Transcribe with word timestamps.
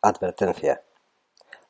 Advertencia: 0.00 0.84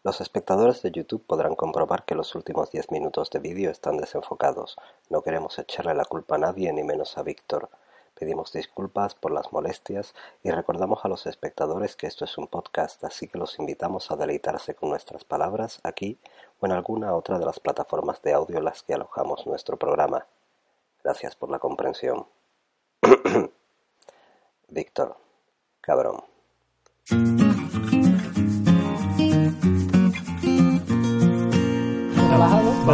Los 0.03 0.21
espectadores 0.21 0.83
de 0.83 0.91
YouTube 0.91 1.25
podrán 1.27 1.55
comprobar 1.55 2.05
que 2.05 2.15
los 2.15 2.35
últimos 2.35 2.71
diez 2.71 2.91
minutos 2.91 3.31
de 3.31 3.39
vídeo 3.39 3.71
están 3.71 3.97
desenfocados. 3.97 4.77
No 5.09 5.23
queremos 5.23 5.59
echarle 5.59 5.95
la 5.95 6.05
culpa 6.05 6.35
a 6.35 6.39
nadie, 6.39 6.71
ni 6.75 6.83
menos 6.83 7.17
a 7.17 7.23
Víctor. 7.23 7.71
Pedimos 8.15 8.53
disculpas 8.53 9.15
por 9.15 9.33
las 9.33 9.51
molestias 9.51 10.15
y 10.43 10.51
recordamos 10.51 11.07
a 11.07 11.09
los 11.09 11.27
espectadores 11.27 11.97
que 11.97 12.07
esto 12.07 12.27
es 12.27 12.37
un 12.37 12.49
podcast, 12.49 13.03
así 13.03 13.29
que 13.29 13.39
los 13.39 13.59
invitamos 13.59 14.11
a 14.11 14.17
deleitarse 14.17 14.75
con 14.75 14.91
nuestras 14.91 15.25
palabras 15.25 15.81
aquí 15.83 16.19
o 16.61 16.67
en 16.67 16.73
alguna 16.73 17.15
otra 17.15 17.39
de 17.39 17.47
las 17.47 17.61
plataformas 17.61 18.21
de 18.21 18.35
audio 18.35 18.59
en 18.59 18.65
las 18.65 18.83
que 18.83 18.93
alojamos 18.93 19.47
nuestro 19.47 19.79
programa. 19.79 20.27
Gracias 21.03 21.35
por 21.35 21.49
la 21.49 21.59
comprensión. 21.59 22.27
Víctor, 24.69 25.17
cabrón. 25.81 26.23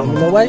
Guay. 0.02 0.48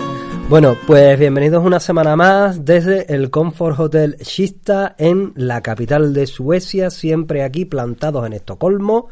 Bueno, 0.50 0.76
pues 0.88 1.20
bienvenidos 1.20 1.64
una 1.64 1.80
semana 1.80 2.16
más 2.16 2.66
desde 2.66 3.14
el 3.14 3.30
Comfort 3.30 3.80
Hotel 3.80 4.18
Kista 4.18 4.96
en 4.98 5.34
la 5.36 5.62
capital 5.62 6.14
de 6.14 6.26
Suecia, 6.26 6.90
siempre 6.90 7.44
aquí 7.44 7.66
plantados 7.66 8.26
en 8.26 8.34
Estocolmo. 8.34 9.10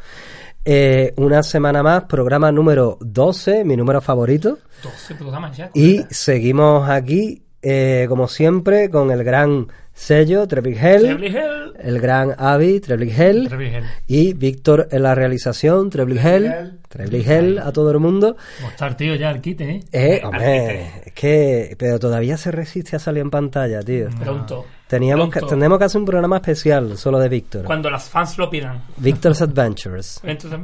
Eh, 0.64 1.12
una 1.18 1.42
semana 1.44 1.84
más, 1.84 2.04
programa 2.04 2.50
número 2.50 2.98
12, 3.00 3.64
mi 3.64 3.76
número 3.76 4.00
favorito. 4.00 4.58
12 4.82 5.14
programas 5.14 5.56
ya. 5.56 5.70
Y 5.72 6.02
seguimos 6.10 6.88
aquí, 6.88 7.44
eh, 7.62 8.06
como 8.08 8.26
siempre, 8.26 8.90
con 8.90 9.12
el 9.12 9.22
gran 9.22 9.68
sello 9.94 10.46
Trebling 10.46 10.76
Hell, 10.76 11.72
el 11.78 12.00
gran 12.00 12.34
Avi 12.36 12.80
Trebling 12.80 13.10
Hell 13.10 13.84
y 14.06 14.34
Víctor 14.34 14.88
en 14.90 15.02
la 15.04 15.14
realización 15.14 15.88
Trebling 15.88 16.18
Hell, 16.18 16.80
Trebling 16.88 17.30
Hell 17.30 17.58
a 17.58 17.72
todo 17.72 17.90
el 17.90 18.00
mundo. 18.00 18.36
Como 18.58 18.70
estar, 18.70 18.96
tío, 18.96 19.14
ya 19.14 19.30
el 19.30 19.40
quite, 19.40 19.70
¿eh? 19.70 19.80
Eh, 19.92 20.20
hombre, 20.24 21.02
es 21.06 21.12
que. 21.12 21.76
Pero 21.78 21.98
todavía 21.98 22.36
se 22.36 22.50
resiste 22.50 22.96
a 22.96 22.98
salir 22.98 23.22
en 23.22 23.30
pantalla, 23.30 23.82
tío. 23.82 24.08
Pronto. 24.20 24.66
Teníamos 24.86 25.30
que, 25.30 25.40
tendremos 25.40 25.78
que 25.78 25.84
hacer 25.84 26.00
un 26.00 26.06
programa 26.06 26.36
especial 26.36 26.98
solo 26.98 27.18
de 27.18 27.28
Víctor. 27.28 27.64
Cuando 27.64 27.88
las 27.90 28.08
fans 28.08 28.36
lo 28.36 28.50
pidan. 28.50 28.82
Victor's 28.98 29.40
Adventures. 29.40 30.20
Entonces, 30.22 30.60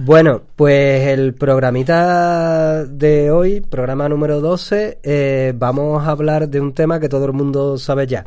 Bueno, 0.00 0.42
pues 0.54 1.08
el 1.08 1.34
programita 1.34 2.84
de 2.84 3.32
hoy, 3.32 3.60
programa 3.60 4.08
número 4.08 4.40
12, 4.40 5.00
eh, 5.02 5.52
vamos 5.56 6.06
a 6.06 6.10
hablar 6.12 6.48
de 6.48 6.60
un 6.60 6.72
tema 6.72 7.00
que 7.00 7.08
todo 7.08 7.26
el 7.26 7.32
mundo 7.32 7.76
sabe 7.78 8.06
ya. 8.06 8.24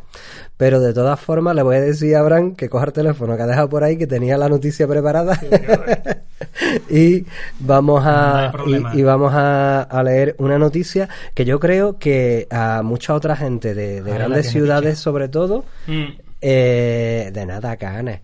Pero 0.58 0.80
de 0.80 0.92
todas 0.92 1.18
formas 1.18 1.56
le 1.56 1.62
voy 1.62 1.76
a 1.76 1.80
decir 1.80 2.14
a 2.14 2.20
Abraham 2.20 2.56
que 2.56 2.68
coja 2.68 2.84
el 2.84 2.92
teléfono 2.92 3.38
que 3.38 3.42
ha 3.44 3.46
dejado 3.46 3.70
por 3.70 3.84
ahí, 3.84 3.96
que 3.96 4.06
tenía 4.06 4.36
la 4.36 4.50
noticia 4.50 4.86
preparada. 4.86 5.40
y 6.90 7.24
vamos 7.58 8.02
a 8.04 8.52
y, 8.66 8.98
y 8.98 9.02
vamos 9.02 9.32
a, 9.32 9.80
a 9.80 10.02
leer 10.02 10.36
una 10.40 10.58
noticia 10.58 11.08
que 11.32 11.46
yo 11.46 11.58
creo 11.58 11.98
que 11.98 12.48
a 12.50 12.82
mucha 12.82 13.14
otra 13.14 13.34
gente 13.34 13.74
de, 13.74 14.02
de 14.02 14.12
grandes 14.12 14.50
ciudades 14.50 14.98
sobre 14.98 15.28
todo 15.28 15.64
mm, 15.86 16.31
eh, 16.42 17.30
de 17.32 17.46
nada, 17.46 17.76
Canes. 17.76 18.20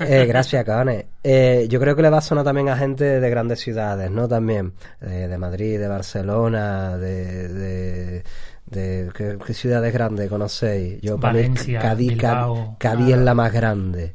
Eh, 0.00 0.24
gracias, 0.26 0.64
Canes. 0.64 1.04
Eh, 1.22 1.66
yo 1.68 1.78
creo 1.78 1.94
que 1.94 2.02
le 2.02 2.10
va 2.10 2.18
a 2.18 2.22
sonar 2.22 2.44
también 2.44 2.68
a 2.70 2.76
gente 2.76 3.20
de 3.20 3.30
grandes 3.30 3.60
ciudades, 3.60 4.10
¿no? 4.10 4.26
También. 4.26 4.72
Eh, 5.00 5.28
de 5.28 5.38
Madrid, 5.38 5.78
de 5.78 5.88
Barcelona, 5.88 6.96
de... 6.98 7.48
de 7.48 8.22
de- 8.64 9.10
¿qué, 9.14 9.36
qué 9.46 9.52
ciudades 9.52 9.92
grandes 9.92 10.30
conocéis? 10.30 10.98
Yo 11.02 11.18
para 11.20 11.34
mí 11.34 11.40
Valencia, 11.40 11.78
Cádiz, 11.78 12.08
Bilbao. 12.12 12.76
Cádiz 12.78 13.10
es 13.14 13.18
la 13.18 13.34
más 13.34 13.52
grande. 13.52 14.14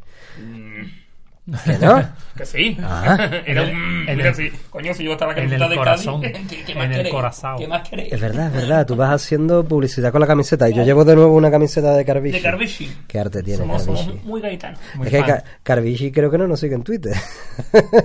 Mm, 1.48 1.53
¿Que 1.66 1.78
no? 1.86 2.09
que 2.38 2.45
sí. 2.45 2.78
Ah. 2.84 3.17
Era 3.45 3.64
En 3.67 3.76
un. 3.76 4.09
en 4.09 4.17
mira, 4.17 4.30
el- 4.30 4.36
sí. 4.36 4.52
Coño, 4.70 4.94
si 4.94 5.03
yo 5.03 5.14
estaba 5.14 5.31
en 5.34 5.38
camiseta 5.40 5.67
de 5.70 5.76
corazón. 5.76 6.22
Cádiz. 6.22 6.38
¿Qué, 6.50 6.64
qué 6.66 6.76
más 6.76 6.86
En 6.86 6.92
el 6.94 7.09
corazón. 7.09 7.56
¿Qué 7.58 7.67
más? 7.67 7.81
Es 7.92 8.22
verdad, 8.22 8.48
es 8.48 8.54
verdad. 8.54 8.86
Tú 8.86 8.95
vas 8.95 9.09
haciendo 9.12 9.64
publicidad 9.66 10.12
con 10.12 10.22
la 10.22 10.27
camiseta. 10.27 10.70
Y 10.70 10.73
yo 10.76 10.83
llevo 10.83 11.04
de 11.04 11.16
nuevo 11.16 11.33
una 11.36 11.49
camiseta 11.49 11.94
de 11.95 12.05
Carvishi. 12.05 12.38
De 12.38 12.44
Carvishi. 12.44 12.95
¿Qué 13.08 13.20
arte 13.20 13.42
tiene 13.42 13.58
Somos, 13.60 13.83
somos 13.83 14.23
muy 14.23 14.39
gaitanos. 14.42 14.80
Muy 14.95 15.08
Es 15.08 15.11
que 15.14 15.20
fan. 15.20 15.27
Ca- 15.27 15.44
Carvishi 15.64 16.11
creo 16.11 16.30
que 16.30 16.38
no 16.38 16.48
nos 16.48 16.60
sigue 16.60 16.76
en 16.76 16.83
Twitter. 16.83 17.16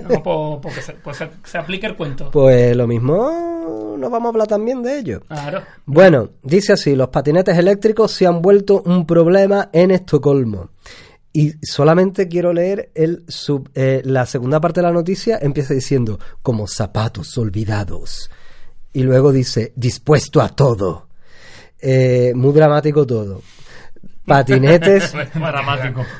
No, 0.09 0.23
po- 0.23 0.59
porque 0.61 0.81
se, 0.81 0.93
pues 0.93 1.17
se, 1.17 1.29
se 1.43 1.57
aplica 1.57 1.87
el 1.87 1.95
cuento. 1.95 2.31
Pues 2.31 2.75
lo 2.75 2.87
mismo 2.87 3.95
no 3.97 4.09
vamos 4.09 4.27
a 4.27 4.29
hablar 4.29 4.47
también 4.47 4.81
de 4.83 4.97
ello. 4.99 5.21
Claro. 5.27 5.61
Bueno, 5.85 6.29
dice 6.41 6.73
así, 6.73 6.95
los 6.95 7.09
patinetes 7.09 7.57
eléctricos 7.57 8.11
se 8.11 8.25
han 8.27 8.41
vuelto 8.41 8.81
un 8.85 9.05
problema 9.05 9.69
en 9.71 9.91
Estocolmo. 9.91 10.69
Y 11.35 11.53
solamente 11.65 12.27
quiero 12.27 12.53
leer 12.53 12.91
el 12.93 13.23
sub- 13.27 13.69
eh, 13.73 14.01
la 14.05 14.25
segunda 14.27 14.61
parte 14.61 14.81
de 14.81 14.87
la 14.87 14.93
noticia, 14.93 15.39
empieza 15.41 15.73
diciendo, 15.73 16.19
como 16.43 16.67
zapatos 16.67 17.35
olvidados. 17.39 18.29
Y 18.93 19.01
luego 19.01 19.31
dice, 19.31 19.73
dispuesto 19.75 20.41
a 20.41 20.49
todo. 20.49 21.07
Eh, 21.81 22.33
muy 22.35 22.53
dramático 22.53 23.05
todo. 23.07 23.41
Patinetes, 24.25 25.11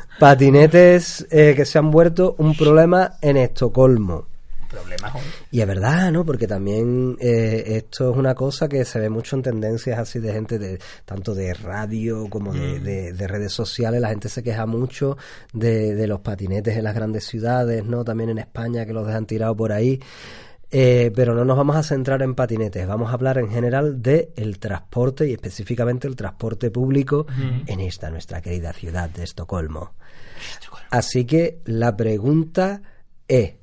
patinetes 0.19 1.25
eh, 1.29 1.53
que 1.55 1.65
se 1.65 1.77
han 1.77 1.91
vuelto 1.91 2.35
un 2.39 2.55
problema 2.55 3.13
en 3.21 3.37
Estocolmo. 3.37 4.27
Problema, 4.73 5.09
joder. 5.09 5.27
Y 5.51 5.61
es 5.61 5.67
verdad, 5.67 6.11
¿no? 6.11 6.25
Porque 6.25 6.47
también 6.47 7.15
eh, 7.19 7.63
esto 7.77 8.11
es 8.11 8.17
una 8.17 8.33
cosa 8.35 8.67
que 8.67 8.83
se 8.85 8.99
ve 8.99 9.09
mucho 9.09 9.35
en 9.35 9.41
tendencias 9.43 9.99
así 9.99 10.19
de 10.19 10.33
gente 10.33 10.59
de 10.59 10.79
tanto 11.05 11.33
de 11.35 11.53
radio 11.53 12.27
como 12.29 12.53
de, 12.53 12.79
de- 12.79 13.13
de 13.13 13.27
redes 13.27 13.53
sociales. 13.53 14.01
La 14.01 14.09
gente 14.09 14.29
se 14.29 14.43
queja 14.43 14.65
mucho 14.65 15.17
de, 15.53 15.95
de 15.95 16.07
los 16.07 16.19
patinetes 16.21 16.75
en 16.77 16.83
las 16.83 16.95
grandes 16.95 17.25
ciudades, 17.25 17.85
¿no? 17.85 18.03
También 18.03 18.29
en 18.31 18.39
España 18.39 18.85
que 18.85 18.93
los 18.93 19.05
dejan 19.07 19.25
tirados 19.25 19.55
por 19.57 19.71
ahí. 19.71 19.99
Eh, 20.75 21.11
pero 21.15 21.35
no 21.35 21.45
nos 21.45 21.55
vamos 21.55 21.75
a 21.75 21.83
centrar 21.83 22.23
en 22.23 22.33
patinetes, 22.33 22.87
vamos 22.87 23.11
a 23.11 23.13
hablar 23.13 23.37
en 23.37 23.47
general 23.51 24.01
de 24.01 24.33
el 24.35 24.57
transporte 24.57 25.27
y 25.29 25.33
específicamente 25.33 26.07
el 26.07 26.15
transporte 26.15 26.71
público 26.71 27.27
en 27.67 27.79
esta 27.79 28.09
nuestra 28.09 28.41
querida 28.41 28.73
ciudad 28.73 29.07
de 29.11 29.23
Estocolmo. 29.23 29.93
Así 30.89 31.25
que 31.25 31.59
la 31.65 31.95
pregunta 31.95 32.81
es. 33.27 33.53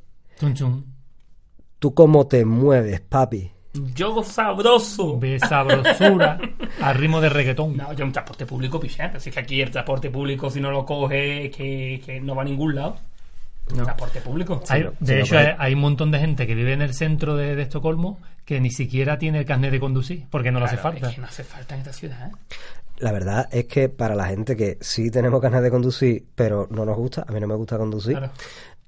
¿Tú 1.81 1.95
cómo 1.95 2.27
te 2.29 2.45
mueves, 2.45 3.01
papi? 3.01 3.51
Yo 3.95 4.23
sabroso. 4.23 5.17
De 5.19 5.39
sabrosura 5.41 6.39
a 6.81 6.93
ritmo 6.93 7.21
de 7.21 7.29
reggaetón. 7.29 7.77
No, 7.77 7.93
yo 7.93 8.05
en 8.05 8.13
transporte 8.13 8.47
público 8.47 8.79
pichar. 8.79 9.17
Así 9.17 9.31
que 9.31 9.41
aquí 9.41 9.61
el 9.61 9.71
transporte 9.71 10.11
público, 10.11 10.51
si 10.51 10.61
no 10.61 10.71
lo 10.71 10.85
coge, 10.85 11.51
que, 11.51 12.03
que 12.05 12.21
no 12.21 12.35
va 12.35 12.43
a 12.43 12.45
ningún 12.45 12.75
lado. 12.75 12.97
Transporte 13.67 14.21
público. 14.21 14.61
Hay- 14.69 14.83
no, 14.85 14.91
de 15.01 15.07
sí, 15.07 15.13
no 15.15 15.19
hecho, 15.21 15.39
hay, 15.39 15.47
hay 15.57 15.75
un 15.75 15.81
montón 15.81 16.11
de 16.11 16.19
gente 16.19 16.47
que 16.47 16.55
vive 16.55 16.73
en 16.73 16.83
el 16.83 16.93
centro 16.93 17.37
de, 17.37 17.55
de 17.57 17.63
Estocolmo 17.63 18.19
que 18.45 18.61
ni 18.61 18.71
siquiera 18.71 19.17
tiene 19.19 19.39
el 19.39 19.45
carnet 19.45 19.71
de 19.71 19.79
conducir 19.79 20.25
porque 20.29 20.51
no 20.51 20.59
le 20.59 20.65
hace 20.67 20.75
Claro, 20.77 20.91
falta. 20.93 21.09
Es 21.09 21.15
que 21.15 21.21
no 21.21 21.27
hace 21.29 21.45
falta 21.45 21.75
en 21.75 21.81
esta 21.83 21.93
ciudad. 21.93 22.27
¿eh? 22.29 22.33
La 22.99 23.13
verdad 23.13 23.49
es 23.53 23.67
que 23.67 23.89
para 23.89 24.15
la 24.17 24.27
gente 24.27 24.57
que 24.57 24.77
sí 24.81 25.11
tenemos 25.11 25.41
ganas 25.41 25.63
de 25.63 25.71
conducir, 25.71 26.25
pero 26.35 26.67
no 26.71 26.85
nos 26.85 26.97
gusta, 26.97 27.25
a 27.27 27.33
mí 27.33 27.39
no 27.41 27.47
me 27.47 27.55
gusta 27.55 27.79
conducir, 27.79 28.19
Claro. 28.19 28.33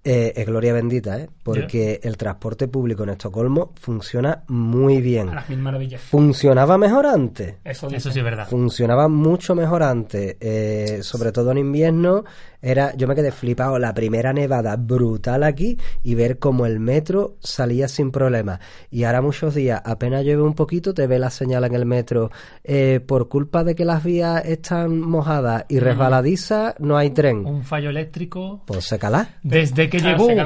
Eh, 0.05 0.33
es 0.35 0.47
gloria 0.47 0.73
bendita, 0.73 1.19
¿eh? 1.19 1.29
Porque 1.45 2.01
el 2.03 2.17
transporte 2.17 2.67
público 2.67 3.05
en 3.05 3.11
Estocolmo 3.11 3.73
funciona 3.81 4.43
muy 4.49 5.01
bien. 5.01 5.29
A 5.29 5.35
las 5.37 5.49
mil 5.49 5.61
maravillas. 5.61 6.01
¿Funcionaba 6.01 6.77
mejor 6.77 7.07
antes? 7.07 7.55
Eso, 7.65 7.89
Eso 7.89 8.11
sí 8.11 8.19
es 8.19 8.25
verdad. 8.25 8.49
Funcionaba 8.49 9.07
mucho 9.07 9.55
mejor 9.55 9.85
antes, 9.85 10.37
eh, 10.41 10.99
sobre 11.03 11.31
todo 11.31 11.53
en 11.53 11.59
invierno. 11.59 12.25
Era, 12.63 12.95
yo 12.97 13.09
me 13.09 13.15
quedé 13.17 13.33
flipado 13.33 13.79
la 13.79 13.93
primera 13.93 14.33
nevada 14.33 14.77
brutal 14.77 15.43
aquí 15.43 15.77
y 16.05 16.15
ver 16.15 16.39
cómo 16.39 16.65
el 16.65 16.79
metro 16.79 17.35
salía 17.41 17.89
sin 17.89 18.13
problema. 18.13 18.61
Y 18.91 19.03
ahora 19.05 19.21
muchos 19.21 19.55
días, 19.55 19.83
apenas 19.85 20.25
llueve 20.25 20.43
un 20.43 20.55
poquito, 20.55 20.95
te 20.95 21.07
ve 21.09 21.19
la 21.19 21.31
señal 21.31 21.65
en 21.65 21.75
el 21.75 21.85
metro. 21.87 22.31
eh, 22.65 23.01
por 23.05 23.29
culpa 23.29 23.65
de 23.65 23.75
que 23.75 23.85
las 23.85 24.05
vías 24.05 24.45
están 24.45 25.01
mojadas 25.01 25.65
y 25.69 25.79
resbaladizas, 25.81 26.75
no 26.79 26.97
hay 26.97 27.11
tren. 27.11 27.45
Un 27.45 27.65
fallo 27.65 27.91
eléctrico. 27.91 28.63
Pues 28.67 28.85
se 28.85 28.99
cala. 28.99 29.29
Desde 29.43 29.91
que 29.91 29.99
Claro, 29.99 30.29
llegó 30.29 30.43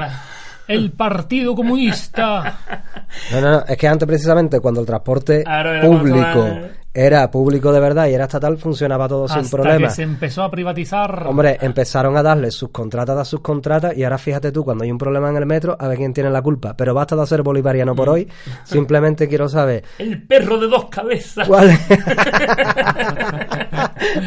el 0.69 0.93
Partido 0.93 1.55
Comunista. 1.55 2.59
No, 3.33 3.41
no, 3.41 3.51
no, 3.51 3.65
es 3.67 3.77
que 3.79 3.89
antes 3.89 4.07
precisamente 4.07 4.61
cuando 4.61 4.81
el 4.81 4.87
transporte 4.87 5.43
público 5.81 6.59
era 6.97 7.31
público 7.31 7.71
de 7.73 7.81
verdad 7.81 8.07
y 8.07 8.15
era 8.15 8.25
estatal, 8.25 8.57
funcionaba 8.57 9.07
todo 9.07 9.29
sin 9.29 9.41
hasta 9.41 9.57
problema. 9.57 9.89
que 9.89 9.95
se 9.95 10.03
empezó 10.03 10.43
a 10.43 10.51
privatizar. 10.51 11.27
Hombre, 11.27 11.59
empezaron 11.61 12.17
a 12.17 12.23
darle 12.23 12.51
subcontratas 12.51 13.19
a 13.19 13.25
subcontratas 13.25 13.95
y 13.95 14.03
ahora 14.03 14.17
fíjate 14.17 14.51
tú, 14.51 14.65
cuando 14.65 14.85
hay 14.85 14.91
un 14.91 14.97
problema 14.97 15.29
en 15.29 15.37
el 15.37 15.45
metro, 15.45 15.77
a 15.79 15.89
ver 15.89 15.99
quién 15.99 16.15
tiene 16.15 16.31
la 16.31 16.41
culpa. 16.41 16.75
Pero 16.75 16.95
basta 16.95 17.15
de 17.15 17.27
ser 17.27 17.43
bolivariano 17.43 17.95
por 17.95 18.09
hoy. 18.09 18.27
Simplemente 18.65 19.29
quiero 19.29 19.47
saber 19.47 19.85
El 19.99 20.23
perro 20.23 20.59
de 20.59 20.69
dos 20.69 20.87
cabezas. 20.87 21.47
cuál. 21.47 21.71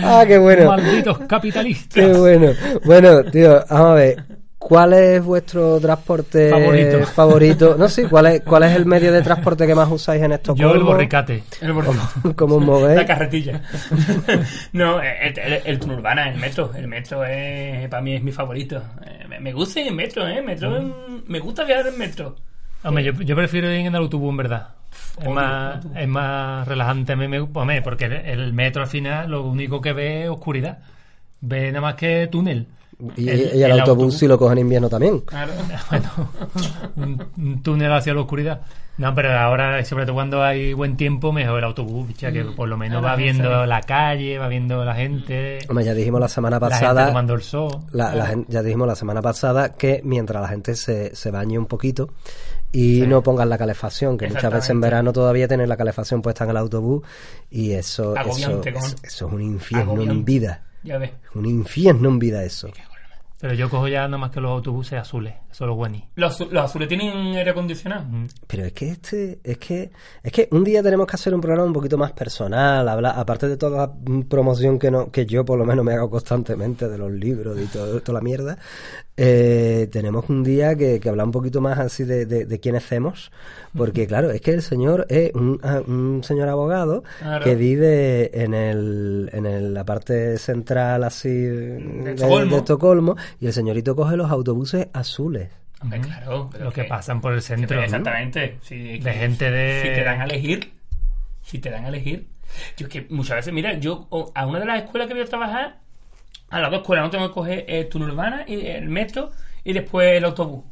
ah, 0.04 0.24
qué 0.28 0.38
bueno. 0.38 0.68
Malditos 0.68 1.18
capitalistas. 1.20 2.06
Qué 2.06 2.14
bueno. 2.14 2.52
Bueno, 2.86 3.24
tío, 3.24 3.64
vamos 3.70 3.92
a 3.92 3.94
ver. 3.96 4.26
¿Cuál 4.60 4.92
es 4.94 5.24
vuestro 5.24 5.80
transporte 5.80 6.50
Favorito. 6.50 7.06
favorito? 7.06 7.76
No, 7.80 7.88
sí, 7.88 8.04
¿cuál 8.04 8.26
es, 8.28 8.42
¿cuál 8.42 8.64
es 8.64 8.76
el 8.76 8.86
medio 8.94 9.12
de 9.14 9.22
transporte 9.22 9.66
que 9.66 9.74
más 9.74 9.90
usáis 9.90 10.22
en 10.22 10.34
estos 10.34 10.58
Yo 10.60 10.74
el 10.76 10.84
borricate. 10.84 11.44
El 11.62 11.74
borde- 11.74 12.36
¿Cómo 12.36 12.56
os 12.58 12.64
movéis? 12.66 12.98
La 12.98 13.06
carretilla. 13.06 13.62
no, 14.74 15.02
el, 15.02 15.40
el, 15.40 15.62
el 15.66 15.92
urbana, 15.92 16.30
el 16.30 16.38
metro. 16.40 16.72
El 16.76 16.88
metro 16.90 17.24
es, 17.24 17.88
para 17.88 18.02
mí 18.02 18.16
es 18.16 18.22
mi 18.22 18.34
favorito. 18.34 18.84
Eh, 19.06 19.40
me- 19.40 19.54
gusta 19.54 19.80
ir 19.80 19.88
en 19.88 19.96
metro, 19.96 20.28
¿eh? 20.28 20.42
Metro 20.42 20.70
me 21.26 21.40
gusta 21.40 21.64
viajar 21.64 21.88
en 21.88 21.98
metro. 21.98 22.36
Hombre, 22.84 23.04
yo, 23.04 23.14
yo 23.14 23.36
prefiero 23.36 23.72
ir 23.72 23.80
en 23.80 23.86
el 23.88 23.96
autobús, 23.96 24.30
en 24.32 24.38
verdad. 24.38 24.68
Es 25.22 25.30
más, 25.30 25.86
el 25.96 26.02
es 26.02 26.08
más 26.08 26.68
relajante. 26.68 27.14
A 27.14 27.16
mí 27.16 27.28
me, 27.30 27.40
hombre, 27.40 27.82
porque 27.82 28.06
el, 28.06 28.14
el 28.14 28.54
metro 28.54 28.82
al 28.82 28.90
final 28.90 29.32
lo 29.32 29.44
único 29.44 29.80
que 29.80 29.94
ve 29.94 30.24
es 30.24 30.30
oscuridad. 30.30 30.80
Ve 31.42 31.68
nada 31.72 31.82
más 31.82 31.96
que 31.96 32.28
túnel. 32.28 32.68
Y, 33.16 33.30
y 33.30 33.64
el, 33.64 33.72
autobús, 33.80 34.18
si 34.18 34.28
lo 34.28 34.38
cogen 34.38 34.58
en 34.58 34.66
invierno 34.66 34.90
también. 34.90 35.20
Claro. 35.22 35.54
Bueno, 35.90 36.10
un, 36.98 37.24
un 37.38 37.64
túnel 37.64 37.92
hacia 37.94 38.14
la 38.14 38.22
oscuridad. 38.22 38.62
No, 38.98 39.16
pero 39.16 39.32
ahora, 39.32 39.86
sobre 39.86 40.04
todo 40.06 40.16
cuando 40.16 40.44
hay 40.44 40.74
buen 40.74 40.98
tiempo, 40.98 41.32
mejor 41.32 41.60
el 41.60 41.64
autobús, 41.64 42.14
ya 42.18 42.34
que 42.34 42.44
por 42.44 42.68
lo 42.68 42.76
menos 42.76 43.02
va 43.02 43.16
viendo 43.16 43.66
la 43.66 43.80
calle, 43.80 44.38
va 44.38 44.50
viendo 44.50 44.84
la 44.84 44.94
gente, 44.94 45.60
Hombre, 45.70 45.86
ya 45.86 45.94
dijimos 45.94 46.20
la 46.20 46.28
semana 46.28 46.60
la 46.60 46.68
gente 46.68 46.86
pasada... 46.86 47.08
tomando 47.08 47.34
el 47.36 47.42
sol. 47.42 47.70
La, 47.94 48.14
la 48.14 48.26
gen- 48.28 48.46
ya 48.50 48.62
dijimos 48.62 48.86
la 48.86 48.96
semana 48.96 49.22
pasada 49.22 49.76
que 49.76 50.02
mientras 50.04 50.42
la 50.42 50.50
gente 50.50 50.76
se, 50.76 51.16
se 51.16 51.32
bañe 51.32 51.58
un 51.58 51.68
poquito 51.68 52.10
y 52.74 53.04
no 53.08 53.24
pongan 53.24 53.48
la 53.48 53.58
calefacción, 53.58 54.18
que 54.18 54.28
muchas 54.28 54.52
veces 54.52 54.72
en 54.72 54.82
verano 54.82 55.14
todavía 55.14 55.48
tienen 55.48 55.70
la 55.70 55.78
calefacción 55.78 56.22
puesta 56.22 56.44
en 56.44 56.50
el 56.50 56.58
autobús 56.58 57.02
y 57.50 57.72
eso, 57.72 58.12
eso, 58.18 58.20
Agobiante, 58.20 58.74
con- 58.74 58.84
eso, 58.84 58.96
eso 59.02 59.28
es 59.28 59.34
un 59.34 59.42
infierno 59.42 60.02
en 60.04 60.26
vida. 60.26 60.64
Ya 60.84 60.98
ves. 60.98 61.12
Un 61.36 61.46
infierno 61.46 62.10
en 62.10 62.20
vida 62.20 62.44
eso. 62.44 62.70
Pero 63.40 63.54
yo 63.54 63.70
cojo 63.70 63.88
ya 63.88 64.02
nada 64.08 64.18
más 64.18 64.32
que 64.32 64.42
los 64.42 64.52
autobuses 64.52 65.00
azules, 65.00 65.36
solo 65.52 65.76
buenos. 65.76 66.02
Los, 66.16 66.40
los 66.52 66.64
azules 66.64 66.88
tienen 66.88 67.10
aire 67.36 67.50
acondicionado. 67.52 68.06
Pero 68.48 68.66
es 68.66 68.74
que 68.74 68.90
este, 68.90 69.40
es 69.44 69.58
que, 69.58 69.92
es 70.24 70.32
que 70.32 70.48
un 70.52 70.64
día 70.64 70.82
tenemos 70.84 71.08
que 71.08 71.16
hacer 71.16 71.34
un 71.34 71.42
programa 71.42 71.66
un 71.68 71.74
poquito 71.74 71.98
más 71.98 72.12
personal, 72.14 72.88
hablar, 72.88 73.14
aparte 73.18 73.48
de 73.48 73.58
toda 73.58 73.88
la 73.88 73.94
mm, 73.94 74.22
promoción 74.24 74.78
que 74.80 74.92
no, 74.92 75.12
que 75.12 75.26
yo 75.26 75.44
por 75.46 75.58
lo 75.58 75.66
menos 75.66 75.84
me 75.84 75.94
hago 75.94 76.10
constantemente 76.10 76.88
de 76.88 76.98
los 76.98 77.12
libros 77.12 77.60
y 77.60 77.66
todo, 77.66 78.00
toda 78.02 78.20
la 78.20 78.24
mierda, 78.24 78.58
eh, 79.18 79.90
tenemos 79.92 80.30
un 80.30 80.44
día 80.44 80.76
que, 80.76 81.00
que 81.00 81.10
hablar 81.10 81.26
un 81.26 81.32
poquito 81.32 81.60
más 81.62 81.78
así 81.80 82.04
de, 82.06 82.26
de, 82.26 82.46
de 82.46 82.60
quién 82.60 82.76
hacemos, 82.78 83.32
porque 83.76 84.08
claro, 84.08 84.32
es 84.32 84.40
que 84.42 84.52
el 84.52 84.62
señor 84.62 85.06
es 85.10 85.34
un, 85.34 85.60
ah, 85.64 85.82
un 85.86 86.24
señor 86.24 86.48
abogado 86.48 87.04
Claro. 87.20 87.44
que 87.44 87.56
vive 87.56 88.42
en 88.44 88.54
el, 88.54 89.30
en 89.34 89.46
el- 89.46 89.74
la 89.74 89.84
parte 89.84 90.38
central 90.38 91.04
así 91.04 91.30
de 91.30 92.16
Estocolmo 92.58 93.16
y 93.40 93.48
el 93.48 93.54
señorito 93.54 93.96
coge 93.96 94.16
los 94.16 94.32
autobuses 94.32 94.88
azules. 94.94 95.49
Hombre, 95.82 96.02
claro. 96.02 96.50
pero 96.52 96.66
Los 96.66 96.74
que 96.74 96.84
que- 96.84 96.88
pasan 96.88 97.22
por 97.22 97.34
el 97.34 97.42
centro. 97.42 97.82
Exactamente. 97.82 98.60
Sí, 98.62 99.00
De 99.00 99.14
gente 99.14 99.50
de- 99.50 99.82
Si 99.82 99.88
te 99.90 100.04
dan 100.04 100.22
a 100.22 100.26
elegir. 100.26 100.74
Si 101.42 101.60
te 101.60 101.70
dan 101.70 101.86
a 101.86 101.88
elegir. 101.88 102.28
Yo 102.78 102.88
es 102.88 102.92
que 102.92 103.08
muchas 103.10 103.38
veces, 103.38 103.54
mira, 103.54 103.74
yo 103.74 104.08
a 104.34 104.46
una 104.46 104.60
de 104.60 104.66
las 104.66 104.84
escuelas 104.84 105.08
que 105.08 105.14
voy 105.14 105.24
a 105.24 105.26
trabajar, 105.28 105.78
a 106.50 106.60
las 106.60 106.72
dos 106.72 106.82
escuelas 106.82 107.06
no 107.06 107.12
tengo 107.12 107.28
que 107.28 107.34
coger 107.34 107.66
el 107.68 107.88
túnel 107.90 108.10
urbana 108.12 108.44
y 108.48 108.66
el 108.68 108.90
metro 108.90 109.32
y 109.64 109.74
después 109.74 110.18
el 110.18 110.26
autobús. 110.26 110.64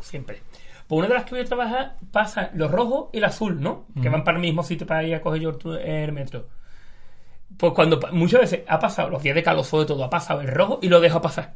Siempre. 0.00 0.40
Por 0.86 0.98
una 0.98 1.08
de 1.08 1.14
las 1.14 1.24
que 1.24 1.30
voy 1.34 1.40
a 1.40 1.44
trabajar 1.46 1.96
pasa 2.10 2.50
los 2.54 2.70
rojos 2.70 3.08
y 3.12 3.18
el 3.18 3.24
azul, 3.24 3.60
¿no? 3.60 3.86
Que 4.00 4.08
van 4.08 4.24
para 4.24 4.36
el 4.36 4.42
mismo 4.42 4.62
sitio 4.62 4.86
para 4.86 5.02
ir 5.04 5.14
a 5.14 5.20
coger 5.20 5.40
yo 5.40 5.58
el, 5.78 6.12
metro. 6.12 6.48
Pues 7.56 7.72
cuando 7.72 7.98
muchas 8.12 8.40
veces 8.42 8.60
ha 8.68 8.78
pasado, 8.78 9.10
los 9.10 9.22
días 9.22 9.34
de 9.34 9.42
calor 9.42 9.64
sobre 9.64 9.86
todo, 9.86 10.04
ha 10.04 10.10
pasado 10.10 10.40
el 10.40 10.48
rojo 10.48 10.78
y 10.82 10.88
lo 10.88 11.00
dejo 11.00 11.20
pasar. 11.20 11.54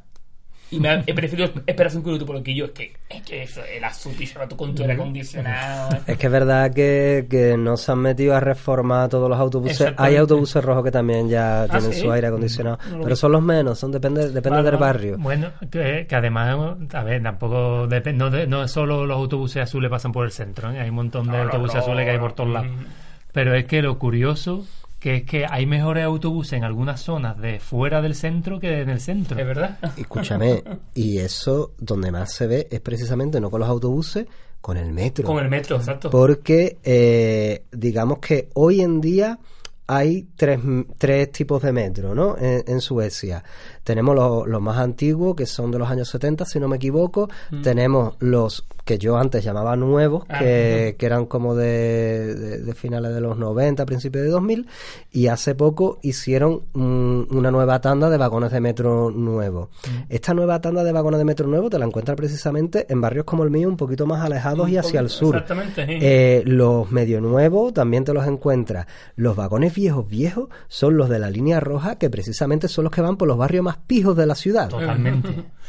Y 0.71 0.81
me 0.81 0.89
ha- 0.89 1.03
he 1.07 1.15
preferido 1.15 1.49
esperar 1.67 1.93
cinco 1.93 2.07
minutos 2.09 2.27
porque 2.27 2.53
yo 2.55 2.65
es 2.65 2.71
que, 2.73 2.93
es 3.09 3.23
que 3.23 3.43
eso, 3.45 3.61
el 3.65 3.85
azul 3.85 4.15
y 4.19 4.27
se 4.27 4.37
va 4.39 4.49
con 4.49 4.75
tu 4.75 4.83
aire 4.83 4.95
acondicionado. 4.95 5.97
Es 6.07 6.19
que 6.19 6.27
es 6.27 6.33
verdad 6.33 6.73
que, 6.75 7.27
que 7.31 7.57
no 7.57 7.77
se 7.77 7.93
han 7.93 7.99
metido 8.01 8.35
a 8.35 8.41
reformar 8.41 9.09
todos 9.09 9.29
los 9.31 9.39
autobuses. 9.39 9.93
Hay 9.97 10.17
autobuses 10.17 10.65
rojos 10.65 10.83
que 10.83 10.91
también 10.91 11.29
ya 11.29 11.67
tienen 11.71 11.93
¿sí? 11.93 12.01
su 12.01 12.11
aire 12.11 12.27
acondicionado, 12.27 12.79
No 12.91 12.99
pero 12.99 13.11
vi. 13.11 13.17
son 13.17 13.33
los 13.33 13.43
menos, 13.43 13.79
son 13.79 13.93
depende 13.93 14.23
depende 14.31 14.59
Vale, 14.59 14.71
del 14.71 14.81
barrio. 14.81 15.17
Bueno, 15.19 15.51
que, 15.71 16.07
que 16.09 16.17
además, 16.17 16.77
a 16.95 17.03
ver, 17.05 17.23
tampoco 17.23 17.87
depende, 17.87 18.19
no, 18.25 18.31
de- 18.31 18.47
no 18.49 18.65
es 18.65 18.71
solo 18.71 19.07
los 19.07 19.17
autobuses 19.17 19.63
azules 19.63 19.89
pasan 19.91 20.11
por 20.11 20.25
el 20.25 20.33
centro, 20.33 20.73
¿eh? 20.73 20.81
hay 20.81 20.89
un 20.89 20.97
montón 20.97 21.27
de 21.27 21.33
No, 21.37 21.45
autobuses 21.45 21.77
no, 21.77 21.81
azules 21.83 22.05
que 22.05 22.11
hay 22.11 22.19
por 22.19 22.31
no. 22.31 22.35
todos 22.35 22.51
lados. 22.51 22.71
Mm. 22.73 22.85
Pero 23.33 23.55
es 23.55 23.67
que 23.67 23.83
lo 23.83 23.99
curioso 23.99 24.67
que 24.99 25.17
es 25.17 25.23
que 25.25 25.47
hay 25.49 25.67
mejores 25.67 26.05
autobuses 26.05 26.55
en 26.55 26.65
algunas 26.65 27.01
zonas 27.01 27.39
de 27.39 27.61
fuera 27.61 28.01
del 28.01 28.15
centro 28.15 28.59
que 28.59 28.81
en 28.81 28.89
el 28.89 29.01
centro. 29.01 29.39
Es 29.39 29.47
verdad. 29.47 29.79
Escúchame, 29.97 30.63
y 30.95 31.19
eso 31.19 31.73
donde 31.79 32.11
más 32.11 32.33
se 32.33 32.47
ve 32.47 32.69
es 32.71 32.81
precisamente 32.81 33.41
no 33.41 33.51
con 33.51 33.61
los 33.61 33.69
autobuses, 33.69 34.27
con 34.61 34.77
el 34.77 34.93
metro. 34.93 35.25
Con 35.27 35.43
el 35.43 35.51
metro, 35.51 35.77
exacto. 35.77 36.11
Porque 36.11 36.79
eh, 36.83 37.65
digamos 37.71 38.19
que 38.19 38.49
hoy 38.55 38.81
en 38.81 39.01
día 39.01 39.39
hay 39.87 40.27
tres, 40.35 40.59
tres 40.99 41.31
tipos 41.31 41.63
de 41.63 41.73
metro, 41.73 42.15
¿no? 42.15 42.37
En, 42.37 42.65
en 42.67 42.81
Suecia. 42.81 43.45
Tenemos 43.87 44.17
los, 44.17 44.49
los 44.49 44.61
más 44.61 44.79
antiguos, 44.79 45.37
que 45.37 45.47
son 45.47 45.71
de 45.71 45.79
los 45.79 45.89
años 45.89 46.09
70, 46.09 46.45
si 46.45 46.59
no 46.59 46.67
me 46.67 46.75
equivoco. 46.77 47.29
Tenemos 47.63 48.15
los 48.19 48.67
que 48.85 48.99
yo 48.99 49.17
antes 49.17 49.45
llamaba 49.45 49.77
nuevos, 49.77 50.25
Ah, 50.29 50.41
que, 50.41 50.97
que 50.99 51.07
eran 51.07 51.27
como 51.27 51.55
de, 51.55 52.35
de- 52.35 52.59
de 52.59 52.75
finales 52.75 53.15
de 53.15 53.21
los 53.21 53.37
90, 53.39 53.87
principios 53.87 54.25
de 54.25 54.31
2000. 54.31 54.67
Y 55.13 55.29
hace 55.29 55.55
poco 55.55 55.99
hicieron 56.03 56.63
mm, 56.75 57.23
una 57.37 57.51
nueva 57.53 57.81
tanda 57.81 58.11
de 58.11 58.17
vagones 58.19 58.51
de 58.51 58.61
metro 58.61 59.11
nuevos. 59.13 59.69
Esta 60.09 60.35
nueva 60.35 60.61
tanda 60.61 60.83
de 60.83 60.91
vagones 60.93 61.19
de 61.19 61.25
metro 61.25 61.47
nuevos 61.47 61.71
te 61.71 61.79
la 61.79 61.87
encuentras 61.87 62.17
precisamente 62.17 62.87
en 62.89 63.01
barrios 63.01 63.25
como 63.25 63.45
el 63.45 63.51
mío, 63.51 63.69
un 63.69 63.77
poquito 63.77 64.05
más 64.07 64.25
alejados 64.25 64.69
y 64.69 64.77
hacia 64.79 64.99
el 65.01 65.11
sur. 65.11 65.35
Exactamente. 65.37 65.87
sí. 65.87 65.93
Eh, 66.03 66.43
los 66.45 66.91
medio 66.91 67.21
nuevos 67.21 67.73
también 67.73 68.05
te 68.05 68.13
los 68.13 68.27
encuentras. 68.27 68.87
Los 69.17 69.37
vagones 69.37 69.75
viejos, 69.75 70.09
viejos, 70.09 70.49
son 70.69 70.97
los 70.97 71.09
de 71.09 71.19
la 71.19 71.31
línea 71.31 71.61
roja, 71.61 71.97
que 71.99 72.11
precisamente 72.11 72.69
son 72.69 72.85
los 72.85 72.93
que 72.93 73.01
van 73.01 73.17
por 73.17 73.27
los 73.29 73.37
barrios 73.39 73.65
más 73.65 73.76
pijos 73.87 74.17
de 74.17 74.27
la 74.27 74.35
ciudad. 74.35 74.69
Totalmente. 74.69 75.29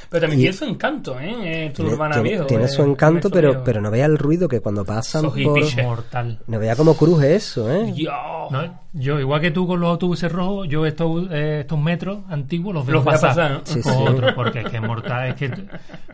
Pero 0.10 0.22
también 0.22 0.40
y- 0.40 0.44
tiene 0.44 0.54
su 0.58 0.66
encanto, 0.66 1.20
¿eh? 1.20 1.32
Túnel 1.34 1.74
Tiene, 1.74 1.92
urbana 1.94 2.14
tiene- 2.16 2.30
viejo. 2.30 2.46
tiene 2.46 2.64
eh, 2.66 2.68
su 2.68 2.84
encanto, 2.84 3.30
pero, 3.30 3.50
viejo. 3.50 3.64
pero 3.66 3.82
no 3.82 3.90
vea 3.92 4.06
el 4.06 4.18
ruido 4.18 4.48
que 4.48 4.60
cuando 4.62 4.86
pasan 4.86 5.26
Esos 5.26 5.74
por... 5.74 5.84
Mortal. 5.84 6.40
No 6.48 6.60
vea 6.60 6.76
cómo 6.76 6.96
cruje 6.96 7.36
eso, 7.36 7.72
¿eh? 7.72 7.92
Dios. 7.94 8.14
¿no? 8.52 8.80
Yo, 9.00 9.20
igual 9.20 9.42
que 9.42 9.52
tú 9.52 9.68
con 9.68 9.80
los 9.80 9.90
autobuses 9.90 10.32
rojos, 10.32 10.68
yo 10.68 10.86
estos, 10.86 11.28
eh, 11.32 11.60
estos 11.62 11.80
metros 11.80 12.20
antiguos 12.30 12.74
los 12.74 12.86
veo 12.86 12.96
Los 12.96 13.06
pasar, 13.06 13.30
pasar, 13.30 13.52
¿no? 13.52 13.62
Sí, 13.64 13.82
con 13.82 13.94
sí. 13.94 14.00
otros, 14.08 14.34
porque 14.34 14.62
es 14.62 14.70
que 14.70 14.78
es 14.78 14.82
mortal. 14.82 15.28
Es 15.30 15.36
que 15.36 15.52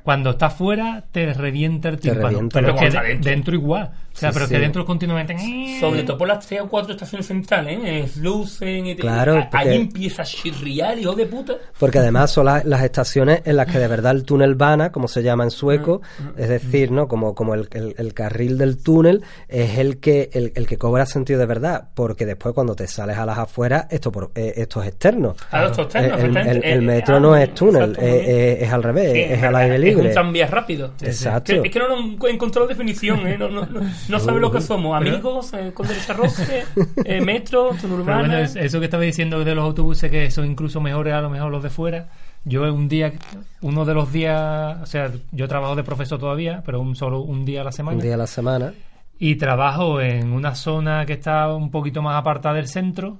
cuando 0.03 0.31
estás 0.31 0.53
fuera 0.53 1.03
te 1.11 1.33
revienta 1.33 1.89
el 1.89 1.99
Te 1.99 2.11
tímpano. 2.11 2.49
pero 2.51 2.69
es 2.75 2.79
que 2.79 2.89
Dentro. 2.89 3.31
dentro 3.31 3.55
igual. 3.55 3.91
O 4.13 4.15
sea, 4.15 4.29
Sí, 4.29 4.33
pero 4.35 4.45
sí. 4.47 4.53
que 4.53 4.59
dentro 4.59 4.81
es 4.81 4.85
continuamente. 4.85 5.35
Sobre 5.79 6.03
todo 6.03 6.17
por 6.19 6.27
las 6.27 6.45
tres 6.45 6.61
o 6.61 6.67
cuatro 6.69 6.91
estaciones 6.93 7.25
centrales, 7.25 7.79
¿eh? 7.83 8.07
Slusen 8.07 8.85
y 8.85 8.95
Claro, 8.95 9.37
a- 9.39 9.49
porque- 9.49 9.57
Ahí 9.69 9.75
empieza 9.75 10.21
a 10.21 10.25
chirriar, 10.25 10.99
hijo 10.99 11.13
de 11.13 11.25
puta. 11.25 11.53
Porque 11.79 11.97
además 11.97 12.29
son 12.31 12.45
la- 12.45 12.61
las 12.63 12.83
estaciones 12.83 13.41
en 13.45 13.55
las 13.57 13.65
que 13.65 13.79
de 13.79 13.87
verdad 13.87 14.11
el 14.15 14.23
túnel 14.23 14.53
vana, 14.55 14.91
como 14.91 15.07
se 15.07 15.23
llama 15.23 15.45
en 15.45 15.51
sueco, 15.51 16.01
es 16.37 16.47
decir, 16.49 16.91
¿no? 16.91 17.07
Como, 17.07 17.33
como 17.33 17.55
el, 17.55 17.67
el- 17.71 17.95
el 17.97 18.13
carril 18.13 18.57
del 18.59 18.83
túnel 18.83 19.23
es 19.47 19.79
el 19.79 19.99
que, 19.99 20.29
el, 20.33 20.51
el 20.55 20.67
que 20.67 20.77
cobra 20.77 21.05
sentido 21.07 21.39
de 21.39 21.45
verdad, 21.47 21.89
porque 21.95 22.25
después 22.27 22.53
cuando 22.53 22.72
te 22.75 22.87
sales 22.87 23.17
a 23.17 23.25
las 23.25 23.37
afueras, 23.37 23.87
esto, 23.89 24.11
por, 24.11 24.31
eh, 24.35 24.53
esto 24.57 24.81
es 24.81 24.89
externo. 24.89 25.35
Claro, 25.49 25.67
esto 25.67 25.81
es 25.81 25.85
externo, 25.87 26.15
el, 26.15 26.21
el- 26.23 26.27
exactamente. 26.37 26.71
el 26.73 26.81
metro 26.81 27.19
no 27.19 27.35
es 27.35 27.53
túnel, 27.53 27.81
exacto, 27.91 28.01
eh, 28.01 28.23
eh, 28.25 28.57
es 28.61 28.71
al 28.73 28.83
revés, 28.83 29.11
Sí, 29.13 29.19
es 29.19 29.43
al 29.43 29.55
aire 29.55 29.75
Es 29.75 29.81
libre. 29.81 30.07
un 30.07 30.13
tranvía 30.13 30.47
rápido. 30.47 30.91
Exacto. 31.01 31.53
Que- 31.53 31.67
es 31.67 31.71
que 31.73 31.79
no 31.79 32.27
he 32.27 32.31
encontrado 32.31 32.67
definición, 32.67 33.27
¿eh? 33.27 33.37
No, 33.37 33.49
no, 33.49 33.65
no, 33.65 33.81
no 34.09 34.19
sabe 34.19 34.39
lo 34.39 34.51
que 34.51 34.61
somos. 34.61 34.95
Amigos, 34.95 35.53
eh, 35.53 35.71
con 35.73 35.87
derecha 35.87 36.13
roce, 36.13 36.63
eh, 37.05 37.21
metro, 37.25 37.69
urbana. 37.71 38.19
bueno, 38.19 38.37
es- 38.39 38.55
eso 38.55 38.79
que 38.79 38.85
estaba 38.85 39.03
diciendo 39.03 39.43
de 39.43 39.55
los 39.55 39.63
autobuses, 39.63 40.09
que 40.11 40.29
son 40.31 40.45
incluso 40.45 40.79
mejores 40.81 41.13
a 41.13 41.21
lo 41.21 41.29
mejor 41.29 41.51
los 41.51 41.63
de 41.63 41.69
fuera. 41.69 42.07
Yo 42.45 42.63
un 42.73 42.89
día, 42.89 43.13
uno 43.61 43.85
de 43.85 43.93
los 43.93 44.11
días, 44.11 44.77
o 44.81 44.85
sea, 44.85 45.09
yo 45.31 45.47
trabajo 45.47 45.77
de 45.77 45.83
profesor 45.83 46.19
todavía, 46.19 46.61
pero 46.65 46.81
un 46.81 46.93
solo 46.95 47.21
un 47.21 47.45
día 47.45 47.61
a 47.61 47.63
la 47.63 47.71
semana. 47.71 47.95
Un 47.97 48.03
día 48.03 48.15
a 48.15 48.17
la 48.17 48.27
semana. 48.27 48.73
Y 49.19 49.35
trabajo 49.35 50.01
en 50.01 50.33
una 50.33 50.55
zona 50.55 51.05
que 51.05 51.13
está 51.13 51.53
un 51.53 51.71
poquito 51.71 52.01
más 52.01 52.15
apartada 52.15 52.55
del 52.55 52.67
centro, 52.67 53.19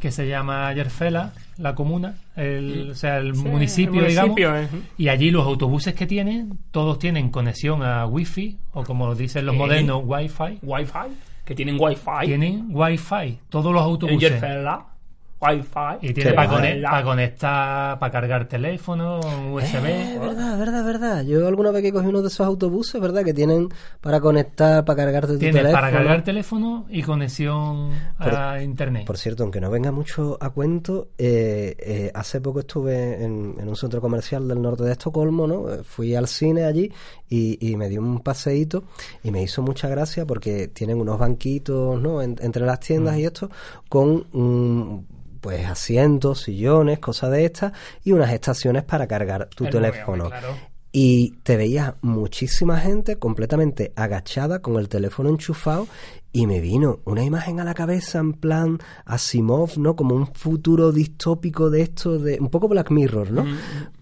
que 0.00 0.10
se 0.10 0.26
llama 0.26 0.72
Yerfela, 0.72 1.32
la 1.58 1.74
comuna, 1.74 2.14
el, 2.34 2.90
o 2.90 2.94
sea, 2.94 3.18
el 3.18 3.36
Sí, 3.36 3.44
municipio, 3.46 4.00
el 4.00 4.08
digamos. 4.08 4.30
municipio, 4.30 4.56
eh. 4.56 4.68
Y 4.98 5.08
allí 5.08 5.30
los 5.30 5.46
autobuses 5.46 5.94
que 5.94 6.06
tienen, 6.06 6.58
todos 6.70 6.98
tienen 6.98 7.30
conexión 7.30 7.82
a 7.82 8.06
Wi-Fi, 8.06 8.58
o 8.72 8.84
como 8.84 9.14
dicen 9.14 9.44
los 9.46 9.52
¿Qué? 9.54 9.58
modernos, 9.58 10.02
Wi-Fi. 10.04 10.58
Wi-Fi, 10.62 10.98
que 11.44 11.54
tienen 11.54 11.76
Wi-Fi. 11.78 12.24
Tienen 12.26 12.68
Wi-Fi, 12.70 13.38
todos 13.50 13.72
los 13.72 13.82
El 13.82 13.88
autobuses. 13.90 14.30
Yerfela. 14.30 14.86
Wi-Fi. 15.42 16.06
Y 16.08 16.12
tiene 16.14 16.32
para, 16.34 16.48
guay. 16.48 17.02
conectar, 17.04 17.98
para 17.98 18.12
cargar 18.12 18.46
teléfono, 18.48 19.18
un 19.20 19.52
USB. 19.54 19.84
Eh, 19.86 20.18
verdad, 20.20 20.58
verdad, 20.58 20.84
verdad. 20.84 21.24
Yo 21.24 21.48
alguna 21.48 21.70
vez 21.72 21.82
que 21.82 21.92
cogí 21.92 22.06
uno 22.06 22.22
de 22.22 22.28
esos 22.28 22.46
autobuses, 22.46 23.00
¿verdad? 23.00 23.24
Que 23.24 23.34
tienen 23.34 23.68
para 24.00 24.20
conectar, 24.20 24.84
para 24.84 24.96
cargarte 25.04 25.32
tu 25.32 25.38
Tiene 25.38 25.54
teléfono. 25.58 25.80
para 25.80 25.90
cargar 25.92 26.22
teléfono 26.24 26.86
y 26.88 27.02
conexión 27.02 27.90
a 28.18 28.62
internet. 28.62 29.04
Por 29.06 29.18
cierto, 29.18 29.42
aunque 29.42 29.60
no 29.60 29.70
venga 29.70 29.90
mucho 29.90 30.38
a 30.40 30.50
cuento, 30.50 31.08
eh, 31.18 31.74
eh, 31.78 32.10
hace 32.14 32.40
poco 32.40 32.60
estuve 32.60 33.24
en, 33.24 33.56
en 33.58 33.68
un 33.68 33.76
centro 33.76 34.00
comercial 34.00 34.46
del 34.46 34.62
norte 34.62 34.84
de 34.84 34.92
Estocolmo, 34.92 35.46
¿no? 35.46 35.72
Eh, 35.72 35.82
Fui 35.82 36.14
al 36.14 36.28
cine 36.28 36.64
allí 36.64 36.90
y, 37.28 37.58
y 37.70 37.76
me 37.76 37.88
di 37.88 37.98
un 37.98 38.20
paseíto 38.20 38.84
y 39.24 39.30
me 39.30 39.42
hizo 39.42 39.62
mucha 39.62 39.88
gracia 39.88 40.24
porque 40.26 40.68
tienen 40.68 41.00
unos 41.00 41.18
banquitos, 41.18 42.00
¿no? 42.00 42.22
En- 42.22 42.36
entre 42.40 42.64
las 42.64 42.78
Mm. 42.78 42.82
tiendas 42.82 43.16
y 43.18 43.24
esto, 43.24 43.50
con 43.88 44.26
mm, 44.32 44.98
pues 45.42 45.66
asientos, 45.66 46.40
sillones, 46.40 47.00
cosas 47.00 47.30
de 47.32 47.44
estas 47.44 47.72
y 48.02 48.12
unas 48.12 48.32
estaciones 48.32 48.84
para 48.84 49.06
cargar 49.06 49.50
tu 49.54 49.66
El 49.66 49.72
teléfono. 49.72 50.28
claro. 50.30 50.72
Y 50.94 51.36
te 51.42 51.56
veías 51.56 51.94
muchísima 52.02 52.78
gente 52.78 53.16
completamente 53.16 53.92
agachada 53.96 54.60
con 54.60 54.76
el 54.76 54.90
teléfono 54.90 55.30
enchufado 55.30 55.88
y 56.32 56.46
me 56.46 56.60
vino 56.60 57.00
una 57.06 57.24
imagen 57.24 57.60
a 57.60 57.64
la 57.64 57.72
cabeza 57.72 58.18
en 58.18 58.34
plan 58.34 58.78
Asimov, 59.06 59.78
¿no? 59.78 59.96
Como 59.96 60.14
un 60.14 60.26
futuro 60.34 60.92
distópico 60.92 61.70
de 61.70 61.80
esto, 61.82 62.18
de 62.18 62.38
un 62.38 62.50
poco 62.50 62.68
Black 62.68 62.90
Mirror, 62.90 63.30
¿no? 63.30 63.44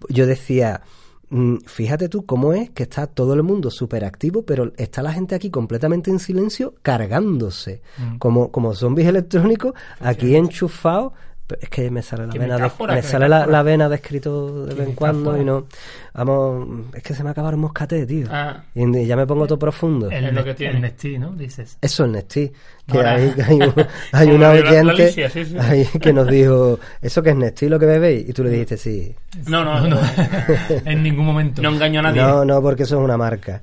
Yo 0.09 0.27
decía, 0.27 0.81
mm, 1.29 1.59
fíjate 1.65 2.09
tú 2.09 2.27
cómo 2.27 2.53
es 2.55 2.71
que 2.71 2.83
está 2.83 3.07
todo 3.07 3.35
el 3.35 3.45
mundo 3.45 3.71
súper 3.71 4.05
activo, 4.05 4.43
pero 4.45 4.73
está 4.77 5.01
la 5.01 5.13
gente 5.13 5.37
aquí 5.37 5.49
completamente 5.49 6.11
en 6.11 6.19
silencio 6.19 6.75
cargándose, 6.83 7.83
como, 8.19 8.51
como 8.51 8.75
zombies 8.75 9.07
electrónicos, 9.07 9.75
aquí 10.01 10.35
enchufados. 10.35 11.13
Es 11.61 11.69
que 11.69 11.91
me 11.91 12.03
sale 12.03 12.27
la 12.27 12.33
vena 12.35 12.57
de, 12.59 12.71
me 12.95 13.03
sale 13.03 13.29
la, 13.29 13.47
la 13.47 13.63
vena 13.63 13.89
de 13.89 13.95
escrito 13.97 14.67
de 14.67 14.75
vez 14.75 14.89
en 14.89 14.95
cuando 14.95 15.41
y 15.41 15.45
no. 15.45 15.67
Vamos, 16.15 16.87
es 16.95 17.03
que 17.03 17.15
se 17.15 17.23
me 17.25 17.31
acabaron 17.31 17.61
moscaté, 17.61 18.05
tío. 18.07 18.27
Ah. 18.31 18.65
Y, 18.75 18.85
y 18.99 19.07
ya 19.07 19.17
me 19.17 19.27
pongo 19.27 19.47
todo 19.47 19.59
profundo. 19.59 20.11
El, 20.11 20.25
Es 20.27 20.33
lo 20.33 20.41
Ne- 20.41 20.45
que 20.45 20.55
tiene. 20.55 20.75
el 20.77 20.81
Nesti, 20.83 21.19
¿no? 21.19 21.31
Dices. 21.33 21.79
Eso 21.81 22.05
es 22.05 22.11
Nesti. 22.11 22.53
Que 22.91 22.99
Ahora- 22.99 23.13
hay, 23.15 23.25
un- 23.27 23.75
hay 24.13 24.27
Como 24.27 24.37
una 24.39 24.49
lo 24.49 24.55
de 24.55 24.63
la- 24.63 24.71
la 24.71 24.71
oyente 24.93 25.03
Alicia, 25.03 25.31
sí, 25.31 25.45
sí. 25.45 25.57
ahí 25.59 25.85
que 26.01 26.13
nos 26.13 26.27
dijo, 26.29 26.79
¿eso 27.01 27.23
que 27.23 27.31
es 27.31 27.37
Nesti 27.37 27.69
lo 27.69 27.79
que 27.79 27.87
bebéis? 27.87 28.29
Y 28.29 28.33
tú 28.33 28.43
le 28.45 28.51
dijiste 28.51 28.77
sí. 28.77 29.15
No, 29.47 29.65
no, 29.65 29.87
No, 29.87 29.99
en 30.85 31.03
ningún 31.03 31.25
momento. 31.25 31.63
No 31.63 31.71
engaño 31.71 32.01
a 32.01 32.03
nadie. 32.05 32.21
No, 32.21 32.45
no, 32.45 32.61
porque 32.61 32.83
eso 32.83 32.99
es 32.99 33.05
una 33.05 33.17
marca. 33.17 33.63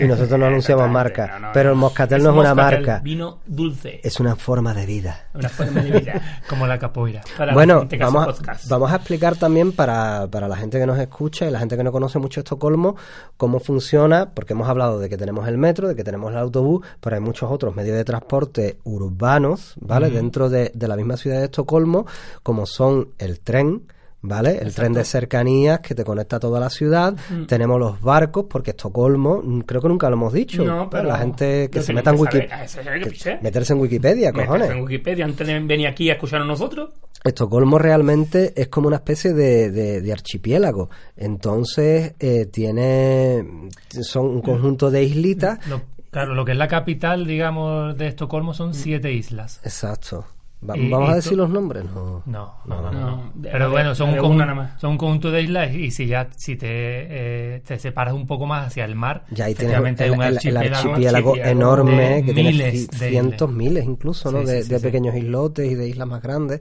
Y 0.00 0.04
nosotros 0.06 0.38
no 0.38 0.46
anunciamos 0.46 0.88
marca. 0.90 1.26
no, 1.26 1.38
no, 1.40 1.48
pero 1.52 1.70
el 1.70 1.76
moscatel 1.76 2.22
no 2.22 2.30
es 2.30 2.36
una 2.36 2.54
marca. 2.54 3.00
Vino 3.02 3.38
dulce. 3.46 4.00
Es 4.04 4.20
una 4.20 4.36
forma 4.36 4.74
de 4.74 4.86
vida. 4.86 5.26
Una 5.34 5.48
forma 5.48 5.80
de 5.80 5.90
vida. 6.00 6.20
Como 6.48 6.66
la 6.66 6.78
capoeira. 6.78 7.22
Para 7.36 7.52
Bueno, 7.54 7.88
vamos 7.98 8.22
a, 8.22 8.26
podcast. 8.32 8.68
vamos 8.68 8.92
a 8.92 8.96
explicar 8.96 9.36
también 9.36 9.72
para, 9.72 10.26
para 10.30 10.46
la 10.48 10.56
gente 10.56 10.78
que 10.78 10.86
nos 10.86 10.98
escucha 10.98 11.46
y 11.46 11.50
la 11.50 11.58
gente 11.58 11.76
que 11.76 11.82
no 11.82 11.90
conoce 11.92 12.18
mucho 12.18 12.40
Estocolmo 12.40 12.94
cómo 13.38 13.58
funciona, 13.58 14.28
porque 14.34 14.52
hemos 14.52 14.68
hablado 14.68 14.98
de 15.00 15.08
que 15.08 15.16
tenemos 15.16 15.48
el 15.48 15.56
metro, 15.58 15.88
de 15.88 15.96
que 15.96 16.04
tenemos 16.04 16.30
el 16.30 16.38
autobús, 16.38 16.84
pero 17.00 17.16
hay 17.16 17.22
muchos 17.22 17.50
otros 17.50 17.74
medios 17.74 17.96
de 17.96 18.04
transporte 18.04 18.65
urbanos, 18.84 19.74
¿vale? 19.80 20.10
Dentro 20.10 20.48
de, 20.50 20.70
de 20.74 20.88
la 20.88 20.96
misma 20.96 21.16
ciudad 21.16 21.38
de 21.38 21.44
Estocolmo, 21.46 22.06
como 22.42 22.66
son 22.66 23.08
el 23.18 23.40
tren, 23.40 23.82
¿Vale? 24.22 24.58
El 24.60 24.74
tren 24.74 24.92
de 24.92 25.04
cercanías 25.04 25.78
que 25.78 25.94
te 25.94 26.02
conecta 26.02 26.36
a 26.36 26.40
toda 26.40 26.58
la 26.58 26.68
ciudad. 26.68 27.14
Tenemos 27.46 27.78
los 27.78 28.00
barcos, 28.00 28.46
porque 28.50 28.70
Estocolmo, 28.70 29.40
mm, 29.44 29.60
creo 29.60 29.80
que 29.80 29.86
nunca 29.88 30.08
lo 30.10 30.16
hemos 30.16 30.32
dicho. 30.32 30.64
No, 30.64 30.90
pero 30.90 31.04
la 31.04 31.18
gente 31.18 31.68
que 31.70 31.80
se 31.80 31.92
meta 31.92 32.10
en 32.10 32.16
que 32.16 32.22
Wiki, 32.22 32.36
saber. 32.48 32.64
Eso 32.64 32.80
es 32.80 32.86
lo 32.86 32.92
que 33.04 33.10
pisé. 33.10 33.38
meterse 33.40 33.72
en 33.74 33.78
Wikipedia, 33.80 34.32
cojones. 34.32 34.70
en 34.70 34.80
Wikipedia 34.82 35.24
antes 35.26 35.46
de 35.46 35.60
venir 35.60 35.86
aquí 35.86 36.10
a 36.10 36.14
escuchar 36.14 36.40
a 36.42 36.44
nosotros. 36.44 36.90
Estocolmo 37.22 37.78
realmente 37.78 38.52
es 38.60 38.66
como 38.66 38.88
una 38.88 38.96
especie 38.96 39.32
de, 39.32 39.70
de- 39.70 40.00
de 40.00 40.12
archipiélago. 40.12 40.90
Entonces, 41.16 42.14
eh, 42.18 42.46
tiene. 42.46 43.68
Son 44.02 44.26
un 44.26 44.42
conjunto 44.42 44.90
de 44.90 45.04
islitas. 45.04 45.64
Lo- 45.68 45.82
claro, 46.16 46.34
lo 46.34 46.46
que 46.46 46.52
es 46.52 46.56
la 46.56 46.66
capital, 46.66 47.26
digamos, 47.26 47.98
de 47.98 48.06
Estocolmo 48.06 48.54
son 48.54 48.72
siete 48.72 49.12
islas. 49.12 49.60
Exacto. 49.64 50.24
Va- 50.68 50.76
Y- 50.76 50.88
¿Vamos 50.90 51.10
y 51.10 51.12
a 51.12 51.14
decir 51.16 51.36
los 51.36 51.50
nombres? 51.50 51.84
No. 51.94 52.22
No, 52.26 52.54
no, 52.64 52.80
no. 52.80 52.82
no. 52.82 52.92
no. 52.92 53.00
No, 53.16 53.32
de- 53.34 53.50
Pero 53.50 53.66
de- 53.66 53.70
bueno, 53.70 53.94
son 53.94 54.12
de 54.14 54.20
un, 54.20 54.26
una 54.26 54.34
conjun- 54.44 54.46
nada 54.46 54.54
más. 54.54 54.80
son 54.80 54.90
un 54.92 54.98
conjunto 54.98 55.30
de 55.30 55.42
islas 55.42 55.74
y 55.74 55.90
si 55.90 56.06
ya 56.06 56.28
si 56.34 56.56
te, 56.56 56.66
eh, 56.70 57.62
te 57.66 57.78
separas 57.78 58.14
un 58.14 58.26
poco 58.26 58.46
más 58.46 58.68
hacia 58.68 58.84
el 58.86 58.94
mar, 58.94 59.24
Ya 59.30 59.44
ahí 59.44 59.54
tienes 59.54 59.76
el, 59.76 59.84
hay 59.84 60.10
un 60.10 60.22
el- 60.22 60.56
archipiélago, 60.56 61.36
enorme 61.36 62.08
de 62.16 62.24
que 62.24 62.32
tiene 62.34 62.50
miles 62.52 62.88
de 62.88 63.08
cientos, 63.10 63.48
islas. 63.50 63.50
miles 63.56 63.84
incluso, 63.84 64.32
¿no? 64.32 64.40
Sí, 64.40 64.46
de 64.46 64.56
sí, 64.58 64.62
sí, 64.64 64.68
de 64.70 64.78
sí. 64.78 64.84
pequeños 64.84 65.14
islotes 65.14 65.70
y 65.70 65.74
de 65.74 65.88
islas 65.88 66.08
más 66.08 66.22
grandes. 66.22 66.60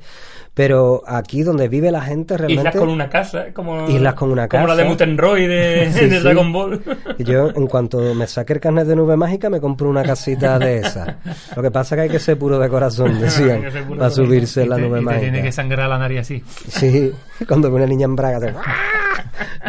Pero 0.53 1.03
aquí 1.05 1.43
donde 1.43 1.67
vive 1.67 1.91
la 1.91 2.01
gente 2.01 2.37
realmente. 2.37 2.61
Islas 2.69 2.75
con 2.77 2.89
una 2.89 3.09
casa. 3.09 3.45
Como, 3.53 3.89
Islas 3.89 4.13
con 4.13 4.31
una 4.31 4.47
Como 4.47 4.67
la 4.67 4.75
de 4.75 4.83
casa. 4.83 4.89
Mutenroy 4.89 5.47
de, 5.47 5.91
Sí, 5.93 6.05
de 6.07 6.17
sí. 6.17 6.23
Dragon 6.23 6.51
Ball. 6.53 6.81
Yo, 7.19 7.49
en 7.49 7.67
cuanto 7.67 8.13
me 8.13 8.25
saque 8.27 8.53
el 8.53 8.59
carnet 8.61 8.87
de 8.87 8.95
nube 8.95 9.17
mágica, 9.17 9.49
me 9.49 9.59
compro 9.59 9.89
una 9.89 10.03
casita 10.03 10.57
de 10.59 10.77
esas. 10.79 11.15
Lo 11.55 11.61
que 11.61 11.71
pasa 11.71 11.95
es 11.95 11.97
que 11.97 12.01
hay 12.03 12.09
que 12.09 12.19
ser 12.19 12.37
puro 12.37 12.57
de 12.59 12.69
corazón, 12.69 13.19
decían, 13.19 13.63
Para 13.89 14.09
subirse 14.09 14.65
la 14.65 14.75
te, 14.77 14.81
nube 14.83 15.01
y 15.01 15.05
te 15.05 15.11
tiene 15.11 15.25
que 15.31 15.37
mágica. 15.43 15.51
sangrar 15.51 15.89
la 15.89 15.97
nariz 15.97 16.19
así. 16.21 16.43
Sí, 16.67 17.11
cuando 17.47 17.69
ve 17.69 17.75
una 17.77 17.85
niña 17.87 18.05
en 18.05 18.15
braga, 18.15 18.37
hace 18.37 18.53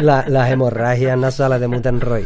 la- 0.03 0.25
las 0.27 0.51
hemorragias 0.51 1.17
nasales 1.17 1.59
de 1.59 1.67
Mutenroy. 1.67 2.25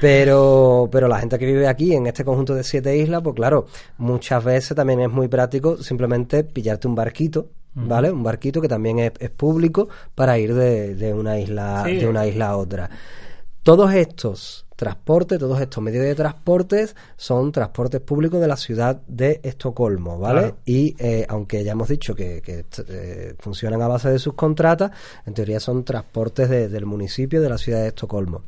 Pero, 0.00 0.88
pero 0.90 1.08
la 1.08 1.18
gente 1.20 1.38
que 1.38 1.46
vive 1.46 1.68
aquí, 1.68 1.94
en 1.94 2.06
este 2.06 2.24
conjunto 2.24 2.54
de 2.54 2.64
siete 2.64 2.96
islas, 2.96 3.22
pues 3.22 3.34
claro, 3.36 3.66
muchas 3.98 4.42
veces 4.42 4.76
también 4.76 5.00
es 5.00 5.10
muy 5.10 5.28
práctico 5.28 5.76
simplemente 5.82 6.44
pillarte 6.44 6.88
un 6.88 6.94
barquito, 6.94 7.48
¿vale? 7.74 8.10
Un 8.10 8.22
barquito 8.22 8.60
que 8.60 8.68
también 8.68 8.98
es, 8.98 9.12
es 9.18 9.30
público 9.30 9.88
para 10.14 10.38
ir 10.38 10.54
de, 10.54 10.94
de 10.94 11.14
una 11.14 11.38
isla, 11.38 11.84
Sí. 11.86 11.96
de 11.96 12.08
una 12.08 12.26
isla 12.26 12.48
a 12.48 12.56
otra. 12.56 12.90
Todos 13.62 13.94
estos 13.94 14.63
transportes, 14.76 15.38
todos 15.38 15.60
estos 15.60 15.82
medios 15.82 16.04
de 16.04 16.14
transportes 16.14 16.96
son 17.16 17.52
transportes 17.52 18.00
públicos 18.00 18.40
de 18.40 18.48
la 18.48 18.56
ciudad 18.56 19.00
de 19.06 19.40
Estocolmo, 19.42 20.18
¿vale? 20.18 20.40
Claro. 20.40 20.56
Y 20.64 20.96
eh, 20.98 21.26
aunque 21.28 21.62
ya 21.64 21.72
hemos 21.72 21.88
dicho 21.88 22.14
que, 22.14 22.42
que, 22.42 22.64
eh, 22.88 23.34
funcionan 23.38 23.80
a 23.82 23.88
base 23.88 24.10
de 24.10 24.18
subcontratas, 24.18 24.90
en 25.26 25.34
teoría 25.34 25.60
son 25.60 25.84
transportes 25.84 26.48
de- 26.48 26.68
del 26.68 26.86
municipio 26.86 27.40
de 27.40 27.48
la 27.48 27.58
ciudad 27.58 27.82
de 27.82 27.88
Estocolmo. 27.88 28.42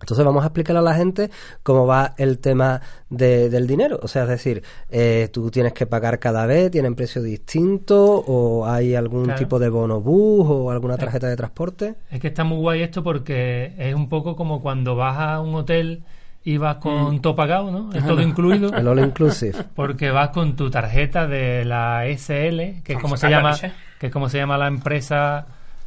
Entonces 0.00 0.24
vamos 0.24 0.42
a 0.44 0.46
explicar 0.46 0.76
a 0.76 0.82
la 0.82 0.94
gente 0.94 1.30
cómo 1.62 1.86
va 1.86 2.14
el 2.18 2.38
tema 2.38 2.80
de- 3.10 3.50
del 3.50 3.66
dinero. 3.66 3.98
O 4.02 4.08
sea, 4.08 4.22
es 4.22 4.28
decir, 4.28 4.62
eh, 4.90 5.28
tú 5.32 5.50
tienes 5.50 5.72
que 5.72 5.86
pagar 5.86 6.18
cada 6.18 6.46
vez, 6.46 6.70
tienen 6.70 6.94
precio 6.94 7.20
distinto 7.22 8.22
o 8.26 8.66
hay 8.66 8.94
algún 8.94 9.24
Claro. 9.24 9.38
tipo 9.38 9.58
de 9.58 9.68
bono 9.68 10.00
bus 10.00 10.46
o 10.48 10.70
alguna 10.70 10.96
tarjeta 10.96 11.26
de 11.26 11.36
transporte. 11.36 11.94
Es 12.10 12.20
que 12.20 12.28
está 12.28 12.44
muy 12.44 12.58
guay 12.58 12.82
esto 12.82 13.02
porque 13.02 13.72
es 13.76 13.94
un 13.94 14.08
poco 14.08 14.36
como 14.36 14.62
cuando 14.62 14.94
vas 14.94 15.18
a 15.18 15.40
un 15.40 15.54
hotel 15.54 16.02
y 16.44 16.56
vas 16.56 16.76
con 16.76 17.20
todo 17.20 17.34
pagado, 17.34 17.70
¿no? 17.70 17.92
Es 17.92 18.06
todo 18.06 18.22
incluido. 18.22 18.72
El 18.74 18.86
all 18.88 19.00
inclusive. 19.00 19.52
Porque 19.74 20.10
vas 20.10 20.30
con 20.30 20.56
tu 20.56 20.70
tarjeta 20.70 21.26
de 21.26 21.64
la 21.66 22.06
SL, 22.06 22.80
que 22.84 22.94
es 22.94 22.98
como 23.00 23.16
se 23.18 23.28
llama, 23.28 23.54
que 23.98 24.06
es 24.06 24.12
como 24.12 24.28
se 24.30 24.38
llama 24.38 24.56
la 24.56 24.68
empresa 24.68 25.46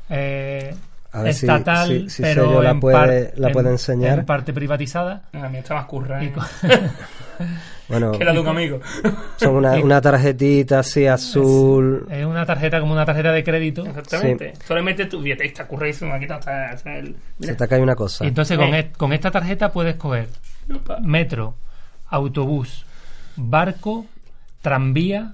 eh, 0.10 0.76
A 1.14 1.24
ver 1.24 1.34
si- 1.34 1.46
estatal, 1.46 1.88
si- 1.88 2.10
si 2.10 2.22
pero 2.22 2.46
Sello 2.46 2.62
la 2.62 2.72
en, 2.72 2.80
puede- 2.80 2.98
par- 2.98 3.34
la 3.40 3.48
en- 3.48 3.54
puede 3.54 3.70
enseñar. 3.70 4.20
en 4.20 4.26
parte 4.26 4.54
privatizada. 4.54 5.24
A 5.34 5.50
mí 5.50 5.58
está 5.58 5.74
más 5.76 5.86
curra. 5.86 6.24
¿eh? 6.24 6.34
Bueno, 7.88 8.12
que 8.14 8.24
la 8.24 8.32
de 8.32 8.40
un 8.40 8.48
amigo. 8.48 8.80
son 9.36 9.56
una, 9.56 9.74
una 9.84 10.00
tarjetita 10.00 10.80
así 10.80 11.08
azul. 11.08 12.08
es 12.10 12.24
una 12.26 12.46
tarjeta 12.46 12.80
como 12.80 12.94
una 12.94 13.04
tarjeta 13.06 13.34
de 13.34 13.44
crédito. 13.44 13.86
Exactamente. 13.86 14.54
Solo 14.66 14.80
le 14.80 14.86
metes 14.86 15.10
tu 15.10 15.22
billete 15.22 15.44
y 15.44 15.48
está 15.48 15.68
curradísimo. 15.68 16.14
Aquí 16.14 16.24
está. 16.24 16.38
está- 16.38 16.72
está 16.72 16.96
el- 16.98 17.16
Se 17.42 17.54
te 17.56 17.68
cae 17.68 17.82
una 17.82 17.96
cosa. 17.96 18.24
Y 18.24 18.30
entonces 18.30 18.58
con, 18.58 18.74
Eh. 18.74 18.80
et- 18.80 18.96
con 18.98 19.12
esta 19.12 19.30
tarjeta 19.32 19.74
puedes 19.74 19.96
coger 19.96 20.30
metro, 21.02 21.56
autobús, 22.08 22.86
barco, 23.36 24.06
tranvía 24.62 25.34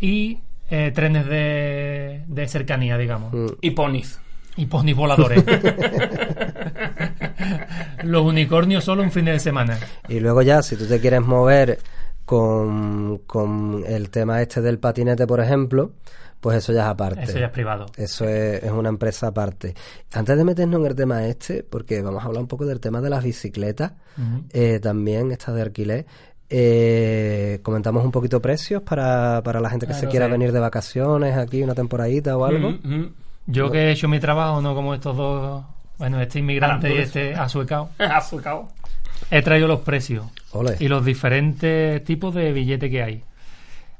y 0.00 0.40
eh, 0.68 0.90
trenes 0.94 1.26
de, 1.26 2.22
de 2.26 2.48
cercanía, 2.48 2.98
digamos. 2.98 3.32
Mm. 3.32 3.46
Y 3.62 3.70
ponis. 3.70 4.20
Y 4.56 4.66
ponis 4.66 4.96
voladores. 4.96 5.44
Los 8.04 8.24
unicornios 8.24 8.84
solo 8.84 9.02
un 9.02 9.10
fin 9.10 9.26
de 9.26 9.38
semana. 9.38 9.78
Y 10.08 10.20
luego 10.20 10.42
ya, 10.42 10.62
si 10.62 10.76
tú 10.76 10.86
te 10.86 11.00
quieres 11.00 11.22
mover 11.22 11.78
con, 12.24 13.18
con 13.26 13.84
el 13.86 14.10
tema 14.10 14.42
este 14.42 14.60
del 14.60 14.78
patinete, 14.78 15.26
por 15.26 15.40
ejemplo, 15.40 15.92
pues 16.40 16.58
eso 16.58 16.72
ya 16.72 16.82
es 16.82 16.88
aparte. 16.88 17.22
Eso 17.22 17.38
ya 17.38 17.46
es 17.46 17.52
privado. 17.52 17.86
Eso 17.96 18.24
es, 18.24 18.62
es 18.62 18.70
una 18.70 18.88
empresa 18.88 19.28
aparte. 19.28 19.74
Antes 20.12 20.36
de 20.36 20.44
meternos 20.44 20.80
en 20.80 20.86
el 20.86 20.94
tema 20.94 21.26
este, 21.26 21.62
porque 21.62 22.02
vamos 22.02 22.22
a 22.22 22.26
hablar 22.26 22.42
un 22.42 22.48
poco 22.48 22.66
del 22.66 22.80
tema 22.80 23.00
de 23.00 23.10
las 23.10 23.24
bicicletas, 23.24 23.92
eh, 24.50 24.80
también 24.80 25.32
estas 25.32 25.54
de 25.54 25.62
alquiler, 25.62 26.06
eh, 26.48 27.58
comentamos 27.62 28.04
un 28.04 28.12
poquito 28.12 28.40
precios 28.40 28.82
para, 28.82 29.42
para 29.42 29.60
la 29.60 29.68
gente 29.68 29.86
que 29.86 29.94
se 29.94 30.06
quiera 30.06 30.26
sí. 30.26 30.32
venir 30.32 30.52
de 30.52 30.60
vacaciones 30.60 31.36
aquí, 31.36 31.62
una 31.62 31.74
temporadita 31.74 32.36
o 32.36 32.44
algo. 32.44 32.78
Yo 33.46 33.70
que 33.70 33.78
he 33.88 33.90
hecho 33.92 34.08
mi 34.08 34.18
trabajo, 34.20 34.60
no 34.60 34.74
como 34.74 34.94
estos 34.94 35.16
dos, 35.16 35.64
bueno, 35.98 36.20
este 36.20 36.40
inmigrante 36.40 36.94
y 36.94 36.98
este 36.98 37.34
azuecao, 37.34 37.90
Azúcar. 37.98 38.62
he 39.30 39.40
traído 39.42 39.68
los 39.68 39.80
precios 39.80 40.26
Ole. 40.52 40.76
y 40.80 40.88
los 40.88 41.04
diferentes 41.04 42.02
tipos 42.04 42.34
de 42.34 42.52
billetes 42.52 42.90
que 42.90 43.02
hay. 43.02 43.22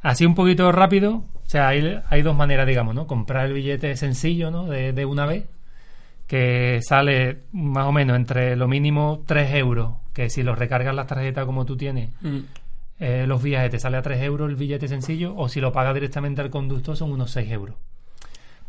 Así 0.02 0.26
un 0.26 0.34
poquito 0.34 0.70
rápido, 0.72 1.14
o 1.14 1.48
sea, 1.48 1.68
hay, 1.68 2.00
hay 2.10 2.22
dos 2.22 2.36
maneras, 2.36 2.66
digamos, 2.66 2.94
¿no? 2.94 3.06
Comprar 3.06 3.46
el 3.46 3.52
billete 3.52 3.96
sencillo, 3.96 4.50
¿no? 4.50 4.66
De, 4.66 4.92
de 4.92 5.04
una 5.04 5.26
vez, 5.26 5.44
que 6.26 6.80
sale 6.82 7.42
más 7.52 7.86
o 7.86 7.92
menos 7.92 8.16
entre 8.16 8.56
lo 8.56 8.66
mínimo 8.68 9.22
3 9.26 9.54
euros, 9.54 9.94
que 10.12 10.28
si 10.28 10.42
lo 10.42 10.54
recargas 10.56 10.94
las 10.94 11.06
tarjetas 11.06 11.46
como 11.46 11.64
tú 11.64 11.76
tienes, 11.76 12.10
Mm. 12.20 12.38
eh, 12.98 13.24
los 13.28 13.42
viajes 13.42 13.70
te 13.70 13.78
sale 13.78 13.96
a 13.96 14.02
3 14.02 14.22
euros 14.22 14.48
el 14.50 14.56
billete 14.56 14.88
sencillo, 14.88 15.34
o 15.36 15.48
si 15.48 15.60
lo 15.60 15.72
pagas 15.72 15.94
directamente 15.94 16.40
al 16.40 16.50
conductor 16.50 16.96
son 16.96 17.12
unos 17.12 17.30
6 17.30 17.50
euros. 17.52 17.76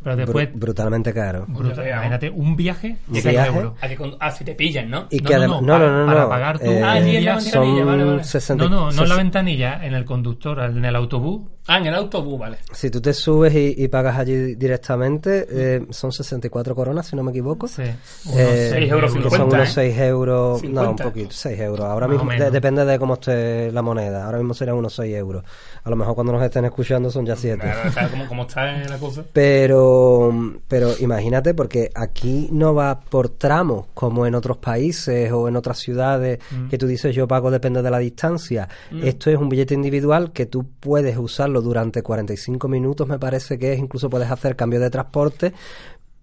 Pero 0.03 0.15
después, 0.15 0.49
Bru- 0.53 0.59
brutalmente 0.59 1.13
caro. 1.13 1.45
brutal, 1.47 1.87
imagínate, 1.87 2.29
un 2.29 2.55
viaje, 2.55 2.97
Un 3.07 3.15
6 3.15 3.25
viaje. 3.25 3.49
euros. 3.57 3.73
A 3.81 3.87
que 3.87 3.95
con- 3.95 4.15
ah, 4.19 4.31
si 4.31 4.45
te 4.45 4.53
pillan, 4.55 4.89
¿no? 4.89 5.07
Y 5.09 5.17
No, 5.19 5.27
que 5.27 5.33
no, 5.33 5.39
además. 5.39 5.61
no, 5.63 5.79
No, 5.79 5.79
no, 5.79 5.85
para- 5.85 5.99
no. 5.99 6.05
para 6.07 6.21
no, 6.21 6.29
pagar 6.29 6.59
tú. 6.59 6.65
eh, 6.65 6.81
Ah, 6.83 6.99
sí, 7.03 7.15
en 7.17 7.25
la 7.25 7.39
son 7.41 7.61
ventanilla, 7.61 7.85
vale, 7.85 8.03
vale. 8.03 8.23
60 8.23 8.63
No, 8.63 8.69
no, 8.69 8.91
no 8.91 9.03
en 9.03 9.09
la 9.09 9.15
ventanilla, 9.15 9.85
en 9.85 9.93
el 9.95 10.05
conductor, 10.05 10.59
en 10.59 10.85
el 10.85 10.95
autobús. 10.95 11.49
Ah, 11.67 11.77
en 11.79 11.87
el 11.87 11.95
autobús, 11.95 12.39
vale. 12.39 12.57
Si 12.71 12.89
tú 12.89 13.01
te 13.01 13.13
subes 13.13 13.53
y, 13.53 13.75
y 13.77 13.87
pagas 13.89 14.17
allí 14.17 14.55
directamente, 14.55 15.45
eh, 15.49 15.85
son 15.89 16.11
64 16.11 16.73
coronas, 16.75 17.07
si 17.07 17.15
no 17.15 17.23
me 17.23 17.31
equivoco. 17.31 17.67
Sí, 17.67 17.81
unos 18.25 18.37
Eh, 18.39 18.69
seis 18.71 18.91
euros 18.91 19.11
que 19.13 19.19
cincuenta, 19.21 19.37
son 19.37 19.53
unos 19.53 19.69
¿eh? 19.69 19.71
6 19.73 19.97
euros, 19.99 20.63
no, 20.63 20.67
50. 20.81 20.89
un 20.89 20.95
poquito, 21.11 21.31
6 21.31 21.59
euros. 21.59 21.85
Ahora 21.85 22.07
Más 22.07 22.23
mismo, 22.23 22.31
de- 22.43 22.51
depende 22.51 22.85
de 22.85 22.97
cómo 22.99 23.15
esté 23.15 23.71
la 23.71 23.81
moneda. 23.81 24.25
Ahora 24.25 24.37
mismo 24.37 24.53
serían 24.53 24.77
unos 24.77 24.93
6 24.95 25.15
euros. 25.15 25.43
A 25.83 25.89
lo 25.89 25.95
mejor 25.95 26.15
cuando 26.15 26.33
nos 26.33 26.43
estén 26.43 26.65
escuchando 26.65 27.09
son 27.11 27.25
ya 27.25 27.35
7. 27.35 27.59
Claro, 27.59 27.91
¿sabes 27.91 28.11
cómo, 28.11 28.27
cómo 28.27 28.41
está 28.43 28.65
la 28.71 28.97
cosa? 28.97 29.23
Pero, 29.33 30.31
pero 30.67 30.91
imagínate, 30.99 31.53
porque 31.53 31.89
aquí 31.95 32.47
no 32.51 32.73
va 32.73 32.99
por 32.99 33.29
tramos 33.29 33.85
como 33.93 34.25
en 34.25 34.35
otros 34.35 34.57
países 34.57 35.31
o 35.31 35.47
en 35.47 35.55
otras 35.55 35.77
ciudades 35.79 36.39
Mm. 36.51 36.69
que 36.69 36.77
tú 36.77 36.87
dices 36.87 37.15
yo 37.15 37.27
pago 37.27 37.51
depende 37.51 37.81
de 37.81 37.89
la 37.91 37.97
distancia. 37.99 38.67
Esto 39.03 39.29
es 39.29 39.37
un 39.37 39.49
billete 39.49 39.73
individual 39.73 40.31
que 40.31 40.45
tú 40.45 40.65
puedes 40.79 41.17
usarlo 41.17 41.56
durante 41.61 42.01
45 42.01 42.67
minutos, 42.67 43.07
me 43.07 43.19
parece 43.19 43.57
que 43.59 43.73
es, 43.73 43.79
incluso 43.79 44.09
puedes 44.09 44.29
hacer 44.31 44.55
cambio 44.55 44.79
de 44.79 44.89
transporte. 44.89 45.53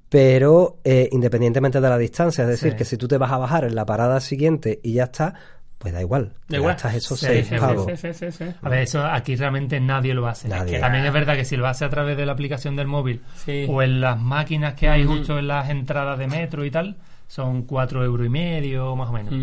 Pero 0.09 0.77
eh, 0.85 1.09
independientemente 1.13 1.81
de 1.81 1.89
la 1.89 1.99
distancia, 1.99 2.43
es 2.45 2.49
decir, 2.51 2.73
Sí. 2.73 2.77
que 2.79 2.85
si 2.85 2.97
tú 2.97 3.09
te 3.09 3.19
vas 3.19 3.33
a 3.33 3.39
bajar 3.39 3.65
en 3.65 3.75
la 3.75 3.85
parada 3.85 4.21
siguiente 4.21 4.79
y 4.83 4.93
ya 4.93 5.05
está, 5.05 5.35
pues 5.79 5.93
da 5.93 6.01
igual. 6.01 6.33
Da 6.49 6.59
igual. 6.59 6.75
gastas 6.75 6.95
esos 6.95 7.19
Sí, 7.19 7.27
6 7.27 7.47
sí, 7.49 7.55
sí, 7.55 7.61
pavos. 7.61 7.87
Sí, 7.87 7.97
sí, 7.97 8.13
sí, 8.15 8.31
sí. 8.33 8.45
A 8.63 8.69
ver, 8.69 8.81
eso 8.81 9.05
aquí 9.05 9.35
realmente 9.35 9.81
nadie 9.81 10.15
lo 10.15 10.27
hace. 10.29 10.49
Nadie. 10.49 10.75
Que 10.75 10.79
También 10.79 11.05
es 11.05 11.13
verdad 11.13 11.35
que 11.37 11.45
si 11.45 11.57
lo 11.57 11.67
hace 11.67 11.85
a 11.85 11.91
través 11.91 12.17
de 12.17 12.27
la 12.27 12.33
aplicación 12.33 12.77
del 12.77 12.87
móvil 12.87 13.23
Sí. 13.45 13.67
o 13.69 13.83
en 13.83 14.01
las 14.01 14.21
máquinas 14.21 14.75
que 14.75 14.89
hay 14.89 15.05
justo 15.05 15.39
en 15.39 15.49
las 15.49 15.69
entradas 15.69 16.17
de 16.19 16.29
metro 16.29 16.65
y 16.65 16.71
tal, 16.71 16.97
son 17.27 17.63
cuatro 17.63 18.05
euros 18.05 18.27
y 18.27 18.31
medio, 18.31 18.95
más 18.95 19.09
o 19.09 19.13
menos. 19.13 19.35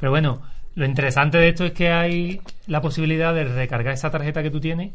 Pero 0.00 0.10
bueno, 0.10 0.40
lo 0.76 0.86
interesante 0.86 1.36
de 1.36 1.48
esto 1.50 1.66
es 1.66 1.72
que 1.72 1.90
hay 1.90 2.40
la 2.68 2.80
posibilidad 2.80 3.34
de 3.34 3.44
recargar 3.44 3.92
esa 3.92 4.10
tarjeta 4.10 4.42
que 4.42 4.50
tú 4.50 4.60
tienes, 4.60 4.92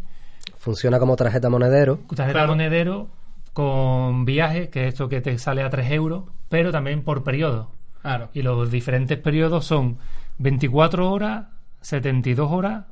Funciona 0.62 1.00
como 1.00 1.16
tarjeta 1.16 1.50
monedero. 1.50 1.98
tarjeta 2.16 2.32
Claro. 2.34 2.50
monedero, 2.50 3.08
con 3.52 4.26
viajes, 4.26 4.70
que 4.70 4.84
es 4.86 4.90
esto 4.94 5.10
que 5.10 5.20
te 5.20 5.36
sale 5.40 5.64
a 5.64 5.72
3 5.72 5.90
euros, 5.92 6.26
pero 6.50 6.72
también 6.72 7.04
por 7.04 7.24
periodo. 7.24 7.72
Claro. 8.04 8.30
Y 8.36 8.44
los 8.44 8.70
diferentes 8.70 9.18
periodos 9.18 9.66
son 9.66 9.98
24 10.38 11.12
horas, 11.12 11.48
72 11.82 12.52
horas, 12.52 12.86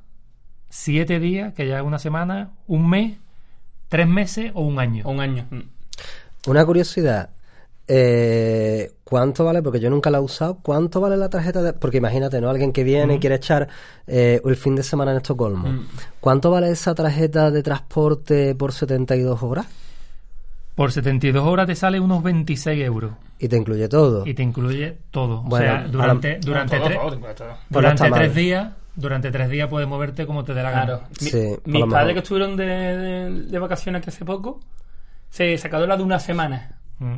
7 0.69 1.19
días, 1.19 1.53
que 1.53 1.67
ya 1.67 1.77
es 1.77 1.83
una 1.83 1.99
semana, 1.99 2.53
un 2.65 2.89
mes, 2.89 3.19
3 3.89 4.07
meses 4.07 4.51
o 4.55 4.61
un 4.61 4.79
año. 4.79 5.03
O 5.05 5.11
un 5.11 5.19
año. 5.19 5.45
Mm. 5.51 6.49
Una 6.49 6.65
curiosidad. 6.65 7.29
Eh, 7.91 8.91
¿Cuánto 9.03 9.43
vale? 9.45 9.63
Porque 9.63 9.79
yo 9.79 9.89
nunca 9.89 10.11
la 10.11 10.19
he 10.19 10.21
usado. 10.21 10.59
¿Cuánto 10.61 11.01
vale 11.01 11.17
la 11.17 11.27
tarjeta? 11.29 11.63
De... 11.63 11.73
Porque 11.73 11.97
imagínate, 11.97 12.39
¿no? 12.39 12.47
Alguien 12.49 12.71
que 12.71 12.83
viene 12.83 13.15
y 13.15 13.19
quiere 13.19 13.37
echar 13.37 13.67
eh, 14.05 14.39
el 14.45 14.55
fin 14.55 14.75
de 14.75 14.83
semana 14.83 15.09
en 15.11 15.17
Estocolmo. 15.17 15.67
Mm. 15.67 15.87
¿Cuánto 16.19 16.51
vale 16.51 16.69
esa 16.69 16.93
tarjeta 16.93 17.49
de 17.49 17.63
transporte 17.63 18.53
por 18.53 18.73
72 18.73 19.41
horas? 19.41 19.65
Por 20.75 20.91
72 20.91 21.43
horas 21.45 21.65
te 21.65 21.75
sale 21.75 21.99
unos 21.99 22.21
26 22.21 22.79
euros. 22.85 23.11
Y 23.39 23.47
te 23.47 23.57
incluye 23.57 23.89
todo. 23.89 24.25
Y 24.27 24.33
te 24.35 24.43
incluye 24.43 24.97
todo. 25.09 25.41
Bueno, 25.41 25.65
o 25.65 25.77
sea, 25.79 25.87
durante, 25.87 26.37
durante, 26.39 26.77
Todo, 26.77 26.85
tres, 26.87 26.99
todo, 26.99 27.09
todo, 27.17 27.33
todo. 27.33 27.47
Pues 27.47 27.57
durante 27.69 28.03
tres 28.11 28.27
mal. 28.29 28.33
días, 28.35 28.73
durante 28.95 29.31
tres 29.31 29.49
días 29.49 29.67
puedes 29.67 29.87
moverte 29.89 30.27
como 30.27 30.43
te 30.43 30.53
dé 30.53 30.61
la 30.61 30.69
gana. 30.71 30.85
Claro. 30.85 31.03
Mi- 31.21 31.27
Sí, 31.29 31.37
a 31.37 31.41
mis 31.41 31.55
padres 31.85 31.89
mejor. 31.89 32.13
que 32.13 32.19
estuvieron 32.19 32.55
de, 32.55 32.65
de, 32.65 33.29
de 33.47 33.59
vacaciones 33.59 34.01
aquí 34.01 34.09
hace 34.09 34.25
poco, 34.25 34.59
se 35.31 35.57
sacaron 35.57 35.89
la 35.89 35.97
de 35.97 36.03
una 36.03 36.19
semana. 36.19 36.77
Mm. 36.99 37.15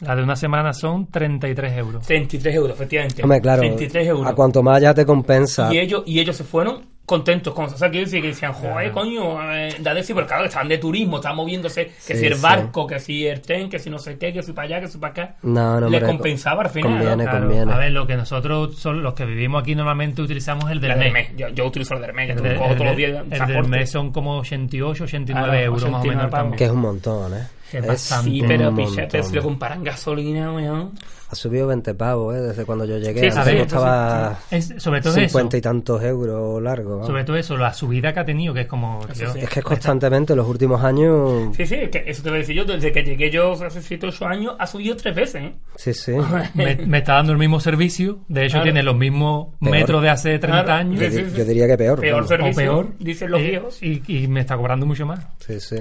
La 0.00 0.16
de 0.16 0.22
una 0.22 0.36
semana 0.36 0.72
son 0.72 1.06
33 1.10 1.78
euros. 1.78 2.06
33 2.06 2.54
euros, 2.56 2.72
efectivamente. 2.76 3.22
Hombre, 3.22 3.40
claro. 3.40 3.60
33 3.60 4.06
euros. 4.08 4.26
A 4.26 4.34
cuanto 4.34 4.62
más 4.62 4.80
ya 4.82 4.92
te 4.92 5.06
compensa. 5.06 5.72
Y 5.72 5.78
ellos, 5.78 6.02
y 6.06 6.18
ellos 6.20 6.36
se 6.36 6.44
fueron 6.44 6.92
contentos 7.06 7.52
con 7.54 7.66
eso. 7.66 7.74
O 7.74 7.78
sea, 7.78 7.90
quiero 7.90 8.06
decir 8.06 8.20
que 8.22 8.28
decían, 8.28 8.52
joder, 8.54 8.90
coño, 8.90 9.52
eh, 9.54 9.76
da 9.80 9.92
de 9.94 10.02
sí, 10.02 10.14
pero 10.14 10.26
claro, 10.26 10.42
que 10.42 10.48
estaban 10.48 10.68
de 10.68 10.78
turismo, 10.78 11.16
estaban 11.16 11.36
moviéndose, 11.36 11.86
que 11.86 11.92
Sí, 11.98 12.16
si 12.16 12.26
el 12.26 12.34
sí. 12.36 12.42
barco, 12.42 12.86
que 12.86 12.98
si 12.98 13.26
el 13.26 13.40
tren, 13.42 13.68
que 13.68 13.78
si 13.78 13.88
no 13.90 13.98
sé 13.98 14.16
qué, 14.18 14.32
que 14.32 14.42
si 14.42 14.52
para 14.52 14.66
allá, 14.66 14.80
que 14.80 14.88
si 14.88 14.98
para 14.98 15.10
acá. 15.12 15.36
No, 15.42 15.74
no, 15.74 15.88
Le 15.88 15.98
hombre, 15.98 16.02
compensaba 16.06 16.62
al 16.62 16.70
final. 16.70 16.90
conviene, 16.92 17.16
¿no? 17.16 17.30
Claro, 17.30 17.46
conviene. 17.46 17.72
A 17.72 17.76
ver, 17.76 17.92
lo 17.92 18.06
que 18.06 18.16
nosotros, 18.16 18.76
son 18.78 19.02
los 19.02 19.12
que 19.14 19.26
vivimos 19.26 19.62
aquí 19.62 19.74
normalmente 19.74 20.22
utilizamos 20.22 20.70
el 20.70 20.80
del 20.80 20.88
La 20.90 20.96
del 20.96 21.12
mes. 21.12 21.28
mes. 21.30 21.38
Yo, 21.38 21.48
yo 21.50 21.66
utilizo 21.66 21.94
el 21.94 22.00
del 22.02 22.14
mes, 22.14 22.26
que 22.26 22.48
El, 22.48 22.56
cojo 22.58 22.70
el 22.70 22.76
todos 22.76 22.86
los 22.88 22.96
días 22.96 23.24
el 23.30 23.46
del 23.46 23.68
mes 23.68 23.90
son 23.90 24.10
como 24.10 24.38
88, 24.38 25.04
89 25.04 25.46
Claro, 25.46 25.64
euros 25.64 25.82
más 25.90 25.92
o 25.92 25.98
89 26.08 26.42
menos. 26.42 26.56
Que 26.58 26.64
es 26.64 26.70
un 26.70 26.80
montón, 26.80 27.34
¿eh? 27.34 27.42
Que 27.70 27.78
es 27.78 27.86
bastante. 27.86 28.30
Sí, 28.30 28.42
pero 28.46 28.74
pero 28.74 29.24
si 29.24 29.34
lo 29.34 29.42
comparan 29.42 29.82
gasolina, 29.82 30.52
weón. 30.52 30.92
Ha 31.30 31.34
subido 31.34 31.66
20 31.66 31.94
pavos, 31.94 32.36
¿eh? 32.36 32.40
Desde 32.40 32.64
cuando 32.64 32.84
yo 32.84 32.98
llegué. 32.98 33.18
Sí, 33.20 33.26
mismo 33.26 33.44
sí, 33.44 33.56
estaba 33.56 34.38
Es- 34.52 34.74
sobre 34.78 35.00
todo 35.00 35.14
50 35.14 35.48
eso. 35.48 35.56
y 35.56 35.60
tantos 35.62 36.02
euros 36.04 36.62
largo. 36.62 37.04
Sobre 37.04 37.24
todo 37.24 37.36
eso, 37.36 37.56
la 37.56 37.72
subida 37.72 38.12
que 38.12 38.20
ha 38.20 38.24
tenido, 38.24 38.54
que 38.54 38.60
es 38.60 38.66
como. 38.68 39.00
tío, 39.12 39.32
sí. 39.32 39.40
Es 39.40 39.48
que 39.48 39.58
es 39.60 39.64
constantemente, 39.64 40.36
los 40.36 40.46
últimos 40.46 40.84
años. 40.84 41.56
Sí, 41.56 41.66
sí, 41.66 41.74
es 41.76 41.88
que 41.90 42.04
eso 42.06 42.22
te 42.22 42.28
voy 42.28 42.36
a 42.36 42.40
decir 42.42 42.54
yo, 42.54 42.64
desde 42.64 42.92
que 42.92 43.02
llegué 43.02 43.30
yo 43.30 43.52
hace 43.52 43.82
7 43.82 44.06
8 44.06 44.26
años, 44.28 44.54
ha 44.58 44.66
subido 44.66 44.94
tres 44.96 45.14
veces, 45.16 45.42
¿eh? 45.42 45.54
Sí, 45.74 45.94
sí. 45.94 46.12
me, 46.54 46.76
me 46.76 46.98
está 46.98 47.14
dando 47.14 47.32
el 47.32 47.38
mismo 47.38 47.58
servicio. 47.58 48.20
De 48.28 48.42
hecho, 48.44 48.52
Claro. 48.52 48.64
tiene 48.64 48.82
los 48.84 48.96
mismos 48.96 49.48
Peor. 49.58 49.70
metros 49.72 50.02
de 50.02 50.10
hace 50.10 50.38
30 50.38 50.64
Claro. 50.64 50.72
años. 50.80 51.00
Yo, 51.00 51.10
Sí, 51.10 51.16
di- 51.16 51.30
sí, 51.30 51.36
yo 51.38 51.44
diría 51.46 51.66
que 51.66 51.76
peor. 51.78 52.00
Peor 52.00 52.14
vamos. 52.16 52.28
ser- 52.28 52.40
O 52.40 52.44
servicio, 52.44 52.62
peor. 52.72 52.88
dicen 53.00 53.30
los 53.32 53.40
eh, 53.40 53.48
viejos. 53.50 53.82
Y, 53.82 54.02
y 54.06 54.28
me 54.28 54.40
está 54.40 54.56
cobrando 54.56 54.86
mucho 54.86 55.04
más. 55.06 55.26
Sí, 55.40 55.58
sí. 55.58 55.76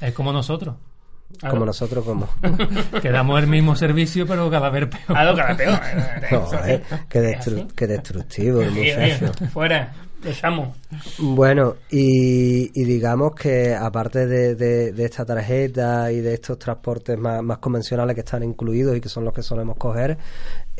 Es 0.00 0.12
como 0.12 0.30
nosotros. 0.32 0.74
Claro. 1.38 1.54
Como 1.54 1.66
nosotros, 1.66 2.04
como. 2.04 2.28
Que 3.00 3.10
damos 3.10 3.40
el 3.40 3.46
mismo 3.46 3.74
servicio, 3.76 4.26
pero 4.26 4.50
cada 4.50 4.68
vez 4.70 4.86
peor. 4.88 5.18
Ah, 5.18 5.24
no, 5.24 5.34
cada 5.34 5.56
peor. 5.56 5.80
No, 6.30 6.64
eh, 6.66 6.82
qué, 7.08 7.20
destru- 7.20 7.72
qué 7.74 7.86
destructivo 7.86 8.60
el 8.62 8.72
muchacho. 8.72 9.32
fuera, 9.52 9.92
dejamos. 10.22 10.76
Bueno, 11.18 11.76
y, 11.90 12.70
y 12.74 12.84
digamos 12.84 13.34
que 13.34 13.74
aparte 13.74 14.26
de, 14.26 14.54
de- 14.54 14.92
de 14.92 15.04
esta 15.04 15.24
tarjeta 15.24 16.10
y 16.10 16.20
de 16.20 16.34
estos 16.34 16.58
transportes 16.58 17.18
más, 17.18 17.42
más 17.42 17.58
convencionales 17.58 18.14
que 18.14 18.20
están 18.20 18.42
incluidos 18.42 18.96
y 18.96 19.00
que 19.00 19.08
son 19.08 19.24
los 19.24 19.32
que 19.34 19.42
solemos 19.42 19.76
coger, 19.76 20.18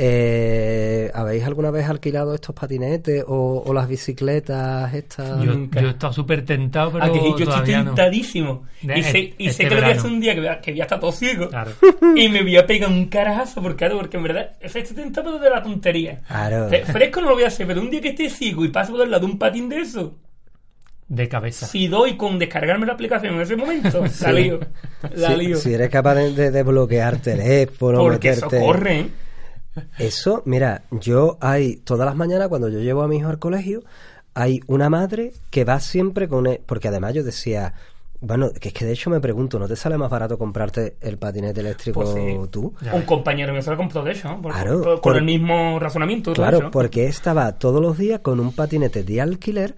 eh, 0.02 1.10
¿habéis 1.14 1.44
alguna 1.44 1.70
vez 1.70 1.86
alquilado 1.88 2.34
estos 2.34 2.54
patinetes 2.54 3.22
o, 3.28 3.62
o 3.66 3.74
las 3.74 3.86
bicicletas 3.86 4.92
estas? 4.94 5.42
Yo, 5.42 5.52
Nunca. 5.52 5.80
yo 5.80 5.88
he 5.88 5.90
estado 5.90 6.12
súper 6.12 6.44
tentado, 6.44 6.92
pero 6.92 7.04
Ah, 7.04 7.12
que 7.12 7.18
yo 7.20 7.50
estoy 7.50 7.74
no. 7.74 7.84
tentadísimo. 7.84 8.62
Y 8.82 9.02
sé, 9.02 9.34
y 9.36 9.46
este 9.48 9.64
sé 9.64 9.68
que 9.68 9.74
lo 9.74 9.82
voy 9.82 9.90
a 9.90 9.94
hacer 9.94 10.10
un 10.10 10.20
día 10.20 10.34
que 10.34 10.40
voy 10.40 10.48
a, 10.48 10.60
que 10.60 10.70
voy 10.70 10.80
a 10.80 10.84
estar 10.84 10.98
todo 11.00 11.12
ciego. 11.12 11.48
Claro. 11.50 11.72
Y 12.16 12.28
me 12.30 12.42
voy 12.42 12.56
a 12.56 12.66
pegar 12.66 12.90
un 12.90 13.06
carajazo 13.06 13.60
por 13.60 13.76
cada, 13.76 13.94
porque 13.94 14.16
en 14.16 14.22
verdad 14.22 14.52
estoy 14.60 14.82
tentado 14.84 15.38
de 15.38 15.50
la 15.50 15.62
tontería. 15.62 16.22
Claro. 16.26 16.68
Fresco 16.86 17.20
no 17.20 17.28
lo 17.28 17.34
voy 17.34 17.44
a 17.44 17.48
hacer, 17.48 17.66
pero 17.66 17.82
un 17.82 17.90
día 17.90 18.00
que 18.00 18.08
esté 18.10 18.30
ciego 18.30 18.64
y 18.64 18.68
paso 18.68 18.92
por 18.92 19.02
el 19.02 19.10
lado 19.10 19.26
de 19.26 19.32
un 19.32 19.38
patín 19.38 19.68
de 19.68 19.80
eso, 19.80 19.99
De 21.12 21.28
cabeza. 21.28 21.66
si 21.66 21.88
doy 21.88 22.16
con 22.16 22.38
descargarme 22.38 22.86
la 22.86 22.92
aplicación 22.92 23.34
en 23.34 23.40
ese 23.40 23.56
momento, 23.56 24.04
la 24.22 24.32
lío. 24.32 24.60
La 25.14 25.30
Si, 25.32 25.36
lío. 25.36 25.56
si 25.56 25.74
eres 25.74 25.90
capaz 25.90 26.14
de, 26.14 26.32
de 26.32 26.50
desbloquear 26.52 27.18
teléfono, 27.18 27.98
porque 27.98 28.28
eso 28.30 28.46
meterte... 28.46 28.64
corre, 28.64 29.00
¿eh? 29.00 29.10
Eso, 29.98 30.42
mira, 30.46 30.82
yo 30.90 31.36
hay 31.40 31.76
todas 31.76 32.06
las 32.06 32.16
mañanas 32.16 32.48
cuando 32.48 32.68
yo 32.68 32.78
llevo 32.80 33.02
a 33.02 33.08
mi 33.08 33.16
hijo 33.18 33.28
al 33.28 33.38
colegio, 33.38 33.82
hay 34.34 34.60
una 34.68 34.88
madre 34.88 35.32
que 35.50 35.64
va 35.64 35.80
siempre 35.80 36.28
con 36.28 36.46
él, 36.46 36.60
porque 36.64 36.88
además 36.88 37.14
yo 37.14 37.22
decía, 37.24 37.74
bueno, 38.20 38.50
que 38.52 38.68
es 38.68 38.74
que 38.74 38.84
de 38.84 38.92
hecho 38.92 39.10
me 39.10 39.20
pregunto, 39.20 39.58
¿no 39.58 39.66
te 39.66 39.74
sale 39.76 39.98
más 39.98 40.10
barato 40.10 40.38
comprarte 40.38 40.96
el 41.00 41.18
patinete 41.18 41.60
eléctrico 41.60 42.02
Pues 42.02 42.14
sí. 42.14 42.36
tú? 42.50 42.72
Ya 42.82 42.92
Un 42.94 43.00
ves. 43.00 43.08
compañero 43.08 43.52
mío 43.52 43.62
se 43.62 43.70
lo 43.70 43.76
compró 43.76 44.02
de 44.04 44.12
hecho, 44.12 44.28
¿no? 44.28 44.42
Por- 44.42 44.52
Claro, 44.52 44.74
por- 44.82 44.92
con 44.94 45.00
por- 45.00 45.16
el 45.16 45.24
mismo 45.24 45.78
razonamiento. 45.80 46.32
Claro, 46.34 46.58
eso. 46.58 46.70
porque 46.70 47.06
estaba 47.06 47.58
todos 47.58 47.80
los 47.82 47.98
días 47.98 48.20
con 48.20 48.38
un 48.40 48.52
patinete 48.52 49.02
de 49.02 49.20
alquiler. 49.20 49.74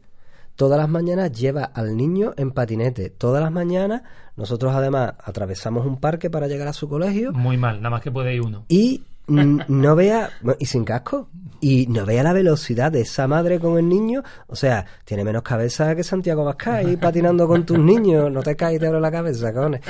Todas 0.63 0.79
las 0.79 0.89
mañanas 0.89 1.33
lleva 1.33 1.65
al 1.65 1.97
niño 1.97 2.35
en 2.37 2.53
patinete. 2.53 3.11
Todas 3.11 3.43
las 3.43 3.51
mañanas 3.51 4.03
nosotros 4.37 4.73
además 4.73 5.15
atravesamos 5.19 5.85
un 5.85 5.99
parque 5.99 6.31
para 6.31 6.47
llegar 6.47 6.69
a 6.69 6.73
su 6.73 6.89
colegio 6.89 7.33
Muy 7.33 7.57
mal, 7.57 7.79
nada 7.79 7.91
más 7.91 8.01
que 8.01 8.13
puede 8.13 8.33
ir 8.33 8.43
uno. 8.43 8.65
y 8.69 9.03
no 9.33 9.97
vea 9.97 10.31
y 10.59 10.67
sin 10.67 10.85
casco. 10.85 11.29
y 11.61 11.87
no 11.87 12.05
vea 12.05 12.25
la 12.25 12.33
velocidad 12.33 12.91
de 12.91 13.03
esa 13.03 13.29
madre 13.29 13.61
con 13.61 13.79
el 13.79 13.89
niño. 13.89 14.23
O 14.49 14.57
sea, 14.57 14.85
tiene 15.05 15.23
menos 15.23 15.43
cabeza 15.43 15.95
que 15.95 16.03
Santiago 16.03 16.45
Vázquez 16.45 16.89
y 16.93 16.97
patinando 16.97 17.47
con 17.47 17.65
tus 17.65 17.79
niños. 17.79 18.33
No 18.33 18.43
te 18.43 18.57
caes 18.57 18.77
y 18.77 18.79
te 18.81 18.89
abro 18.89 18.99
la 18.99 19.13
cabeza, 19.13 19.53
cojones. 19.53 19.81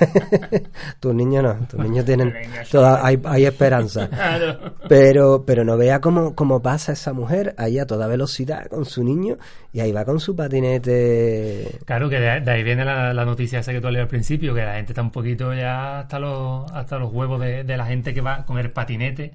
tus 1.00 1.12
niños 1.12 1.42
no, 1.42 1.54
tus 1.66 1.80
niños 1.80 2.04
tienen. 2.04 2.32
Toda, 2.70 3.04
hay, 3.04 3.20
hay 3.24 3.46
esperanza. 3.46 4.08
Pero, 4.88 5.44
pero 5.44 5.64
no 5.64 5.76
vea 5.76 6.00
cómo, 6.00 6.34
cómo 6.34 6.60
pasa 6.60 6.92
esa 6.92 7.12
mujer 7.12 7.54
ahí 7.56 7.78
a 7.78 7.86
toda 7.86 8.06
velocidad 8.06 8.66
con 8.66 8.84
su 8.84 9.02
niño 9.02 9.38
y 9.72 9.80
ahí 9.80 9.90
va 9.90 10.04
con 10.04 10.20
su 10.20 10.36
patinete. 10.36 11.78
Claro, 11.84 12.08
que 12.10 12.20
de, 12.20 12.40
de 12.40 12.50
ahí 12.50 12.62
viene 12.62 12.84
la, 12.84 13.14
la 13.14 13.24
noticia 13.24 13.60
esa 13.60 13.72
que 13.72 13.80
tú 13.80 13.88
leías 13.88 14.02
al 14.02 14.08
principio, 14.08 14.54
que 14.54 14.62
la 14.62 14.74
gente 14.74 14.92
está 14.92 15.02
un 15.02 15.10
poquito 15.10 15.54
ya 15.54 16.00
hasta 16.00 16.18
los, 16.18 16.70
hasta 16.72 16.98
los 16.98 17.12
huevos 17.12 17.40
de, 17.40 17.64
de 17.64 17.76
la 17.76 17.86
gente 17.86 18.12
que 18.12 18.20
va 18.20 18.44
con 18.44 18.58
el 18.58 18.61
patinete 18.70 19.32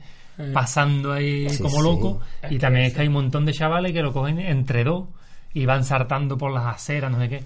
pasando 0.53 1.13
ahí 1.13 1.49
Sí, 1.49 1.61
como 1.61 1.81
loco. 1.81 2.21
Y 2.49 2.59
también 2.59 2.85
es 2.85 2.93
que 2.93 3.01
hay 3.01 3.07
un 3.07 3.13
montón 3.13 3.45
de 3.45 3.53
chavales 3.53 3.91
que 3.91 4.01
lo 4.01 4.13
cogen 4.13 4.39
entre 4.39 4.83
dos 4.83 5.05
y 5.53 5.65
van 5.65 5.83
saltando 5.83 6.37
por 6.37 6.51
las 6.51 6.65
aceras, 6.65 7.11
no 7.11 7.19
sé 7.19 7.29
qué. 7.29 7.43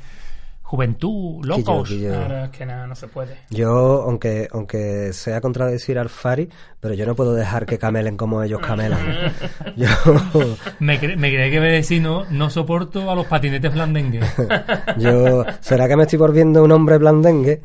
Juventud, 0.71 1.43
locos. 1.45 1.89
Que 1.89 1.95
yo- 1.99 1.99
que 1.99 2.05
yo- 2.05 2.25
Claro, 2.25 2.45
es 2.45 2.49
que 2.51 2.65
nada, 2.65 2.87
no 2.87 2.95
se 2.95 3.07
puede. 3.09 3.35
Yo, 3.49 4.03
aunque, 4.03 4.47
aunque 4.53 5.11
sea 5.11 5.41
contradecir 5.41 5.99
al 5.99 6.07
Fari, 6.07 6.47
pero 6.79 6.93
yo 6.93 7.05
no 7.05 7.13
puedo 7.13 7.33
dejar 7.35 7.65
que 7.65 7.77
camelen 7.77 8.15
como 8.15 8.41
ellos 8.41 8.61
camelan. 8.61 8.97
Yo, 9.75 9.87
Me, 10.79 10.97
cre- 10.99 11.17
me 11.17 11.29
creí 11.33 11.51
que 11.51 11.59
me 11.59 11.69
decís, 11.71 12.01
no, 12.01 12.23
no 12.29 12.49
soporto 12.49 13.11
a 13.11 13.15
los 13.15 13.25
patinetes 13.27 13.73
blandengues. 13.73 14.23
yo, 14.97 15.43
¿será 15.59 15.87
que 15.89 15.95
me 15.97 16.03
estoy 16.03 16.17
volviendo 16.19 16.63
un 16.63 16.71
hombre 16.71 16.97
blandengue? 16.97 17.59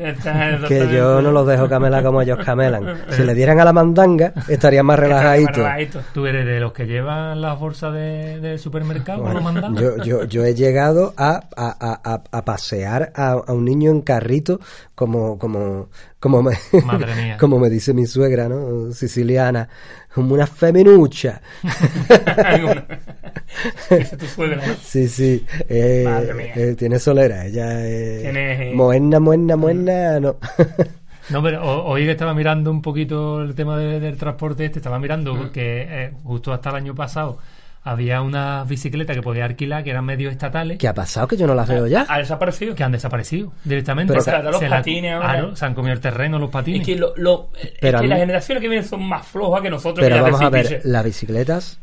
Que 0.69 0.89
yo 0.93 1.23
no 1.23 1.31
los 1.31 1.47
dejo 1.47 1.69
camelar 1.69 2.03
como 2.03 2.21
ellos 2.23 2.39
camelan. 2.45 3.03
Si 3.11 3.23
le 3.23 3.35
dieran 3.35 3.61
a 3.61 3.65
la 3.65 3.73
mandanga, 3.73 4.33
estarían 4.49 4.85
más 4.87 4.99
relajaditos. 4.99 5.57
Relajadito. 5.57 6.01
¿Tú 6.13 6.27
eres 6.27 6.45
de 6.45 6.59
los 6.61 6.73
que 6.73 6.87
llevan 6.87 7.41
las 7.41 7.59
bolsas 7.59 7.93
de, 7.95 8.41
del 8.41 8.59
supermercado 8.59 9.23
mandados? 9.25 9.81
Yo, 9.81 9.97
yo, 10.03 10.25
yo 10.25 10.45
he 10.45 10.55
llegado 10.55 11.15
a, 11.17 11.41
a, 11.57 11.77
a, 11.81 12.01
a- 12.15 12.23
a 12.33 12.43
a, 13.15 13.33
a 13.33 13.53
un 13.53 13.65
niño 13.65 13.91
en 13.91 14.01
carrito 14.03 14.61
como, 14.95 15.39
como, 15.39 15.89
como 16.21 16.43
me, 16.43 16.53
Madre 16.85 17.15
mía. 17.15 17.37
como 17.41 17.59
me 17.59 17.71
dice 17.71 17.93
mi 17.95 18.07
suegra, 18.07 18.49
¿no? 18.49 18.93
Siciliana, 18.93 19.69
como 20.15 20.35
una 20.35 20.47
feminucha. 20.47 21.41
Sí, 24.83 25.09
sí. 25.09 25.45
eh, 25.69 26.03
Madre 26.05 26.35
mía. 26.35 26.53
eh, 26.57 26.75
tiene 26.77 26.99
solera. 26.99 27.47
Ella 27.47 27.87
es. 27.87 28.23
Tiene- 28.23 28.73
moderna, 28.75 29.21
moderna, 29.21 30.21
no. 30.21 30.37
No, 31.29 31.43
pero 31.43 31.61
ho- 31.61 31.83
hoy 31.87 32.05
que 32.05 32.13
estaba 32.13 32.35
mirando 32.35 32.71
un 32.71 32.81
poquito 32.81 33.43
el 33.43 33.57
tema 33.57 33.77
de- 33.79 33.99
del 33.99 34.17
transporte 34.17 34.65
este, 34.65 34.79
estaba 34.79 35.01
mirando 35.01 35.51
que 35.51 35.83
eh, 35.89 36.13
justo 36.23 36.53
hasta 36.53 36.71
el 36.71 36.77
año 36.77 36.95
pasado 36.95 37.39
había 37.87 38.21
unas 38.21 38.69
bicicletas 38.69 39.15
que 39.17 39.23
podía 39.23 39.45
alquilar 39.45 39.85
que 39.85 39.91
eran 39.91 40.05
medios 40.05 40.33
estatales 40.33 40.77
¿Qué 40.79 40.89
ha 40.89 40.95
pasado? 40.95 41.29
Que 41.29 41.37
yo 41.37 41.47
no 41.47 41.55
las 41.55 41.69
veo 41.69 41.87
ya. 41.87 42.05
Ha 42.09 42.19
desaparecido. 42.19 42.75
que 42.75 42.83
han 42.85 42.93
desaparecido 42.93 43.53
directamente. 43.65 44.13
Pero 44.13 44.23
se- 44.25 44.43
los 44.43 44.59
se 44.59 44.69
la- 44.69 44.77
patines 44.79 45.19
claro, 45.21 45.55
se 45.57 45.65
han 45.65 45.75
comido 45.75 45.93
el 45.95 46.01
terreno 46.01 46.39
los 46.39 46.51
patines. 46.51 46.81
Es 46.81 46.87
que, 46.87 46.97
lo, 46.97 47.15
lo- 47.17 47.51
Pero 47.81 48.01
que 48.01 48.09
las 48.09 48.19
generaciones 48.19 48.61
que 48.61 48.69
vienen 48.69 48.87
son 48.89 49.03
más 49.05 49.27
flojas 49.27 49.63
que 49.63 49.71
nosotros. 49.71 50.05
Pero 50.05 50.17
que 50.17 50.23
vamos 50.23 50.43
a 50.43 50.51
ver, 50.51 50.81
las 50.85 51.05
bicicletas. 51.05 51.79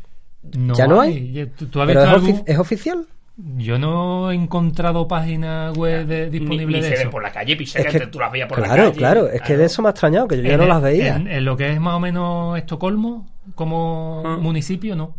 no 0.56 0.74
¿Ya 0.74 0.86
no 0.86 1.00
hay? 1.00 1.50
¿Tú, 1.56 1.66
tú 1.66 1.80
has 1.80 1.86
¿Pero 1.88 2.00
visto 2.00 2.16
es, 2.16 2.22
algún- 2.22 2.40
ofi- 2.40 2.44
es 2.46 2.58
oficial? 2.58 3.06
Yo 3.36 3.78
no 3.80 4.30
he 4.30 4.34
encontrado 4.34 5.08
página 5.08 5.72
web 5.72 6.06
de- 6.06 6.26
Ni, 6.30 6.38
disponible 6.38 6.76
ni 6.76 6.82
de 6.82 6.88
se 6.88 6.94
eso. 6.94 7.02
ven 7.04 7.10
por 7.10 7.22
la 7.22 7.32
calle, 7.32 7.56
picha, 7.56 7.80
Es 7.80 7.86
que 7.86 8.06
tú 8.06 8.20
las 8.20 8.30
veías 8.30 8.48
por 8.48 8.60
la 8.60 8.66
claro, 8.66 8.82
calle. 8.84 8.96
claro. 8.96 9.28
Es 9.28 9.42
que 9.42 9.56
de 9.56 9.64
eso 9.64 9.82
me 9.82 9.88
ha 9.88 9.90
extrañado, 9.90 10.28
que 10.28 10.36
yo 10.36 10.42
ya 10.44 10.56
no 10.56 10.66
las 10.66 10.80
veía. 10.80 11.16
En, 11.16 11.26
en 11.26 11.44
lo 11.44 11.56
que 11.56 11.72
es 11.72 11.80
más 11.80 11.94
o 11.94 12.00
menos 12.00 12.56
Estocolmo, 12.58 13.26
como 13.56 14.22
Ah. 14.24 14.36
municipio, 14.36 14.94
no. 14.94 15.16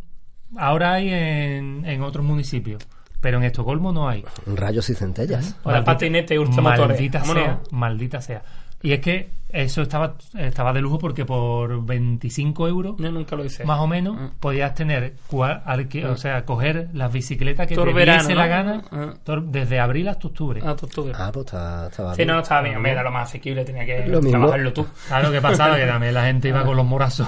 Ahora 0.58 0.94
hay 0.94 1.10
en, 1.13 1.84
en 1.86 2.02
otros 2.04 2.26
municipios, 2.26 2.82
pero 3.22 3.38
en 3.38 3.44
Estocolmo 3.44 3.91
no 3.91 4.08
hay. 4.10 4.24
Rayos 4.46 4.89
y 4.89 4.96
centellas. 4.96 5.56
Ahora 5.63 5.80
Maldita- 5.80 5.86
patinete 5.94 6.39
ultramotores. 6.39 6.88
Maldita 6.88 7.20
Vámonos. 7.20 7.44
sea, 7.44 7.60
maldita 7.72 8.22
sea. 8.22 8.41
Y 8.82 8.91
es 8.94 9.00
que 9.00 9.32
eso 9.50 9.82
estaba, 9.82 10.15
estaba 10.38 10.72
de 10.74 10.82
lujo 10.82 11.00
porque 11.00 11.26
por 11.26 11.84
25 11.86 12.68
euros, 12.68 13.00
No, 13.00 13.10
nunca 13.10 13.36
lo 13.36 13.44
hice. 13.44 13.63
más 13.65 13.80
o 13.80 13.88
menos, 13.88 14.15
Ah. 14.20 14.30
podías 14.39 14.76
tener, 14.76 15.15
cua- 15.32 15.63
alqui- 15.63 16.06
o 16.06 16.18
sea, 16.18 16.46
coger 16.46 16.89
las 16.94 17.12
bicicletas 17.12 17.65
que 17.65 17.74
Todo 17.74 17.86
te 17.86 17.94
verano, 17.94 18.20
diese 18.24 18.34
¿no? 18.36 18.39
la 18.41 18.48
gana 18.48 18.84
Ah. 18.91 19.13
todo- 19.24 19.41
desde 19.41 19.80
abril 19.80 20.08
hasta 20.10 20.28
octubre. 20.28 20.62
Ah, 20.63 20.76
tú, 20.76 20.86
tú. 20.88 21.10
Ah, 21.15 21.32
pues 21.34 21.46
está, 21.48 21.88
estaba 21.88 22.13
Sí, 22.13 22.18
bien. 22.18 22.28
no, 22.36 22.39
estaba 22.41 22.62
bien. 22.62 22.80
Me 22.82 22.94
da 22.94 23.02
lo 23.02 23.12
más 23.12 23.30
asequible, 23.30 23.65
tenía 23.65 23.86
que 23.86 24.06
Lo 24.06 24.18
mismo. 24.22 24.32
trabajarlo 24.39 24.74
tú. 24.74 24.86
Claro, 25.08 25.32
que 25.32 25.41
pasaba 25.41 25.78
que 25.78 25.86
también 25.88 26.13
la 26.13 26.26
gente 26.26 26.50
iba 26.50 26.63
con 26.63 26.76
los 26.78 26.86
morazos. 26.86 27.28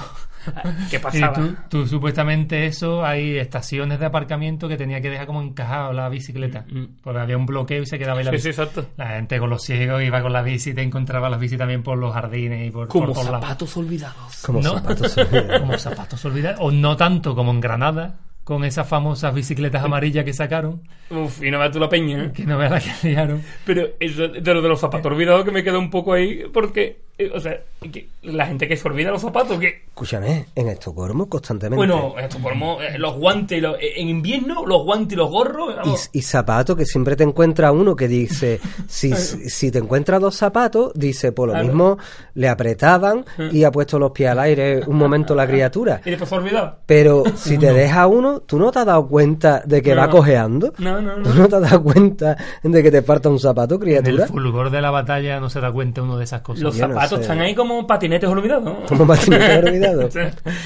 ¿Qué 0.90 0.96
Y 0.96 0.98
pasaba? 0.98 1.32
tú, 1.32 1.54
tú 1.68 1.86
supuestamente 1.86 2.66
eso, 2.66 3.04
hay 3.04 3.36
estaciones 3.38 3.98
de 4.00 4.06
aparcamiento 4.06 4.68
que 4.68 4.76
tenía 4.76 5.00
que 5.00 5.10
dejar 5.10 5.26
como 5.26 5.42
encajado 5.42 5.92
la 5.92 6.08
bicicleta. 6.08 6.64
Mm. 6.70 6.84
Porque 7.02 7.20
había 7.20 7.36
un 7.36 7.46
bloqueo 7.46 7.82
y 7.82 7.86
se 7.86 7.98
quedaba 7.98 8.18
ahí 8.18 8.24
la 8.24 8.30
Sí, 8.32 8.36
bici. 8.36 8.42
sí, 8.44 8.48
exacto. 8.60 8.86
La 8.96 9.08
gente 9.10 9.38
con 9.38 9.50
los 9.50 9.62
ciegos 9.62 10.02
iba 10.02 10.20
con 10.22 10.32
la 10.32 10.42
bici, 10.42 10.74
te 10.74 10.82
encontraba 10.82 11.28
las 11.28 11.40
bici 11.40 11.56
también 11.56 11.82
por 11.82 11.98
los 11.98 12.12
jardines 12.14 12.66
y 12.68 12.70
por, 12.70 12.88
Como 12.88 13.06
por 13.12 13.24
lados. 13.24 13.30
zapatos 13.40 13.76
olvidados. 13.76 14.42
Como 14.44 14.60
No. 14.60 14.74
zapatos 14.74 15.16
olvidados. 15.18 15.60
Como 15.60 15.78
zapatos 15.78 16.24
olvidados. 16.24 16.58
O 16.62 16.70
no 16.70 16.96
tanto 16.96 17.34
como 17.34 17.50
en 17.50 17.60
Granada, 17.60 18.18
con 18.44 18.64
esas 18.64 18.88
famosas 18.88 19.34
bicicletas 19.34 19.84
amarillas 19.84 20.24
que 20.24 20.32
sacaron, 20.32 20.80
Uf, 21.10 21.42
y 21.42 21.50
no 21.50 21.58
veas 21.58 21.70
tú 21.70 21.78
la 21.78 21.88
peña, 21.90 22.24
¿eh? 22.24 22.32
que 22.32 22.44
no 22.46 22.56
veas 22.56 22.70
la 22.70 22.80
que 22.80 22.90
liaron. 23.10 23.42
Pero 23.66 23.88
eso 24.00 24.26
de 24.28 24.54
lo 24.54 24.62
de 24.62 24.68
los 24.70 24.80
zapatos 24.80 25.04
olvidados 25.12 25.44
que 25.44 25.50
me 25.50 25.62
queda 25.62 25.78
un 25.78 25.90
poco 25.90 26.14
ahí, 26.14 26.44
porque, 26.50 27.02
o 27.34 27.40
sea, 27.40 27.58
que 27.92 28.08
la 28.22 28.46
gente 28.46 28.68
que 28.68 28.76
se 28.76 28.86
olvida 28.88 29.10
los 29.10 29.22
zapatos, 29.22 29.58
que, 29.58 29.82
Escúchame, 29.88 30.46
en 30.54 30.68
Estocolmo 30.68 31.28
constantemente. 31.28 31.76
bueno, 31.76 32.14
esto 32.18 32.38
como 32.40 32.80
eh, 32.80 32.96
los 32.98 33.14
guantes, 33.16 33.58
y 33.58 33.60
los- 33.60 33.76
eh, 33.80 33.94
en 33.96 34.08
invierno, 34.08 34.64
los 34.66 34.84
guantes 34.84 35.14
y 35.14 35.16
los 35.16 35.28
gorros, 35.30 35.74
vamos, 35.76 36.10
Y, 36.12 36.18
y 36.18 36.22
zapatos 36.22 36.76
que 36.76 36.84
siempre 36.86 37.16
te 37.16 37.24
encuentra 37.24 37.72
uno 37.72 37.96
que 37.96 38.06
dice, 38.06 38.60
si, 38.88 39.12
si 39.14 39.70
te 39.72 39.78
encuentras 39.78 40.20
dos 40.20 40.36
zapatos, 40.36 40.92
dice, 40.94 41.32
por 41.32 41.48
lo 41.48 41.54
Claro. 41.54 41.66
mismo 41.66 41.98
le 42.34 42.48
apretaban 42.48 43.24
y 43.50 43.64
ha 43.64 43.72
puesto 43.72 43.98
los 43.98 44.12
pies 44.12 44.30
al 44.30 44.38
aire 44.40 44.80
un 44.86 44.96
momento 44.96 45.34
la 45.34 45.46
criatura. 45.46 46.00
y 46.04 46.10
después 46.10 46.30
olvidado. 46.32 46.76
Pero 46.86 47.24
si 47.36 47.58
te 47.58 47.72
deja 47.72 48.06
uno, 48.06 48.40
¿tú 48.40 48.58
no 48.58 48.70
te 48.70 48.78
has 48.80 48.86
dado 48.86 49.08
cuenta 49.08 49.62
de 49.64 49.82
que 49.82 49.94
No. 49.94 50.00
va 50.02 50.10
cojeando? 50.10 50.72
No, 50.78 51.00
no, 51.00 51.14
¿Tú 51.22 51.30
no. 51.30 51.34
no 51.34 51.48
te 51.48 51.56
has 51.56 51.62
dado 51.62 51.82
cuenta 51.82 52.36
de 52.62 52.82
que 52.82 52.90
te 52.92 53.02
falta 53.02 53.28
un 53.28 53.40
zapato, 53.40 53.74
En 53.76 53.80
el 53.82 53.86
criatura? 54.02 54.26
fulgor 54.28 54.70
de 54.70 54.80
la 54.80 54.90
batalla 54.92 55.40
no 55.40 55.50
se 55.50 55.60
da 55.60 55.72
cuenta 55.72 56.02
uno 56.02 56.16
de 56.18 56.24
esas 56.24 56.42
cosas. 56.42 56.62
Los 56.62 56.76
no 56.78 56.86
zapatos 56.88 57.07
están 57.16 57.40
ahí 57.40 57.54
como 57.54 57.86
patinetes 57.86 58.28
olvidados. 58.28 58.74
Como 58.88 59.06
patinete 59.06 59.58
olvidado. 59.64 60.10
Sí. 60.10 60.20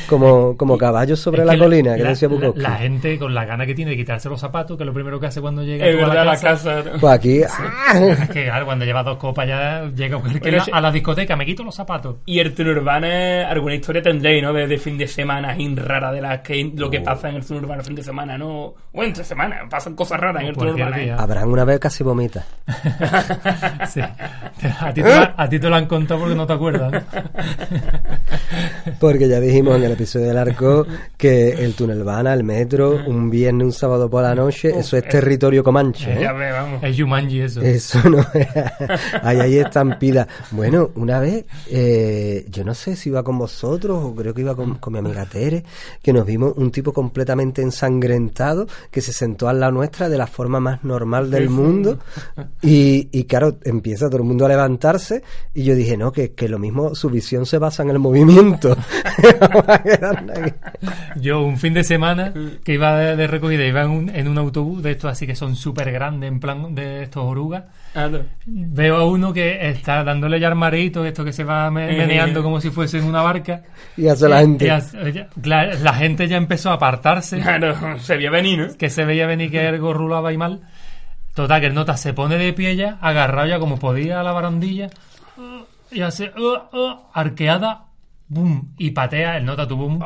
Como, 0.08 0.56
como 0.56 0.76
caballos 0.78 1.18
sobre 1.20 1.40
Es 1.40 1.46
la 1.46 1.52
que 1.54 1.58
colina, 1.58 1.96
que 1.96 2.02
la, 2.02 2.08
decía 2.10 2.28
Bukowski. 2.28 2.60
la 2.60 2.76
gente 2.76 3.18
con 3.18 3.34
la 3.34 3.44
gana 3.44 3.66
que 3.66 3.74
tiene 3.74 3.90
de 3.92 3.96
quitarse 3.96 4.28
los 4.28 4.40
zapatos, 4.40 4.76
que 4.76 4.82
es 4.82 4.86
lo 4.86 4.92
primero 4.94 5.18
que 5.20 5.26
hace 5.26 5.40
cuando 5.40 5.62
llega 5.62 5.84
a 5.86 6.06
la 6.14 6.24
la 6.24 6.32
casa. 6.40 6.76
casa. 6.82 6.90
Pues 7.00 7.12
aquí, 7.12 7.42
¡ah! 7.42 7.98
Es 7.98 8.30
que 8.30 8.44
claro, 8.44 8.64
cuando 8.66 8.84
llevas 8.84 9.04
dos 9.04 9.16
copas 9.18 9.46
ya 9.46 9.84
llega 9.94 10.20
Pero 10.42 10.62
a 10.72 10.80
la 10.80 10.90
discoteca, 10.90 11.36
me 11.36 11.44
quito 11.46 11.62
los 11.62 11.74
zapatos. 11.74 12.16
Y 12.26 12.38
el 12.38 12.52
Urbana, 12.62 13.48
alguna 13.48 13.74
historia 13.74 14.02
tendréis, 14.02 14.42
¿no? 14.42 14.52
De, 14.52 14.66
de 14.66 14.78
fin 14.78 14.96
de 14.96 15.06
semana, 15.08 15.56
rara 15.76 16.12
de 16.12 16.20
las 16.20 16.40
que 16.40 16.70
lo 16.76 16.88
que 16.90 16.98
Oh. 17.00 17.04
pasa 17.04 17.28
en 17.28 17.36
el 17.36 17.42
Urbana 17.52 17.82
fin 17.82 17.94
de 17.96 18.02
semana, 18.02 18.38
¿no? 18.38 18.74
O 18.92 19.02
entre 19.02 19.24
semana, 19.24 19.62
pasan 19.68 19.94
cosas 19.96 20.20
raras 20.20 20.42
en 20.42 20.48
el 20.50 20.56
Urbana. 20.58 21.02
¿eh? 21.02 21.14
Abraham 21.16 21.52
una 21.52 21.64
vez 21.64 21.78
casi 21.80 22.04
vomita. 22.04 22.44
Sí. 23.88 24.00
A, 24.00 24.92
ti 24.92 25.02
te 25.02 25.14
lo, 25.14 25.28
a 25.36 25.48
ti 25.48 25.58
te 25.58 25.68
lo 25.68 25.76
han 25.76 25.86
contado 25.86 26.26
no 26.34 26.46
te 26.46 26.52
acuerdas. 26.52 26.92
¿no? 26.92 27.00
Porque 29.00 29.28
ya 29.28 29.40
dijimos 29.40 29.76
en 29.76 29.84
el 29.84 29.92
episodio 29.92 30.28
del 30.28 30.38
arco 30.38 30.86
que 31.16 31.50
el 31.50 31.74
túnel 31.74 32.04
Vana, 32.04 32.34
el 32.34 32.44
metro, 32.44 33.00
un 33.06 33.30
viernes, 33.30 33.64
un 33.64 33.72
sábado 33.72 34.10
por 34.10 34.22
la 34.22 34.34
noche, 34.34 34.72
eso 34.76 34.96
es 34.96 35.08
territorio 35.08 35.62
comanche. 35.62 36.12
¿eh? 36.12 36.18
Ya 36.20 36.32
ve, 36.32 36.50
vamos. 36.50 36.82
Es 36.82 36.98
Jumanji 36.98 37.40
eso. 37.40 37.60
Eso 37.60 38.08
no 38.08 38.24
era. 38.34 38.76
Ahí 39.22 39.40
hay 39.40 39.58
estampida. 39.58 40.26
Bueno, 40.50 40.90
una 40.96 41.20
vez, 41.20 41.44
eh, 41.70 42.44
yo 42.48 42.64
no 42.64 42.74
sé 42.74 42.96
si 42.96 43.08
iba 43.08 43.22
con 43.22 43.38
vosotros 43.38 44.04
o 44.04 44.14
creo 44.14 44.34
que 44.34 44.40
iba 44.40 44.54
con, 44.54 44.76
con 44.76 44.92
mi 44.92 44.98
amiga 44.98 45.24
Tere, 45.26 45.64
que 46.02 46.12
nos 46.12 46.26
vimos 46.26 46.54
un 46.56 46.70
tipo 46.70 46.92
completamente 46.92 47.62
ensangrentado 47.62 48.66
que 48.90 49.00
se 49.00 49.12
sentó 49.12 49.48
al 49.48 49.60
lado 49.60 49.72
nuestra 49.72 50.08
de 50.08 50.18
la 50.18 50.26
forma 50.26 50.60
más 50.60 50.84
normal 50.84 51.30
del 51.30 51.48
mundo. 51.48 51.98
Y, 52.60 53.08
y 53.12 53.24
claro, 53.24 53.56
empieza 53.64 54.06
todo 54.06 54.18
el 54.18 54.24
mundo 54.24 54.46
a 54.46 54.48
levantarse. 54.48 55.22
Y 55.54 55.64
yo 55.64 55.74
dije, 55.74 55.96
no, 55.96 56.12
que, 56.12 56.21
que 56.30 56.48
lo 56.48 56.58
mismo 56.58 56.94
su 56.94 57.10
visión 57.10 57.44
se 57.44 57.58
basa 57.58 57.82
en 57.82 57.90
el 57.90 57.98
movimiento. 57.98 58.74
Yo 61.16 61.42
un 61.42 61.58
fin 61.58 61.74
de 61.74 61.84
semana 61.84 62.32
que 62.64 62.74
iba 62.74 62.96
de, 62.96 63.16
de 63.16 63.26
recogida, 63.26 63.64
iba 63.64 63.82
en 63.82 63.90
un, 63.90 64.08
en 64.10 64.28
un 64.28 64.38
autobús 64.38 64.82
de 64.82 64.92
estos 64.92 65.10
así 65.10 65.26
que 65.26 65.34
son 65.34 65.56
súper 65.56 65.90
grandes, 65.92 66.30
en 66.30 66.40
plan 66.40 66.74
de 66.74 67.02
estos 67.04 67.24
orugas. 67.24 67.64
Ah, 67.94 68.08
no. 68.08 68.20
Veo 68.46 68.96
a 68.96 69.06
uno 69.06 69.32
que 69.32 69.68
está 69.68 70.02
dándole 70.02 70.40
ya 70.40 70.48
al 70.48 70.54
marito, 70.56 71.04
esto 71.04 71.24
que 71.24 71.32
se 71.32 71.44
va 71.44 71.70
me- 71.70 71.86
meneando 71.96 72.42
como 72.42 72.60
si 72.60 72.70
fuese 72.70 72.98
en 72.98 73.04
una 73.04 73.22
barca. 73.22 73.62
Y 73.96 74.08
hace 74.08 74.28
la 74.28 74.42
Y 74.42 74.46
gente. 74.46 74.70
hace- 74.70 75.12
ya- 75.12 75.28
la, 75.44 75.66
la 75.74 75.94
gente 75.94 76.26
ya 76.28 76.36
empezó 76.38 76.70
a 76.70 76.74
apartarse, 76.74 77.38
Claro, 77.40 77.74
se 77.98 78.16
vio 78.16 78.30
venir, 78.30 78.58
¿no? 78.58 78.76
que 78.78 78.88
se 78.88 79.04
veía 79.04 79.26
venir 79.26 79.50
que 79.50 79.66
algo 79.66 79.92
rulaba 79.92 80.32
y 80.32 80.38
mal. 80.38 80.60
Total, 81.34 81.60
que 81.60 81.66
el 81.68 81.74
nota 81.74 81.96
se 81.96 82.12
pone 82.12 82.36
de 82.36 82.52
pie 82.52 82.76
ya, 82.76 82.98
agarrado 83.00 83.48
ya 83.48 83.58
como 83.58 83.78
podía 83.78 84.20
a 84.20 84.22
la 84.22 84.32
barandilla, 84.32 84.88
y 85.92 86.02
hace 86.02 86.32
uh, 86.36 86.76
uh, 86.76 86.98
arqueada, 87.12 87.84
boom, 88.28 88.72
y 88.78 88.90
patea. 88.90 89.36
El 89.36 89.44
nota 89.44 89.66
tuvo 89.66 89.86
un. 89.86 89.98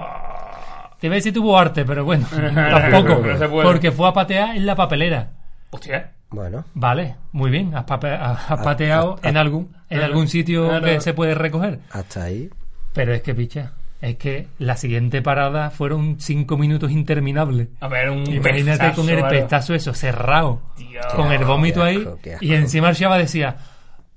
Te 1.00 1.06
iba 1.08 1.14
a 1.14 1.16
decir 1.16 1.32
tuvo 1.32 1.58
arte, 1.58 1.84
pero 1.84 2.04
bueno, 2.04 2.26
tampoco. 2.30 3.26
No 3.26 3.38
se 3.38 3.48
puede. 3.48 3.66
Porque 3.66 3.92
fue 3.92 4.08
a 4.08 4.12
patear 4.12 4.56
en 4.56 4.66
la 4.66 4.74
papelera. 4.74 5.30
Hostia. 5.70 6.12
Bueno, 6.30 6.64
Vale, 6.74 7.14
muy 7.32 7.50
bien. 7.50 7.72
Has, 7.76 7.84
pape- 7.86 8.18
has- 8.20 8.50
has 8.50 8.60
pateado 8.60 9.18
en 9.22 9.36
algún 9.36 9.70
en 9.88 10.00
algún 10.00 10.26
sitio 10.26 10.66
Claro. 10.68 10.84
que 10.84 11.00
se 11.00 11.14
puede 11.14 11.34
recoger. 11.34 11.78
hasta 11.92 12.24
ahí. 12.24 12.50
Pero 12.92 13.14
es 13.14 13.22
que, 13.22 13.32
picha, 13.34 13.72
es 14.00 14.16
que 14.16 14.48
la 14.58 14.76
siguiente 14.76 15.22
parada 15.22 15.70
fueron 15.70 16.16
cinco 16.18 16.56
minutos 16.58 16.90
interminables. 16.90 17.68
A 17.80 17.86
ver, 17.88 18.10
un 18.10 18.26
Imagínate 18.28 18.78
pestazo, 18.78 19.02
con 19.02 19.10
el 19.10 19.24
pestazo 19.28 19.74
eso, 19.74 19.94
cerrado, 19.94 20.62
Dios. 20.76 21.06
con 21.14 21.30
el 21.30 21.44
vómito 21.44 21.82
Qué 21.82 21.86
ahí, 21.88 21.96
asco, 21.98 22.18
qué 22.22 22.32
asco. 22.34 22.44
y 22.44 22.54
encima 22.54 22.88
el 22.90 22.96
Chava 22.96 23.18
decía, 23.18 23.56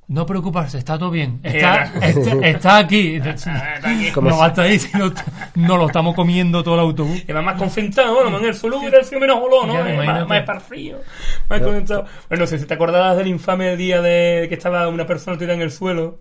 no 0.09 0.25
preocuparse, 0.25 0.79
está 0.79 0.97
todo 0.97 1.11
bien, 1.11 1.39
está, 1.43 1.91
Era. 1.93 2.07
está, 2.07 2.47
está 2.47 2.77
aquí. 2.77 3.21
Como 4.13 4.29
no 4.31 4.37
basta 4.37 4.63
ahí, 4.63 4.79
si 4.79 4.97
no, 4.97 5.13
no 5.55 5.77
lo 5.77 5.85
estamos 5.85 6.15
comiendo 6.15 6.63
todo 6.63 6.73
el 6.73 6.79
autobús. 6.81 7.23
Y 7.27 7.31
va 7.31 7.41
más 7.43 7.57
concentrado, 7.57 8.15
bueno, 8.15 8.31
más 8.31 8.41
en 8.41 8.47
el 8.47 8.55
suelo 8.55 8.79
hubiera 8.79 9.03
sido 9.03 9.21
menos 9.21 9.37
olor, 9.41 9.67
¿no? 9.67 9.73
Ya, 9.75 9.93
Eh, 9.93 9.97
más, 9.97 10.27
más 10.27 10.39
esparcido, 10.39 11.01
más 11.47 11.61
concentrado. 11.61 12.05
Bueno, 12.27 12.43
no 12.43 12.47
sé 12.47 12.57
si 12.57 12.65
te 12.65 12.73
acordabas 12.73 13.17
del 13.17 13.27
infame 13.27 13.77
día 13.77 14.01
de 14.01 14.47
que 14.49 14.55
estaba 14.55 14.87
una 14.87 15.05
persona 15.05 15.37
tirada 15.37 15.55
en 15.55 15.61
el 15.61 15.71
suelo. 15.71 16.19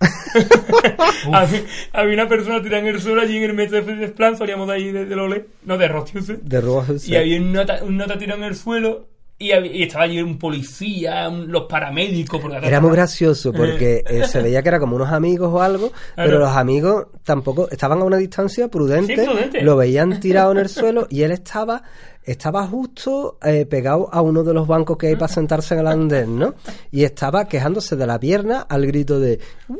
había, 1.32 1.62
había 1.92 2.14
una 2.14 2.28
persona 2.28 2.60
tirada 2.62 2.82
en 2.82 2.88
el 2.88 3.00
suelo 3.00 3.20
allí 3.22 3.36
en 3.36 3.44
el 3.44 3.54
metro 3.54 3.82
de 3.82 4.08
Plan, 4.08 4.36
salíamos 4.36 4.66
de 4.68 4.74
ahí 4.74 4.90
de, 4.92 5.04
de 5.06 5.16
Lole, 5.16 5.46
no 5.64 5.78
de 5.78 5.86
Rostiuse. 5.88 6.38
De 6.42 6.60
Rojos. 6.60 7.08
Y 7.08 7.16
había 7.16 7.40
un 7.40 7.52
nota, 7.52 7.78
un 7.82 7.96
nota 7.96 8.18
tirado 8.18 8.40
en 8.42 8.48
el 8.48 8.56
suelo 8.56 9.06
y, 9.38 9.52
y 9.52 9.82
estaba 9.84 10.04
allí 10.04 10.20
un 10.20 10.38
policía, 10.38 11.28
un- 11.28 11.50
los 11.50 11.64
paramédicos. 11.64 12.40
Porque 12.40 12.56
Era 12.66 12.80
muy 12.80 12.90
gracioso 12.92 13.52
porque 13.52 14.02
eh, 14.06 14.24
se 14.24 14.42
veía 14.42 14.62
que 14.62 14.68
era 14.68 14.80
como 14.80 14.96
unos 14.96 15.10
amigos 15.10 15.50
o 15.52 15.62
algo, 15.62 15.92
pero 16.16 16.38
los 16.38 16.50
amigos 16.50 17.06
tampoco 17.22 17.68
estaban 17.70 18.00
a 18.00 18.04
una 18.04 18.16
distancia 18.16 18.68
prudente, 18.68 19.16
Sí, 19.16 19.22
prudente. 19.24 19.62
lo 19.62 19.76
veían 19.76 20.18
tirado 20.20 20.52
en 20.52 20.58
el 20.58 20.68
suelo 20.68 21.06
y 21.10 21.22
él 21.22 21.30
estaba 21.32 21.82
estaba 22.24 22.66
justo 22.66 23.38
eh, 23.42 23.64
pegado 23.64 24.10
a 24.12 24.20
uno 24.20 24.42
de 24.44 24.52
los 24.52 24.66
bancos 24.66 24.98
que 24.98 25.06
hay 25.06 25.16
para 25.16 25.32
sentarse 25.32 25.72
en 25.72 25.80
el 25.80 25.86
andén, 25.86 26.38
¿no? 26.38 26.54
Y 26.90 27.04
estaba 27.04 27.48
quejándose 27.48 27.96
de 27.96 28.06
la 28.06 28.20
pierna 28.20 28.66
al 28.68 28.86
grito 28.86 29.18
de 29.18 29.38
¡Uy! 29.68 29.76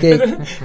Que, 0.00 0.18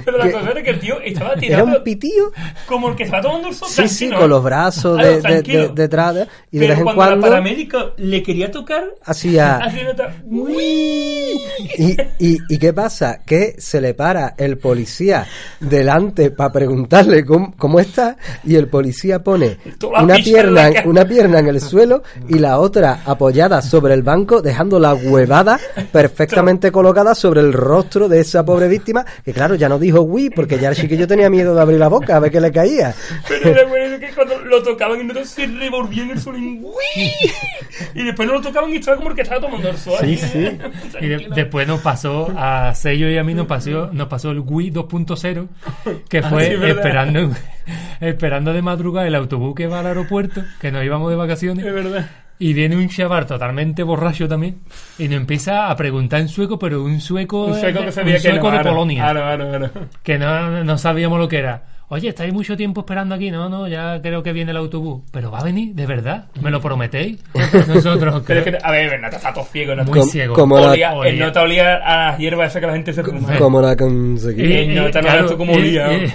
Pero 0.04 0.18
la 0.18 0.24
que 0.24 0.32
cosa 0.32 0.50
era 0.50 0.62
que 0.62 0.70
el 0.70 0.80
tío 0.80 1.00
estaba 1.00 1.32
era 1.32 1.40
tirado 1.40 1.64
un 1.66 1.82
pitío, 1.84 2.32
como 2.66 2.88
el 2.90 2.96
que 2.96 3.04
estaba 3.04 3.22
tomando 3.22 3.48
el 3.48 3.54
sol. 3.54 3.68
sí, 3.70 3.88
sí, 3.88 4.08
tranquilo, 4.08 4.16
con 4.16 4.24
¿eh? 4.24 4.28
los 4.28 4.44
brazos 4.44 4.94
Claro, 4.98 5.08
de, 5.08 5.14
de- 5.16 5.22
tranquilo. 5.22 5.68
de- 5.68 5.82
detrás 5.82 6.14
de- 6.14 6.26
y 6.50 6.58
de 6.58 6.68
vez 6.68 6.78
en 6.78 6.84
cuando, 6.84 6.96
cuando 7.02 7.16
la 7.16 7.22
paramédica 7.32 7.78
le 7.96 8.22
quería 8.22 8.50
tocar, 8.50 8.84
hacía 9.04 9.58
nota, 9.84 10.14
¿Y, 11.78 11.96
y, 12.18 12.38
y 12.48 12.58
qué 12.58 12.72
pasa? 12.72 13.20
Que 13.24 13.54
se 13.58 13.80
le 13.80 13.94
para 13.94 14.34
el 14.36 14.58
policía 14.58 15.26
delante 15.60 16.30
para 16.30 16.52
preguntarle 16.52 17.24
cómo, 17.24 17.54
cómo 17.56 17.80
está 17.80 18.16
y 18.44 18.56
el 18.56 18.68
policía 18.68 19.20
pone 19.22 19.58
una 20.02 20.16
pierna, 20.16 20.70
una 20.84 21.04
pierna 21.04 21.38
en 21.38 21.48
el 21.48 21.60
suelo 21.60 22.02
y 22.28 22.38
la 22.38 22.58
otra 22.58 23.00
apoyada 23.04 23.62
sobre 23.62 23.94
el 23.94 24.02
banco 24.02 24.42
dejando 24.42 24.78
la 24.78 24.94
huevada 24.94 25.58
perfectamente 25.92 26.70
colocada 26.72 27.14
sobre 27.14 27.40
el 27.40 27.52
rostro 27.52 28.08
de 28.08 28.20
esa 28.38 28.44
pobre 28.44 28.68
víctima 28.68 29.04
que 29.24 29.32
claro 29.32 29.54
ya 29.54 29.68
no 29.68 29.78
dijo 29.78 30.00
uy 30.02 30.30
porque 30.30 30.58
ya 30.58 30.70
el 30.70 30.76
chiquillo 30.76 31.06
tenía 31.06 31.28
miedo 31.30 31.54
de 31.54 31.60
abrir 31.60 31.78
la 31.78 31.88
boca 31.88 32.16
a 32.16 32.18
ver 32.20 32.30
qué 32.30 32.40
le 32.40 32.50
caía 32.52 32.94
Pero 33.28 33.50
era 33.50 33.64
bueno 33.66 33.98
que 33.98 34.08
cuando 34.14 34.38
lo 34.40 34.62
tocaban 34.62 35.00
y 35.00 35.04
no 35.04 35.24
se 35.24 35.46
revolvían 35.46 36.10
el 36.10 36.20
suelo 36.20 36.38
y, 36.38 36.60
¡uy! 36.62 37.10
y 37.94 38.04
después 38.04 38.26
no 38.28 38.34
lo 38.34 38.40
tocaban 38.40 38.70
y 38.70 38.76
estaba 38.76 38.96
como 38.96 39.10
el 39.10 39.16
que 39.16 39.22
estaba 39.22 39.40
tomando 39.40 39.68
el 39.68 39.76
sol. 39.76 39.96
Sí, 40.00 40.16
sí. 40.16 40.58
Y 41.00 41.08
de- 41.08 41.28
después 41.34 41.66
nos 41.66 41.80
pasó 41.80 42.32
a 42.36 42.74
Sello 42.74 43.08
y 43.08 43.18
a 43.18 43.24
mí 43.24 43.34
nos 43.34 43.46
pasó, 43.46 43.90
nos 43.92 44.08
pasó 44.08 44.30
el 44.30 44.40
Wii 44.40 44.70
2.0 44.72 45.48
que 46.08 46.22
fue 46.22 46.46
Ah, 46.46 46.58
sí, 46.64 46.70
esperando 46.70 47.30
esperando 48.00 48.52
de 48.52 48.62
madrugada 48.62 49.06
el 49.06 49.14
autobús 49.14 49.54
que 49.54 49.66
va 49.66 49.80
al 49.80 49.86
aeropuerto, 49.86 50.42
que 50.60 50.72
nos 50.72 50.84
íbamos 50.84 51.10
de 51.10 51.16
vacaciones. 51.16 51.64
Es 51.64 51.72
verdad. 51.72 52.06
Y 52.44 52.54
viene 52.54 52.76
un 52.76 52.88
chaval 52.88 53.24
totalmente 53.26 53.82
borracho 53.84 54.26
también 54.26 54.56
y 54.98 55.04
nos 55.08 55.18
empieza 55.18 55.70
a 55.70 55.76
preguntar 55.76 56.20
en 56.20 56.28
sueco, 56.28 56.58
pero 56.58 56.82
un 56.82 57.00
sueco, 57.00 57.44
Un 57.46 57.54
sueco 57.60 57.78
de- 57.80 57.84
que 57.86 57.92
sabía 57.92 58.16
un 58.16 58.22
que 58.22 58.30
sueco 58.30 58.46
no, 58.50 58.56
de 58.56 58.62
claro, 58.62 58.70
Polonia, 58.70 59.02
Claro, 59.04 59.20
claro, 59.20 59.48
claro. 59.70 59.88
que 60.02 60.18
no, 60.18 60.64
no 60.64 60.78
sabíamos 60.78 61.18
lo 61.20 61.28
que 61.28 61.38
era. 61.38 61.62
Oye, 61.88 62.08
estáis 62.08 62.32
mucho 62.32 62.56
tiempo 62.56 62.80
esperando 62.80 63.14
aquí, 63.14 63.30
no, 63.30 63.50
no, 63.50 63.68
ya 63.68 64.00
creo 64.00 64.22
que 64.22 64.32
viene 64.32 64.50
el 64.50 64.56
autobús. 64.56 65.02
Pero 65.12 65.30
va 65.30 65.40
a 65.40 65.44
venir, 65.44 65.74
de 65.74 65.84
verdad, 65.86 66.24
me 66.40 66.50
lo 66.50 66.58
prometéis. 66.58 67.22
Nosotros, 67.68 68.22
Pero 68.26 68.40
es 68.40 68.46
que, 68.46 68.58
a 68.62 68.70
ver, 68.70 68.98
Nata 68.98 69.16
está 69.18 69.32
todo 69.34 69.44
ciego. 69.44 69.74
Nata. 69.74 69.90
Muy 69.90 70.00
Com- 70.00 70.08
ciego. 70.08 70.34
como 70.34 70.58
la- 70.58 70.70
Olía- 70.70 70.94
Olía. 70.94 71.10
el 71.12 71.18
nota 71.18 71.42
olía 71.42 71.74
a 71.76 71.96
las 72.08 72.18
hierbas 72.18 72.48
esas 72.50 72.60
que 72.60 72.66
la 72.66 72.72
gente 72.72 72.92
se 72.94 73.04
fuma. 73.04 73.36
como 73.36 73.60
la 73.60 73.76
conseguí 73.76 74.42
Y- 74.42 74.56
el 74.56 74.74
nota 74.74 75.02
no 75.02 75.06
claro, 75.08 75.26
tú 75.28 75.36
como 75.36 75.52
y- 75.52 75.56
olía. 75.56 75.92
y- 75.92 76.12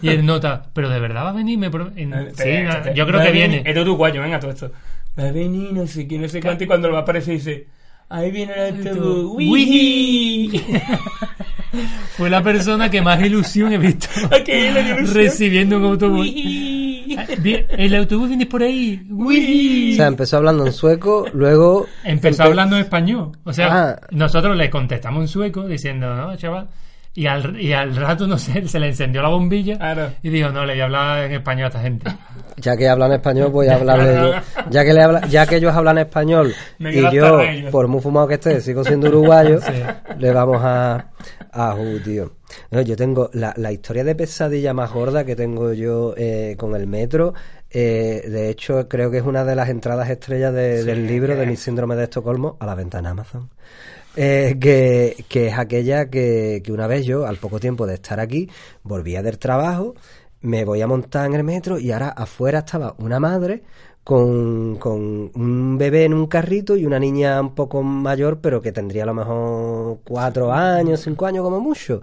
y 0.00 0.08
el 0.10 0.24
nota, 0.24 0.62
pero 0.72 0.88
de 0.88 1.00
verdad 1.00 1.24
va 1.24 1.30
a 1.30 1.34
venir, 1.34 1.58
me 1.58 1.70
pro- 1.70 1.90
Eh, 1.96 2.08
sí, 2.32 2.48
espera, 2.48 2.94
yo 2.94 3.04
creo 3.06 3.20
que 3.20 3.32
viene. 3.32 3.62
Es 3.66 3.74
de 3.74 3.80
uruguayo, 3.82 4.22
venga, 4.22 4.38
todo 4.38 4.52
esto. 4.52 4.70
Va 5.18 5.28
a 5.28 5.32
venir, 5.32 5.72
no 5.72 5.86
sé 5.86 6.06
quién, 6.06 6.22
no 6.22 6.28
sé 6.28 6.40
cuánto, 6.42 6.64
y 6.64 6.66
cuando 6.66 6.88
lo 6.88 6.94
va 6.94 7.00
a 7.00 7.02
aparecer 7.02 7.34
dice... 7.34 7.66
Ahí 8.08 8.30
viene 8.30 8.52
el 8.68 8.86
autobús. 8.88 9.34
¡Uy! 9.48 10.62
Fue 12.16 12.30
la 12.30 12.42
persona 12.42 12.88
que 12.88 13.02
más 13.02 13.20
ilusión 13.20 13.72
he 13.72 13.78
visto 13.78 14.08
¿A 14.30 14.42
qué 14.44 14.68
ilusión? 14.70 15.12
recibiendo 15.14 15.78
un 15.78 15.84
autobús. 15.86 16.26
El 16.32 17.94
autobús 17.96 18.28
viene 18.28 18.46
por 18.46 18.62
ahí. 18.62 19.04
Uy. 19.10 19.92
o 19.92 19.96
sea 19.96 20.06
empezó 20.06 20.36
hablando 20.36 20.64
en 20.66 20.72
sueco 20.72 21.26
luego 21.34 21.86
Empezó 22.04 22.44
empe- 22.44 22.46
hablando 22.46 22.76
en 22.76 22.82
español. 22.82 23.32
O 23.44 23.52
sea, 23.52 23.68
Ah. 23.90 24.00
nosotros 24.12 24.56
le 24.56 24.70
contestamos 24.70 25.22
en 25.22 25.28
sueco 25.28 25.66
diciendo, 25.66 26.14
no, 26.14 26.36
chaval. 26.36 26.68
Y 27.16 27.26
al, 27.26 27.58
y 27.58 27.72
al 27.72 27.96
rato, 27.96 28.26
no 28.26 28.36
sé, 28.36 28.68
se 28.68 28.78
le 28.78 28.88
encendió 28.88 29.22
la 29.22 29.30
bombilla 29.30 29.78
Claro. 29.78 30.10
y 30.22 30.28
dijo, 30.28 30.50
no, 30.50 30.66
le 30.66 30.74
voy 30.74 30.80
a 30.82 30.84
hablar 30.84 31.24
en 31.24 31.32
español 31.32 31.64
a 31.64 31.68
esta 31.68 31.80
gente. 31.80 32.10
ya 32.58 32.76
que 32.76 32.88
hablan 32.88 33.10
español 33.12 33.50
voy 33.50 33.68
a 33.68 33.76
hablarle 33.76 34.14
yo. 34.14 34.32
ya 34.70 34.84
que 34.84 34.92
le 34.92 35.02
habla, 35.02 35.26
ya 35.26 35.46
que 35.46 35.56
ellos 35.56 35.74
hablan 35.74 35.96
español 35.98 36.54
Me 36.78 36.94
y 36.94 37.10
yo 37.12 37.40
por 37.70 37.88
muy 37.88 38.00
fumado 38.02 38.28
que 38.28 38.34
esté 38.34 38.60
sigo 38.60 38.84
siendo 38.84 39.08
uruguayo 39.08 39.60
Sí. 39.66 39.72
le 40.18 40.30
vamos 40.30 40.60
a 40.62 41.06
a 41.52 41.72
ju, 41.72 41.98
tío 42.00 42.32
No, 42.70 42.80
yo 42.82 42.96
tengo 42.96 43.30
la, 43.32 43.52
la 43.56 43.72
historia 43.72 44.04
de 44.04 44.14
pesadilla 44.14 44.72
más 44.74 44.92
gorda 44.92 45.24
que 45.24 45.34
tengo 45.36 45.72
yo 45.72 46.14
eh, 46.18 46.54
con 46.58 46.74
el 46.76 46.86
metro 46.86 47.32
eh, 47.70 48.22
de 48.28 48.48
hecho 48.50 48.88
creo 48.88 49.10
que 49.10 49.18
es 49.18 49.24
una 49.24 49.44
de 49.44 49.56
las 49.56 49.68
entradas 49.70 50.08
estrellas 50.10 50.52
de- 50.54 50.84
del 50.84 51.06
libro 51.06 51.34
de 51.34 51.46
mi 51.46 51.56
síndrome 51.56 51.96
de 51.96 52.04
Estocolmo 52.04 52.56
a 52.60 52.66
la 52.66 52.74
venta 52.74 52.98
en 52.98 53.06
Amazon 53.06 53.50
eh, 54.16 54.56
que, 54.60 55.24
que 55.28 55.48
es 55.48 55.58
aquella 55.58 56.08
que, 56.08 56.62
que 56.64 56.72
una 56.72 56.86
vez 56.86 57.04
yo, 57.04 57.26
al 57.26 57.36
poco 57.36 57.60
tiempo 57.60 57.86
de 57.86 57.94
estar 57.94 58.18
aquí, 58.18 58.48
volvía 58.82 59.22
del 59.22 59.38
trabajo, 59.38 59.94
me 60.40 60.64
voy 60.64 60.80
a 60.80 60.86
montar 60.86 61.26
en 61.26 61.34
el 61.34 61.44
metro 61.44 61.78
y 61.78 61.92
ahora 61.92 62.08
afuera 62.08 62.60
estaba 62.60 62.94
una 62.98 63.20
madre 63.20 63.62
con, 64.04 64.76
con 64.76 65.32
un 65.34 65.76
bebé 65.78 66.04
en 66.04 66.14
un 66.14 66.28
carrito 66.28 66.76
y 66.76 66.86
una 66.86 66.98
niña 66.98 67.40
un 67.40 67.54
poco 67.54 67.82
mayor, 67.82 68.38
pero 68.40 68.62
que 68.62 68.70
tendría 68.70 69.02
a 69.02 69.06
lo 69.06 69.14
mejor 69.14 69.98
cuatro 70.04 70.52
años, 70.52 71.00
cinco 71.00 71.26
años 71.26 71.42
como 71.42 71.60
mucho. 71.60 72.02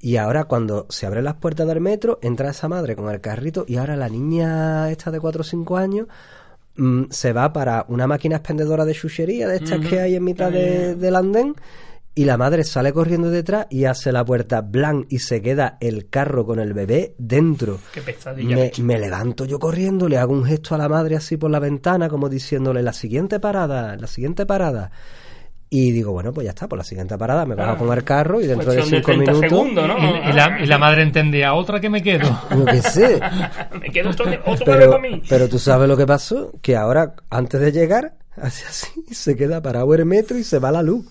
Y 0.00 0.16
ahora 0.16 0.44
cuando 0.44 0.86
se 0.88 1.06
abren 1.06 1.24
las 1.24 1.34
puertas 1.34 1.66
del 1.66 1.80
metro, 1.80 2.18
entra 2.22 2.50
esa 2.50 2.68
madre 2.68 2.96
con 2.96 3.10
el 3.10 3.20
carrito 3.20 3.64
y 3.68 3.76
ahora 3.76 3.96
la 3.96 4.08
niña 4.08 4.90
esta 4.90 5.10
de 5.10 5.20
cuatro 5.20 5.42
o 5.42 5.44
cinco 5.44 5.76
años 5.76 6.08
mm, 6.76 7.04
se 7.10 7.32
va 7.32 7.52
para 7.52 7.84
una 7.88 8.06
máquina 8.06 8.36
expendedora 8.36 8.84
de 8.84 8.94
chuchería 8.94 9.48
de 9.48 9.56
estas 9.56 9.80
que 9.80 10.00
hay 10.00 10.14
en 10.16 10.24
mitad 10.24 10.50
de- 10.50 10.94
del 10.96 11.16
andén 11.16 11.54
y 12.16 12.24
la 12.26 12.36
madre 12.36 12.62
sale 12.62 12.92
corriendo 12.92 13.28
detrás 13.28 13.66
y 13.70 13.86
hace 13.86 14.12
la 14.12 14.24
puerta 14.24 14.60
blanc 14.60 15.06
y 15.10 15.18
se 15.18 15.42
queda 15.42 15.76
el 15.80 16.08
carro 16.08 16.46
con 16.46 16.60
el 16.60 16.72
bebé 16.72 17.16
dentro. 17.18 17.80
Qué 17.92 18.00
pesadilla. 18.02 18.54
Me, 18.56 18.70
me 18.84 18.98
levanto 19.00 19.44
yo 19.46 19.58
corriendo, 19.58 20.08
le 20.08 20.18
hago 20.18 20.32
un 20.32 20.44
gesto 20.44 20.76
a 20.76 20.78
la 20.78 20.88
madre 20.88 21.16
así 21.16 21.36
por 21.36 21.50
la 21.50 21.58
ventana, 21.58 22.08
como 22.08 22.28
diciéndole 22.28 22.82
la 22.84 22.92
siguiente 22.92 23.40
parada, 23.40 23.96
la 23.96 24.06
siguiente 24.06 24.46
parada. 24.46 24.92
Y 25.76 25.90
digo, 25.90 26.12
bueno, 26.12 26.32
pues 26.32 26.44
ya 26.44 26.50
está, 26.50 26.68
por 26.68 26.78
la 26.78 26.84
siguiente 26.84 27.18
parada 27.18 27.44
me 27.44 27.56
bajo 27.56 27.72
Ah. 27.72 27.76
con 27.76 27.92
el 27.92 28.04
carro 28.04 28.40
y 28.40 28.46
dentro 28.46 28.70
de 28.70 28.78
Cuestión 28.78 28.90
de 29.02 29.06
cinco 29.06 29.24
30 29.24 29.32
minutos. 29.32 29.50
segundos, 29.50 29.88
¿no? 29.88 29.98
Y, 29.98 30.30
y 30.30 30.32
la, 30.32 30.60
y 30.62 30.66
la 30.66 30.78
madre 30.78 31.02
entendía, 31.02 31.52
otra 31.54 31.80
que 31.80 31.90
me 31.90 32.00
quedo. 32.00 32.28
Yo 32.56 32.64
qué 32.64 32.80
sé. 32.82 33.20
Me 33.80 33.90
quedo 33.90 34.10
otro, 34.10 34.26
otro 34.46 34.64
Pero, 34.66 34.90
para 34.92 35.02
mí. 35.02 35.20
pero 35.28 35.48
tú 35.48 35.58
sabes 35.58 35.88
lo 35.88 35.96
que 35.96 36.06
pasó, 36.06 36.52
que 36.62 36.76
ahora, 36.76 37.14
antes 37.28 37.60
de 37.60 37.72
llegar, 37.72 38.12
hace 38.40 38.64
así, 38.66 38.88
se 39.12 39.34
queda 39.34 39.60
parado 39.62 39.92
el 39.94 40.04
metro 40.04 40.38
y 40.38 40.44
se 40.44 40.60
va 40.60 40.70
la 40.70 40.82
luz. 40.82 41.06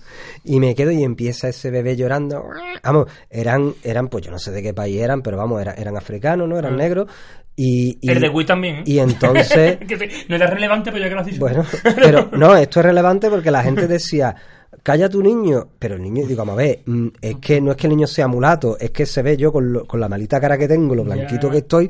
Y 0.46 0.60
me 0.62 0.76
quedo 0.76 0.92
y 0.92 1.04
empieza 1.04 1.50
ese 1.50 1.70
bebé 1.70 1.98
llorando. 1.98 2.46
Vamos, 2.84 3.08
eran, 3.30 3.74
eran, 3.84 4.08
pues 4.08 4.24
yo 4.26 4.32
no 4.32 4.40
sé 4.40 4.52
de 4.52 4.64
qué 4.64 4.74
país 4.74 5.02
eran, 5.02 5.22
pero 5.24 5.36
vamos, 5.36 5.62
eran, 5.62 5.76
eran 5.78 5.98
africanos, 5.98 6.48
¿no? 6.48 6.58
Eran 6.58 6.78
negros. 6.78 7.08
Y, 7.56 7.98
y, 8.02 8.10
el 8.10 8.20
de 8.20 8.30
Wii 8.30 8.46
también. 8.46 8.76
¿eh? 8.78 8.84
y 8.86 9.00
entonces, 9.00 9.78
no 10.30 10.36
era 10.36 10.48
relevante, 10.48 10.92
pero 10.92 11.04
ya 11.04 11.10
que 11.10 11.16
lo 11.16 11.22
has 11.22 11.28
dicho. 11.28 11.40
bueno, 11.40 11.66
pero 11.96 12.30
no, 12.34 12.56
esto 12.56 12.80
es 12.80 12.86
relevante 12.86 13.30
porque 13.30 13.52
la 13.52 13.62
gente 13.64 13.88
decía, 13.88 14.36
calla 14.82 15.08
tu 15.08 15.22
niño, 15.22 15.68
pero 15.78 15.96
el 15.96 16.02
niño, 16.02 16.26
digo, 16.26 16.42
a 16.42 16.56
ver, 16.56 16.82
mm, 16.86 17.08
es 17.22 17.36
que 17.38 17.62
no 17.62 17.72
es 17.72 17.78
que 17.78 17.88
el 17.88 17.92
niño 17.96 18.08
sea 18.08 18.28
mulato, 18.28 18.78
es 18.80 18.90
que 18.90 19.06
se 19.06 19.22
ve 19.22 19.38
yo 19.38 19.52
con, 19.54 19.72
lo- 19.72 19.86
con 19.86 20.00
la 20.00 20.10
malita 20.10 20.42
cara 20.42 20.58
que 20.58 20.68
tengo, 20.68 20.96
lo 20.96 21.04
blanquito 21.04 21.50
que 21.52 21.58
estoy, 21.60 21.90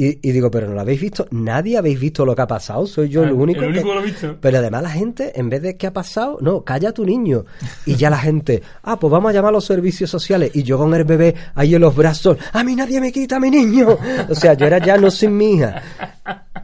Y, 0.00 0.20
y 0.22 0.30
digo, 0.30 0.48
pero 0.48 0.68
no 0.68 0.74
lo 0.74 0.80
habéis 0.82 1.00
visto, 1.00 1.26
nadie 1.32 1.76
habéis 1.76 1.98
visto 1.98 2.24
lo 2.24 2.36
que 2.36 2.42
ha 2.42 2.46
pasado, 2.46 2.86
soy 2.86 3.08
yo 3.08 3.24
el 3.24 3.32
único. 3.32 3.62
El 3.62 3.70
único 3.70 3.88
que- 3.88 3.94
lo 3.96 4.02
visto. 4.02 4.36
Pero 4.40 4.58
además 4.58 4.84
la 4.84 4.90
gente, 4.90 5.32
en 5.34 5.50
vez 5.50 5.60
de 5.60 5.76
¿qué 5.76 5.88
ha 5.88 5.92
pasado? 5.92 6.38
No, 6.40 6.62
calla 6.62 6.90
a 6.90 6.92
tu 6.92 7.04
niño. 7.04 7.44
Y 7.84 7.96
ya 7.96 8.08
la 8.08 8.18
gente, 8.18 8.62
ah, 8.84 8.96
pues 9.00 9.10
vamos 9.10 9.30
a 9.30 9.32
llamar 9.32 9.48
a 9.48 9.52
los 9.54 9.64
servicios 9.64 10.08
sociales. 10.08 10.52
Y 10.54 10.62
yo 10.62 10.78
con 10.78 10.94
el 10.94 11.02
bebé 11.02 11.34
ahí 11.56 11.74
en 11.74 11.80
los 11.80 11.96
brazos, 11.96 12.38
a 12.52 12.62
mí 12.62 12.76
nadie 12.76 13.00
me 13.00 13.10
quita 13.10 13.36
a 13.36 13.40
mi 13.40 13.50
niño. 13.50 13.98
O 14.28 14.34
sea, 14.36 14.54
yo 14.54 14.66
era 14.66 14.78
ya 14.78 14.96
no 14.98 15.10
sin 15.10 15.36
mi 15.36 15.54
hija. 15.54 15.82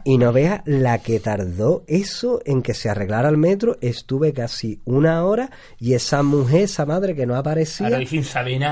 Y 0.05 0.17
no 0.17 0.31
veas 0.31 0.61
la 0.65 0.99
que 0.99 1.19
tardó 1.19 1.83
eso 1.87 2.39
en 2.45 2.61
que 2.61 2.73
se 2.73 2.89
arreglara 2.89 3.27
el 3.27 3.37
metro. 3.37 3.77
Estuve 3.81 4.31
casi 4.31 4.79
una 4.85 5.25
hora 5.25 5.49
y 5.79 5.93
esa 5.93 6.23
mujer, 6.23 6.61
esa 6.61 6.85
madre 6.85 7.15
que 7.15 7.25
no 7.25 7.35
aparecía. 7.35 7.87
Ahora 7.87 7.97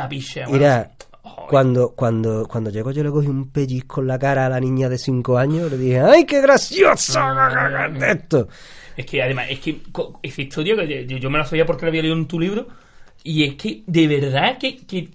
picha. 0.07 0.41
bueno, 0.47 0.57
Mira, 0.59 0.91
Joder. 1.35 1.49
cuando, 1.49 1.89
cuando, 1.95 2.47
cuando 2.47 2.69
llego 2.69 2.91
yo 2.91 3.03
le 3.03 3.09
cogí 3.11 3.27
un 3.27 3.49
pellizco 3.51 4.01
en 4.01 4.07
la 4.07 4.19
cara 4.19 4.45
a 4.45 4.49
la 4.49 4.59
niña 4.59 4.89
de 4.89 4.97
5 4.97 5.37
años, 5.37 5.71
le 5.71 5.77
dije, 5.77 5.99
¡ay, 5.99 6.25
qué 6.25 6.41
graciosa 6.41 7.89
de 7.91 8.11
esto! 8.11 8.47
Es 8.95 9.05
que 9.05 9.21
además, 9.23 9.47
es 9.49 9.59
que 9.59 9.81
esa 10.21 10.41
historia 10.41 10.75
que 10.75 11.05
yo, 11.07 11.17
yo 11.17 11.29
me 11.29 11.37
la 11.39 11.45
sabía 11.45 11.65
porque 11.65 11.85
la 11.85 11.89
había 11.89 12.01
leído 12.03 12.15
en 12.15 12.27
tu 12.27 12.39
libro. 12.39 12.67
Y 13.23 13.43
es 13.43 13.55
que 13.55 13.83
de 13.87 14.07
verdad 14.07 14.57
que, 14.57 14.77
que- 14.85 15.09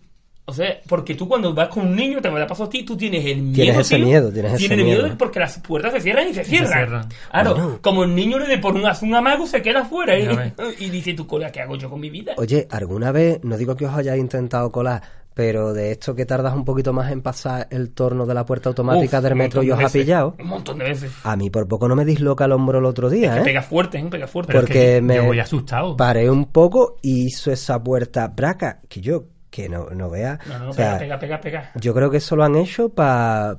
o 0.46 0.52
sea, 0.54 0.80
porque 0.88 1.14
tú 1.14 1.28
cuando 1.28 1.52
vas 1.52 1.68
con 1.68 1.86
un 1.88 1.94
niño, 1.94 2.22
te 2.22 2.30
me 2.30 2.40
la 2.40 2.46
paso 2.46 2.64
a 2.64 2.70
ti, 2.70 2.82
tú 2.82 2.96
tienes 2.96 3.22
el 3.26 3.42
miedo. 3.42 3.54
Tienes 3.54 3.76
ese 3.80 3.96
tío. 3.96 4.06
miedo, 4.06 4.32
tienes 4.32 4.54
ese 4.54 4.72
el 4.74 4.82
miedo 4.82 5.02
miedo. 5.02 5.18
porque 5.18 5.38
las 5.38 5.58
puertas 5.60 5.92
se 5.92 6.00
cierran 6.00 6.26
y 6.26 6.32
se 6.34 6.42
cierran. 6.42 6.72
cierran. 6.72 7.08
Claro, 7.30 7.54
Bueno. 7.54 7.78
como 7.82 8.04
el 8.04 8.14
niño 8.14 8.38
le 8.38 8.46
dé 8.46 8.56
por 8.56 8.74
un, 8.74 8.82
un 9.02 9.14
amago, 9.14 9.46
se 9.46 9.60
queda 9.60 9.84
fuera. 9.84 10.18
Ya 10.18 10.54
Y, 10.80 10.88
dice, 10.88 11.12
tú, 11.12 11.26
cola, 11.26 11.52
¿qué 11.52 11.60
hago 11.60 11.76
yo 11.76 11.90
con 11.90 12.00
mi 12.00 12.08
vida? 12.08 12.32
Oye, 12.38 12.66
¿alguna 12.70 13.12
vez, 13.12 13.40
no 13.44 13.58
digo 13.58 13.76
que 13.76 13.84
os 13.84 13.94
hayáis 13.94 14.20
intentado 14.22 14.72
colar, 14.72 15.02
pero 15.38 15.72
de 15.72 15.92
esto 15.92 16.16
que 16.16 16.26
tardas 16.26 16.52
un 16.52 16.64
poquito 16.64 16.92
más 16.92 17.12
en 17.12 17.22
pasar 17.22 17.68
el 17.70 17.92
torno 17.92 18.26
de 18.26 18.34
la 18.34 18.44
puerta 18.44 18.70
automática 18.70 19.18
Uf, 19.18 19.22
del 19.22 19.36
metro 19.36 19.62
y 19.62 19.68
montón 19.68 19.84
os 19.86 19.92
de 19.92 20.00
ha 20.00 20.02
pillado? 20.02 20.34
Un 20.36 20.48
montón 20.48 20.78
de 20.78 20.84
veces. 20.86 21.12
A 21.22 21.36
mí 21.36 21.48
por 21.48 21.68
poco 21.68 21.86
no 21.86 21.94
me 21.94 22.04
disloca 22.04 22.46
el 22.46 22.50
hombro 22.50 22.80
el 22.80 22.84
otro 22.84 23.08
día, 23.08 23.34
Que 23.34 23.40
¿eh? 23.42 23.44
pega 23.44 23.62
fuerte, 23.62 23.98
¿eh? 23.98 24.06
Pega 24.10 24.26
fuerte. 24.26 24.52
Es 24.52 24.58
Porque 24.58 24.72
que 24.96 25.00
me- 25.00 25.14
yo 25.14 25.26
voy 25.26 25.38
asustado. 25.38 25.96
Paré 25.96 26.28
un 26.28 26.46
poco 26.46 26.96
y 27.02 27.26
hizo 27.26 27.52
esa 27.52 27.80
puerta 27.80 28.26
braca, 28.26 28.80
que 28.88 29.00
yo, 29.00 29.26
que 29.48 29.68
no, 29.68 29.86
no 29.90 30.10
vea. 30.10 30.40
No, 30.48 30.58
no, 30.58 30.70
o 30.70 30.72
sea, 30.72 30.98
pega, 30.98 31.16
pega, 31.20 31.38
pega, 31.40 31.60
pega. 31.62 31.70
Yo 31.80 31.94
creo 31.94 32.10
que 32.10 32.16
eso 32.16 32.34
lo 32.34 32.42
han 32.42 32.56
hecho 32.56 32.88
para 32.88 33.56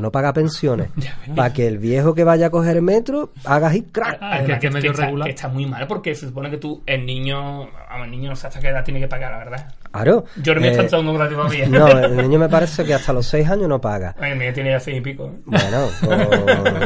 no 0.00 0.12
pagar 0.12 0.32
pensiones. 0.32 0.90
Para 1.34 1.52
que 1.52 1.66
el 1.66 1.78
viejo 1.78 2.14
que 2.14 2.22
vaya 2.22 2.46
a 2.46 2.50
coger 2.50 2.76
el 2.76 2.82
metro 2.82 3.32
haga 3.44 3.66
así, 3.66 3.82
crack. 3.82 4.18
Ah, 4.20 4.42
que- 4.46 4.58
que 4.60 4.70
medio 4.70 4.92
regular. 4.92 5.26
que 5.26 5.34
está 5.34 5.48
muy 5.48 5.66
mal 5.66 5.88
porque 5.88 6.14
se 6.14 6.26
supone 6.28 6.50
que 6.50 6.56
tú, 6.58 6.82
el 6.86 7.04
niño, 7.04 7.64
el 8.02 8.10
niño 8.12 8.30
no 8.30 8.36
sé 8.36 8.46
hasta 8.46 8.60
qué 8.60 8.68
edad 8.68 8.84
tiene 8.84 9.00
que 9.00 9.08
pagar, 9.08 9.32
la 9.32 9.38
verdad. 9.38 9.72
Claro. 9.96 10.24
Yo 10.42 10.54
no 10.54 10.60
me 10.60 10.68
he 10.68 10.72
Eh, 10.72 10.76
pensado 10.76 11.02
un 11.02 11.14
gratis 11.16 11.36
todavía. 11.36 11.66
No, 11.68 11.88
el 11.88 12.16
niño 12.22 12.38
me 12.38 12.48
parece 12.48 12.84
que 12.84 12.94
hasta 12.94 13.12
los 13.12 13.26
seis 13.26 13.48
años 13.48 13.68
no 13.68 13.80
paga. 13.80 14.14
El 14.20 14.36
mío 14.36 14.52
tiene 14.52 14.70
ya 14.70 14.80
seis 14.80 14.98
y 14.98 15.00
pico. 15.00 15.26
¿eh? 15.34 15.40
Bueno, 15.46 15.88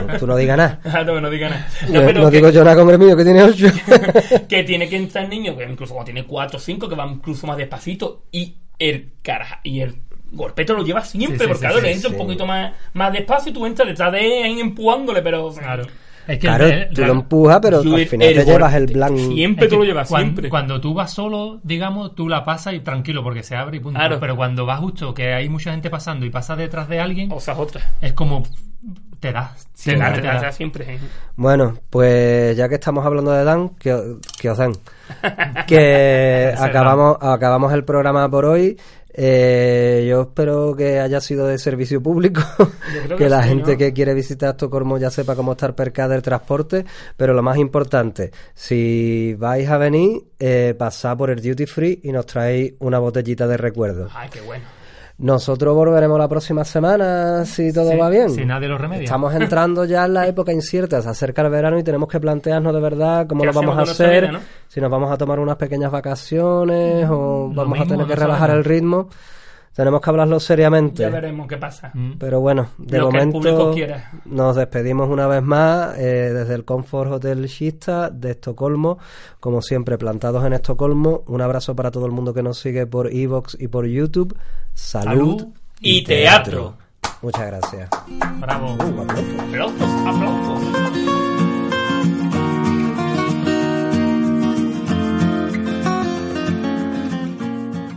pues, 0.07 0.19
tú 0.21 0.27
no 0.27 0.37
digas 0.37 0.57
nada. 0.57 0.81
Ah, 0.93 1.03
no, 1.05 1.21
no 1.21 1.31
diga 1.31 1.49
nada. 1.49 1.67
No, 1.89 2.01
No, 2.01 2.07
pero 2.07 2.21
no 2.23 2.31
que, 2.31 2.37
digo 2.37 2.51
yo 2.51 2.65
nada 2.65 2.77
con 2.77 2.91
el 2.91 2.99
mío 2.99 3.17
que 3.17 3.25
tiene 3.25 3.43
ocho. 3.43 3.67
que 4.49 4.63
tiene 4.65 4.89
que 4.89 4.97
entrar 4.97 5.25
el 5.25 5.31
niño, 5.31 5.57
que 5.57 5.65
incluso 5.65 5.95
cuando 5.95 6.13
tiene 6.13 6.27
cuatro 6.27 6.59
o 6.59 6.61
cinco, 6.61 6.89
que 6.89 6.95
va 6.97 7.07
incluso 7.07 7.47
más 7.47 7.57
despacito, 7.57 8.25
y 8.33 8.57
el 8.79 9.13
caraja, 9.23 9.61
y 9.63 9.81
el 9.81 9.95
golpete 10.33 10.73
lo 10.73 10.85
lleva 10.85 11.03
siempre, 11.05 11.39
Sí, 11.39 11.45
sí, 11.45 11.49
porque 11.49 11.59
sí, 11.59 11.67
claro, 11.67 11.77
sí, 11.79 11.83
le 11.83 11.93
entra 11.93 12.09
sí. 12.11 12.15
un 12.17 12.23
poquito 12.23 12.47
más, 12.47 12.73
más 12.95 13.13
despacio 13.13 13.51
y 13.51 13.55
tú 13.55 13.67
entras 13.67 13.89
detrás 13.89 14.13
de 14.13 14.21
él 14.39 14.45
ahí 14.45 14.61
empujándole, 14.61 15.23
pero... 15.23 15.51
Claro. 15.53 15.85
Es 16.31 16.39
que 16.39 16.47
Claro, 16.47 16.67
el- 16.67 16.89
tú 16.95 17.01
la- 17.01 17.07
lo 17.09 17.13
empujas, 17.15 17.59
pero 17.61 17.79
al 17.79 18.07
final 18.07 18.29
el 18.29 18.35
te 18.37 18.45
llevas 18.45 18.75
el 18.75 18.87
blanco. 18.87 19.19
Siempre 19.19 19.65
es 19.67 19.71
tú 19.73 19.79
lo 19.79 19.85
llevas, 19.85 20.09
cuan- 20.09 20.23
siempre. 20.23 20.49
Cuando 20.49 20.81
tú 20.81 20.95
vas 20.95 21.13
solo, 21.13 21.61
digamos, 21.65 22.15
tú 22.15 22.29
la 22.29 22.45
pasas 22.45 22.75
y 22.75 22.81
tranquilo 22.81 23.23
porque 23.25 23.43
se 23.43 23.57
abre 23.57 23.79
y 23.79 23.81
punto. 23.81 23.99
Claro. 23.99 24.19
Pero 24.21 24.37
cuando 24.37 24.65
vas 24.65 24.79
justo, 24.81 25.13
que 25.13 25.33
hay 25.35 25.49
mucha 25.49 25.73
gente 25.73 25.91
pasando 25.91 26.25
y 26.27 26.31
pasas 26.31 26.57
detrás 26.59 26.89
de 26.89 27.01
alguien, 27.01 27.33
O 27.33 27.41
sea, 27.41 27.59
otra. 27.59 27.81
es 28.01 28.13
como 28.13 28.45
te 29.21 29.33
das. 29.33 29.67
Te 29.67 29.83
siempre 29.83 30.09
da, 30.09 30.15
te 30.15 30.21
te 30.21 30.27
da, 30.27 30.35
da. 30.35 30.41
te 30.41 30.47
da 30.47 30.53
siempre. 30.53 30.95
¿eh? 30.95 30.99
Bueno, 31.37 31.79
pues 31.89 32.57
ya 32.57 32.69
que 32.69 32.75
estamos 32.77 33.05
hablando 33.05 33.33
de 33.33 33.45
Dan, 33.45 33.71
que, 33.71 34.17
que 34.41 34.51
os 34.51 34.59
dan. 34.59 34.73
Que 35.67 36.55
acabamos, 36.59 37.19
acabamos 37.21 37.73
el 37.73 37.85
programa 37.85 38.29
por 38.31 38.47
hoy. 38.47 38.77
Eh, 39.13 40.07
yo 40.09 40.23
espero 40.23 40.75
que 40.77 41.01
haya 41.01 41.21
sido 41.21 41.47
de 41.47 41.59
servicio 41.59 42.01
público, 42.01 42.43
que, 43.09 43.15
que 43.17 43.29
la 43.29 43.43
sí, 43.43 43.49
gente 43.49 43.73
¿no? 43.73 43.79
que 43.79 43.93
quiere 43.93 44.15
visitar 44.15 44.51
Estocolmo 44.51 44.99
ya 44.99 45.11
sepa 45.11 45.35
cómo 45.35 45.53
estar 45.53 45.75
percada 45.75 46.15
del 46.15 46.23
transporte, 46.23 46.85
pero 47.17 47.35
lo 47.35 47.43
más 47.43 47.59
importante, 47.59 48.31
si 48.55 49.35
vais 49.35 49.69
a 49.69 49.79
venir, 49.79 50.23
eh, 50.39 50.75
pasad 50.79 51.17
por 51.17 51.31
el 51.31 51.43
duty 51.43 51.67
free 51.67 52.01
y 52.05 52.13
nos 52.13 52.27
traéis 52.27 52.75
una 52.79 53.01
botellita 53.01 53.49
de 53.49 53.57
recuerdo. 53.57 54.09
Ay, 54.15 54.29
qué 54.31 54.41
bueno. 54.43 54.65
Nosotros 55.21 55.75
volveremos 55.75 56.19
la 56.19 56.29
próxima 56.29 56.65
semana 56.65 57.45
si 57.45 57.75
todo 57.75 57.91
Sí, 57.91 57.97
va 57.99 58.09
bien. 58.09 58.31
Si 58.31 58.47
nadie 58.47 58.69
lo 58.69 58.79
remedia. 58.79 59.05
Estamos 59.05 59.35
entrando 59.35 59.85
ya 59.85 60.07
en 60.07 60.15
la 60.15 60.27
época 60.27 60.51
incierta, 60.51 61.03
se 61.03 61.11
acerca 61.11 61.43
el 61.43 61.51
verano 61.51 61.79
y 61.79 61.83
tenemos 61.83 62.09
que 62.09 62.19
plantearnos 62.19 62.73
de 62.73 62.81
verdad 62.81 63.27
cómo 63.27 63.43
¿Qué 63.43 63.49
lo 63.49 63.53
vamos 63.53 63.77
a 63.77 63.83
hacer, 63.83 64.23
vida, 64.23 64.33
no? 64.33 64.41
si 64.67 64.81
nos 64.81 64.91
vamos 64.91 65.13
a 65.13 65.19
tomar 65.19 65.39
unas 65.39 65.57
pequeñas 65.57 65.93
vacaciones 65.93 67.07
o 67.11 67.51
vamos 67.55 67.79
a 67.79 67.85
tener 67.85 68.07
que 68.07 68.17
relajar 68.17 68.51
el 68.51 68.65
ritmo. 68.65 69.11
Tenemos 69.81 70.03
que 70.03 70.11
hablarlo 70.11 70.39
seriamente. 70.39 71.03
Ya 71.05 71.09
veremos 71.09 71.49
qué 71.49 71.57
pasa. 71.57 71.91
Mm. 71.95 72.19
Pero 72.19 72.39
bueno, 72.43 72.69
de 72.77 72.99
Lo 72.99 73.09
que 73.09 73.17
el 73.17 73.31
público 73.31 73.57
momento 73.57 73.75
quiera. 73.75 74.11
nos 74.27 74.55
despedimos 74.55 75.09
una 75.09 75.27
vez 75.27 75.43
más 75.43 75.97
eh, 75.97 76.35
desde 76.35 76.55
el 76.55 76.67
Comfort 76.67 77.11
Hotel 77.11 77.47
Shista 77.47 78.11
de 78.11 78.33
Estocolmo, 78.33 78.99
como 79.41 79.63
siempre 79.63 79.97
plantados 79.97 80.45
en 80.45 80.53
Estocolmo. 80.53 81.23
Un 81.29 81.41
abrazo 81.41 81.75
para 81.75 81.91
todo 81.91 82.05
el 82.05 82.13
mundo 82.13 82.35
que 82.35 82.43
nos 82.43 82.59
sigue 82.59 82.87
por 82.87 83.11
Evox 83.11 83.57
y 83.59 83.69
por 83.69 83.87
YouTube. 83.87 84.37
Salud, 84.75 85.39
Salud 85.39 85.47
y 85.81 86.05
teatro. 86.05 86.75
Muchas 87.23 87.47
gracias. 87.47 87.89
Bravo. 88.39 88.75
Uh. 88.75 89.01
Aplausos, 89.01 89.91
aplausos. 90.07 90.90